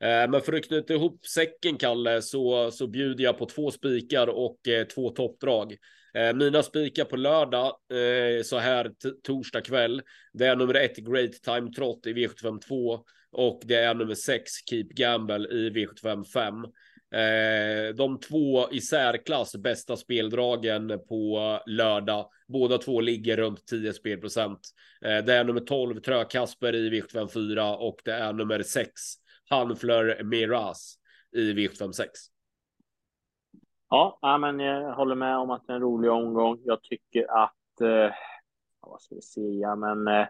Eh, 0.00 0.30
men 0.30 0.40
för 0.40 0.52
att 0.52 0.64
knyta 0.64 0.94
ihop 0.94 1.26
säcken, 1.26 1.76
Kalle, 1.76 2.22
så, 2.22 2.70
så 2.70 2.86
bjuder 2.86 3.24
jag 3.24 3.38
på 3.38 3.46
två 3.46 3.70
spikar 3.70 4.26
och 4.26 4.68
eh, 4.68 4.86
två 4.86 5.10
toppdrag. 5.10 5.76
Eh, 6.14 6.34
mina 6.34 6.62
spikar 6.62 7.04
på 7.04 7.16
lördag 7.16 7.66
eh, 7.66 8.42
så 8.42 8.58
här 8.58 8.92
torsdag 9.26 9.60
kväll. 9.60 10.02
Det 10.32 10.46
är 10.46 10.56
nummer 10.56 10.74
ett 10.74 10.96
Great 10.96 11.32
Time 11.32 11.72
Trot 11.72 12.06
i 12.06 12.12
V752 12.12 13.00
och 13.32 13.60
det 13.64 13.76
är 13.76 13.94
nummer 13.94 14.14
6 14.14 14.52
Keep 14.70 14.84
Gamble 14.84 15.48
i 15.48 15.70
V75 15.70 16.24
5. 16.24 16.64
Eh, 17.12 17.94
de 17.94 18.20
två 18.20 18.70
i 18.70 18.80
särklass 18.80 19.56
bästa 19.56 19.96
speldragen 19.96 21.00
på 21.08 21.58
lördag. 21.66 22.30
Båda 22.48 22.78
två 22.78 23.00
ligger 23.00 23.36
runt 23.36 23.66
10 23.66 23.92
spelprocent. 23.92 24.60
Eh, 25.04 25.24
det 25.24 25.34
är 25.34 25.44
nummer 25.44 25.60
12 25.60 26.00
Trö 26.00 26.24
Kasper 26.24 26.74
i 26.74 26.90
V75 26.90 27.28
4 27.28 27.76
och 27.76 27.96
det 28.04 28.12
är 28.12 28.32
nummer 28.32 28.62
6 28.62 28.90
Hanfler 29.50 30.22
Miraz 30.24 30.94
i 31.36 31.52
V75 31.52 31.92
6. 31.92 32.10
Ja, 33.90 34.38
men 34.40 34.60
jag 34.60 34.94
håller 34.94 35.14
med 35.14 35.36
om 35.36 35.50
att 35.50 35.66
det 35.66 35.72
är 35.72 35.76
en 35.76 35.82
rolig 35.82 36.10
omgång. 36.10 36.60
Jag 36.64 36.82
tycker 36.82 37.30
att, 37.30 37.80
eh, 37.80 38.14
vad 38.80 39.02
ska 39.02 39.14
vi 39.14 39.22
säga, 39.22 39.76
men 39.76 40.08
eh, 40.08 40.26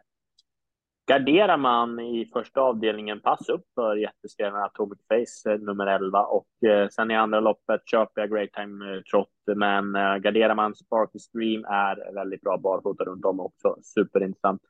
garderar 1.06 1.56
man 1.56 2.00
i 2.00 2.30
första 2.32 2.60
avdelningen 2.60 3.20
pass 3.20 3.48
upp 3.48 3.64
för 3.74 3.96
jätteskrällarna 3.96 4.64
Atomic 4.64 4.98
Face 5.08 5.52
eh, 5.52 5.58
nummer 5.58 5.86
11 5.86 6.22
och 6.24 6.68
eh, 6.68 6.88
sen 6.88 7.10
i 7.10 7.16
andra 7.16 7.40
loppet 7.40 7.80
köper 7.88 8.20
jag 8.20 8.30
Great 8.30 8.52
Time 8.52 8.94
eh, 8.96 9.02
Trot. 9.02 9.28
Men 9.56 9.96
eh, 9.96 10.16
garderar 10.16 10.54
man 10.54 10.74
Sparky 10.74 11.18
Stream 11.18 11.64
är 11.64 12.14
väldigt 12.14 12.40
bra 12.40 12.58
barfota 12.58 13.04
runt 13.04 13.24
om 13.24 13.40
också. 13.40 13.76
Superintressant. 13.82 14.62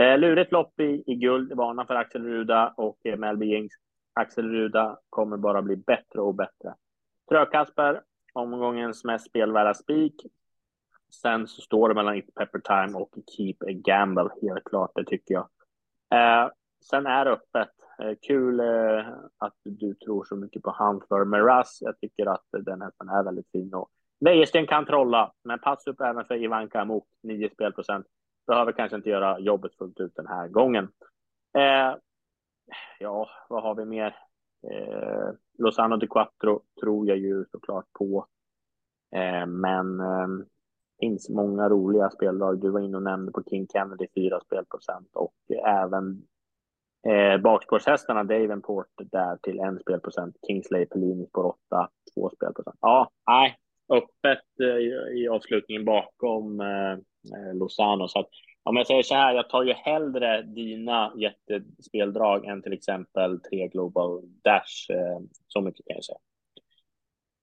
Eh, 0.00 0.18
lurigt 0.18 0.52
lopp 0.52 0.80
i, 0.80 1.02
i 1.06 1.14
guld, 1.14 1.52
varna 1.52 1.86
för 1.86 1.94
Axel 1.94 2.24
Ruda 2.24 2.74
och 2.76 2.98
eh, 3.04 3.16
Melby 3.16 3.46
Jings. 3.46 3.72
Axel 4.14 4.50
Ruda 4.50 4.98
kommer 5.10 5.36
bara 5.36 5.62
bli 5.62 5.76
bättre 5.76 6.20
och 6.20 6.34
bättre. 6.34 6.74
Trökasper, 7.30 8.00
omgångens 8.32 9.04
mest 9.04 9.26
spelvärda 9.26 9.74
spik. 9.74 10.26
Sen 11.22 11.48
så 11.48 11.62
står 11.62 11.88
det 11.88 11.94
mellan 11.94 12.16
It 12.16 12.34
Pepper 12.34 12.58
Time 12.58 12.98
och 12.98 13.10
Keep 13.36 13.56
a 13.60 13.72
Gamble, 13.72 14.28
helt 14.42 14.64
klart, 14.64 14.90
det 14.94 15.04
tycker 15.04 15.34
jag. 15.34 15.48
Eh, 16.14 16.50
sen 16.90 17.06
är 17.06 17.24
det 17.24 17.30
öppet. 17.30 17.70
Eh, 18.02 18.14
kul 18.26 18.60
eh, 18.60 19.08
att 19.38 19.54
du 19.64 19.94
tror 19.94 20.24
så 20.24 20.36
mycket 20.36 20.62
på 20.62 20.70
han 20.70 21.02
för 21.08 21.24
Meras. 21.24 21.78
Jag 21.80 22.00
tycker 22.00 22.26
att 22.26 22.44
den 22.50 22.82
hästen 22.82 23.08
är 23.08 23.22
väldigt 23.22 23.50
fin 23.50 23.74
och 23.74 23.90
Wäjersten 24.20 24.66
kan 24.66 24.86
trolla, 24.86 25.32
men 25.44 25.58
pass 25.58 25.86
upp 25.86 26.00
även 26.00 26.24
för 26.24 26.34
Ivanka 26.34 26.80
Amok, 26.80 27.08
9 27.22 27.50
spelprocent. 27.50 28.06
Behöver 28.46 28.72
kanske 28.72 28.96
inte 28.96 29.10
göra 29.10 29.38
jobbet 29.38 29.74
fullt 29.74 30.00
ut 30.00 30.16
den 30.16 30.26
här 30.26 30.48
gången. 30.48 30.88
Eh, 31.58 31.96
ja, 32.98 33.28
vad 33.48 33.62
har 33.62 33.74
vi 33.74 33.84
mer? 33.84 34.16
Eh, 34.70 35.30
Lozano 35.58 35.96
de 35.96 36.06
Quattro 36.06 36.62
tror 36.80 37.08
jag 37.08 37.18
ju 37.18 37.44
såklart 37.50 37.84
på. 37.92 38.26
Eh, 39.14 39.46
men 39.46 40.00
eh, 40.00 40.28
finns 41.00 41.28
många 41.28 41.68
roliga 41.68 42.10
speldrag. 42.10 42.60
Du 42.60 42.70
var 42.70 42.80
inne 42.80 42.96
och 42.96 43.02
nämnde 43.02 43.32
på 43.32 43.42
King 43.50 43.66
Kennedy 43.72 44.06
4 44.14 44.40
spelprocent 44.40 45.10
och 45.14 45.34
eh, 45.54 45.74
även 45.82 46.22
eh, 47.08 47.40
bakspårshästarna 47.40 48.24
Davenport 48.24 48.92
där 48.96 49.36
till 49.36 49.60
en 49.60 49.78
spelprocent. 49.78 50.36
Kingsley 50.46 50.86
Pellini 50.86 51.26
på 51.32 51.56
8, 51.70 51.88
2 52.14 52.30
spelprocent. 52.36 52.78
Ja, 52.80 53.10
nej, 53.26 53.56
öppet 53.88 54.44
eh, 54.60 55.18
i 55.18 55.28
avslutningen 55.28 55.84
bakom 55.84 56.60
eh, 56.60 56.92
eh 56.92 57.54
Lozano. 57.54 58.08
Så 58.08 58.18
att, 58.18 58.28
om 58.62 58.76
jag 58.76 58.86
säger 58.86 59.02
så 59.02 59.14
här, 59.14 59.34
jag 59.34 59.48
tar 59.48 59.62
ju 59.62 59.72
hellre 59.72 60.42
dina 60.42 61.12
jättespeldrag 61.16 62.44
än 62.44 62.62
till 62.62 62.72
exempel 62.72 63.40
tre 63.40 63.68
Global 63.68 64.22
Dash. 64.44 64.90
Eh, 64.90 65.20
så 65.48 65.60
mycket 65.60 65.86
kan 65.86 65.96
jag 65.96 66.04
säga. 66.04 66.18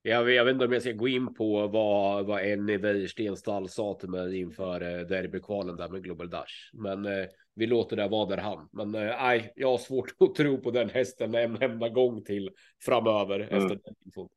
Jag, 0.06 0.32
jag 0.32 0.46
vet 0.46 0.54
inte 0.54 0.66
om 0.66 0.72
jag 0.72 0.82
ska 0.82 0.92
gå 0.92 1.08
in 1.08 1.34
på 1.34 1.68
vad, 1.68 2.26
vad 2.26 2.46
Enny 2.46 2.78
Wäjersten 2.78 3.38
sa 3.68 3.98
till 4.00 4.10
mig 4.10 4.40
inför 4.40 4.82
eh, 4.82 5.06
derbykvalen 5.06 5.76
där 5.76 5.90
med 5.90 6.04
Global 6.04 6.30
Dash. 6.30 6.72
Men 6.74 7.06
eh, 7.06 7.26
vi 7.56 7.66
låter 7.68 7.96
det 7.96 8.08
vara 8.08 8.30
där 8.30 8.38
han. 8.38 8.70
Men 8.72 8.96
eh, 8.96 9.16
nej, 9.22 9.40
eh, 9.40 9.46
jag 9.56 9.72
har 9.72 9.78
svårt 9.78 10.16
att 10.20 10.36
tro 10.36 10.62
på 10.62 10.72
den 10.72 10.90
hästen 10.90 11.36
en 11.36 11.62
enda 11.62 11.90
gång 11.90 12.24
till 12.24 12.50
framöver 12.86 13.40
mm. 13.40 13.58
efter 13.58 13.80
den 13.84 13.96
infon. 14.06 14.30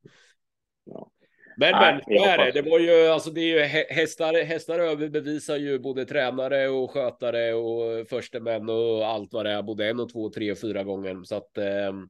Ja. 0.84 1.10
Men, 1.56 1.72
nej, 1.72 2.00
men, 2.08 2.16
är 2.18 2.38
det. 2.38 2.62
det 2.62 2.70
var 2.70 2.78
ju 2.78 3.06
alltså, 3.06 3.30
det 3.30 3.40
är 3.40 3.58
ju 3.58 3.60
hästar, 3.94 4.44
hästar 4.44 4.78
överbevisar 4.78 5.56
ju 5.56 5.78
både 5.78 6.04
tränare 6.04 6.68
och 6.68 6.90
skötare 6.90 7.54
och 7.54 8.08
förstemän 8.08 8.68
och 8.68 9.06
allt 9.06 9.32
vad 9.32 9.46
det 9.46 9.50
är, 9.50 9.62
både 9.62 9.88
en 9.88 10.00
och 10.00 10.12
två, 10.12 10.30
tre 10.30 10.52
och 10.52 10.58
fyra 10.58 10.84
gånger. 10.84 11.24
Så 11.24 11.34
att 11.36 11.58
eh, 11.58 11.86
mm. 11.86 12.08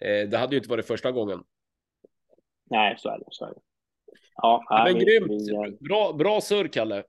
eh, 0.00 0.28
det 0.28 0.36
hade 0.36 0.54
ju 0.54 0.58
inte 0.58 0.70
varit 0.70 0.86
första 0.86 1.12
gången. 1.12 1.44
Nej, 2.70 2.94
så 2.98 3.08
är 3.08 3.18
det. 3.18 3.24
Så 3.28 3.44
är 3.44 3.48
det. 3.48 3.60
Ja, 4.36 4.64
ja 4.68 4.84
men 4.84 4.98
vi, 4.98 5.04
grymt. 5.04 5.30
Vi, 5.30 5.88
bra, 5.88 6.12
bra 6.12 6.40
surr, 6.40 6.68
Kalle. 6.68 7.04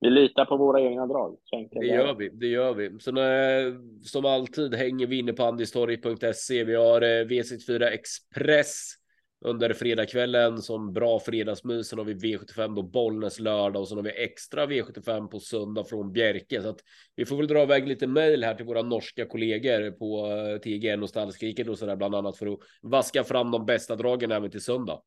Vi 0.00 0.10
litar 0.10 0.44
på 0.44 0.56
våra 0.56 0.80
egna 0.80 1.06
drag. 1.06 1.36
Det 1.70 1.86
gör 1.86 2.14
vi, 2.14 2.28
det 2.28 2.46
gör 2.46 2.74
vi. 2.74 3.00
Så 3.00 3.12
när, 3.12 3.76
som 4.04 4.24
alltid 4.24 4.74
hänger 4.74 5.06
vi 5.06 5.18
inne 5.18 5.32
på 5.32 5.44
andistorg.se. 5.44 6.64
Vi 6.64 6.74
har 6.74 7.02
eh, 7.02 7.26
V64 7.26 7.82
Express 7.82 8.99
under 9.44 9.72
fredagskvällen 9.72 10.62
som 10.62 10.92
bra 10.92 11.20
fredagsmys. 11.20 11.88
Sen 11.88 11.98
har 11.98 12.06
vi 12.06 12.14
V75 12.14 12.74
då 12.74 12.82
Bollnäs 12.82 13.40
lördag 13.40 13.82
och 13.82 13.88
sen 13.88 13.98
har 13.98 14.04
vi 14.04 14.24
extra 14.24 14.66
V75 14.66 15.28
på 15.28 15.40
söndag 15.40 15.84
från 15.84 16.12
Bjerke. 16.12 16.62
Så 16.62 16.68
att 16.68 16.80
vi 17.16 17.26
får 17.26 17.36
väl 17.36 17.46
dra 17.46 17.62
iväg 17.62 17.88
lite 17.88 18.06
mejl 18.06 18.44
här 18.44 18.54
till 18.54 18.66
våra 18.66 18.82
norska 18.82 19.26
kollegor 19.26 19.90
på 19.90 20.26
eh, 20.26 20.58
TGN 20.58 21.02
och 21.02 21.08
Stallskriket 21.08 21.68
och 21.68 21.78
sådär 21.78 21.96
bland 21.96 22.14
annat 22.14 22.38
för 22.38 22.46
att 22.46 22.58
vaska 22.82 23.24
fram 23.24 23.50
de 23.50 23.66
bästa 23.66 23.96
dragen 23.96 24.32
även 24.32 24.50
till 24.50 24.64
söndag. 24.64 25.02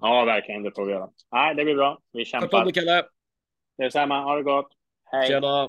Ja, 0.00 0.24
verkligen. 0.24 0.62
Det 0.62 0.72
får 0.74 0.86
vi 0.86 0.92
göra. 0.92 1.08
Nej, 1.32 1.54
det 1.54 1.64
blir 1.64 1.74
bra. 1.74 1.98
Vi 2.12 2.24
kämpar. 2.24 2.64
Tack 2.64 2.74
Kalle. 2.74 3.02
Detsamma. 3.78 4.20
Ha 4.20 4.36
det 4.36 4.42
gott. 4.42 4.68
Hej. 5.04 5.28
Tjena. 5.28 5.66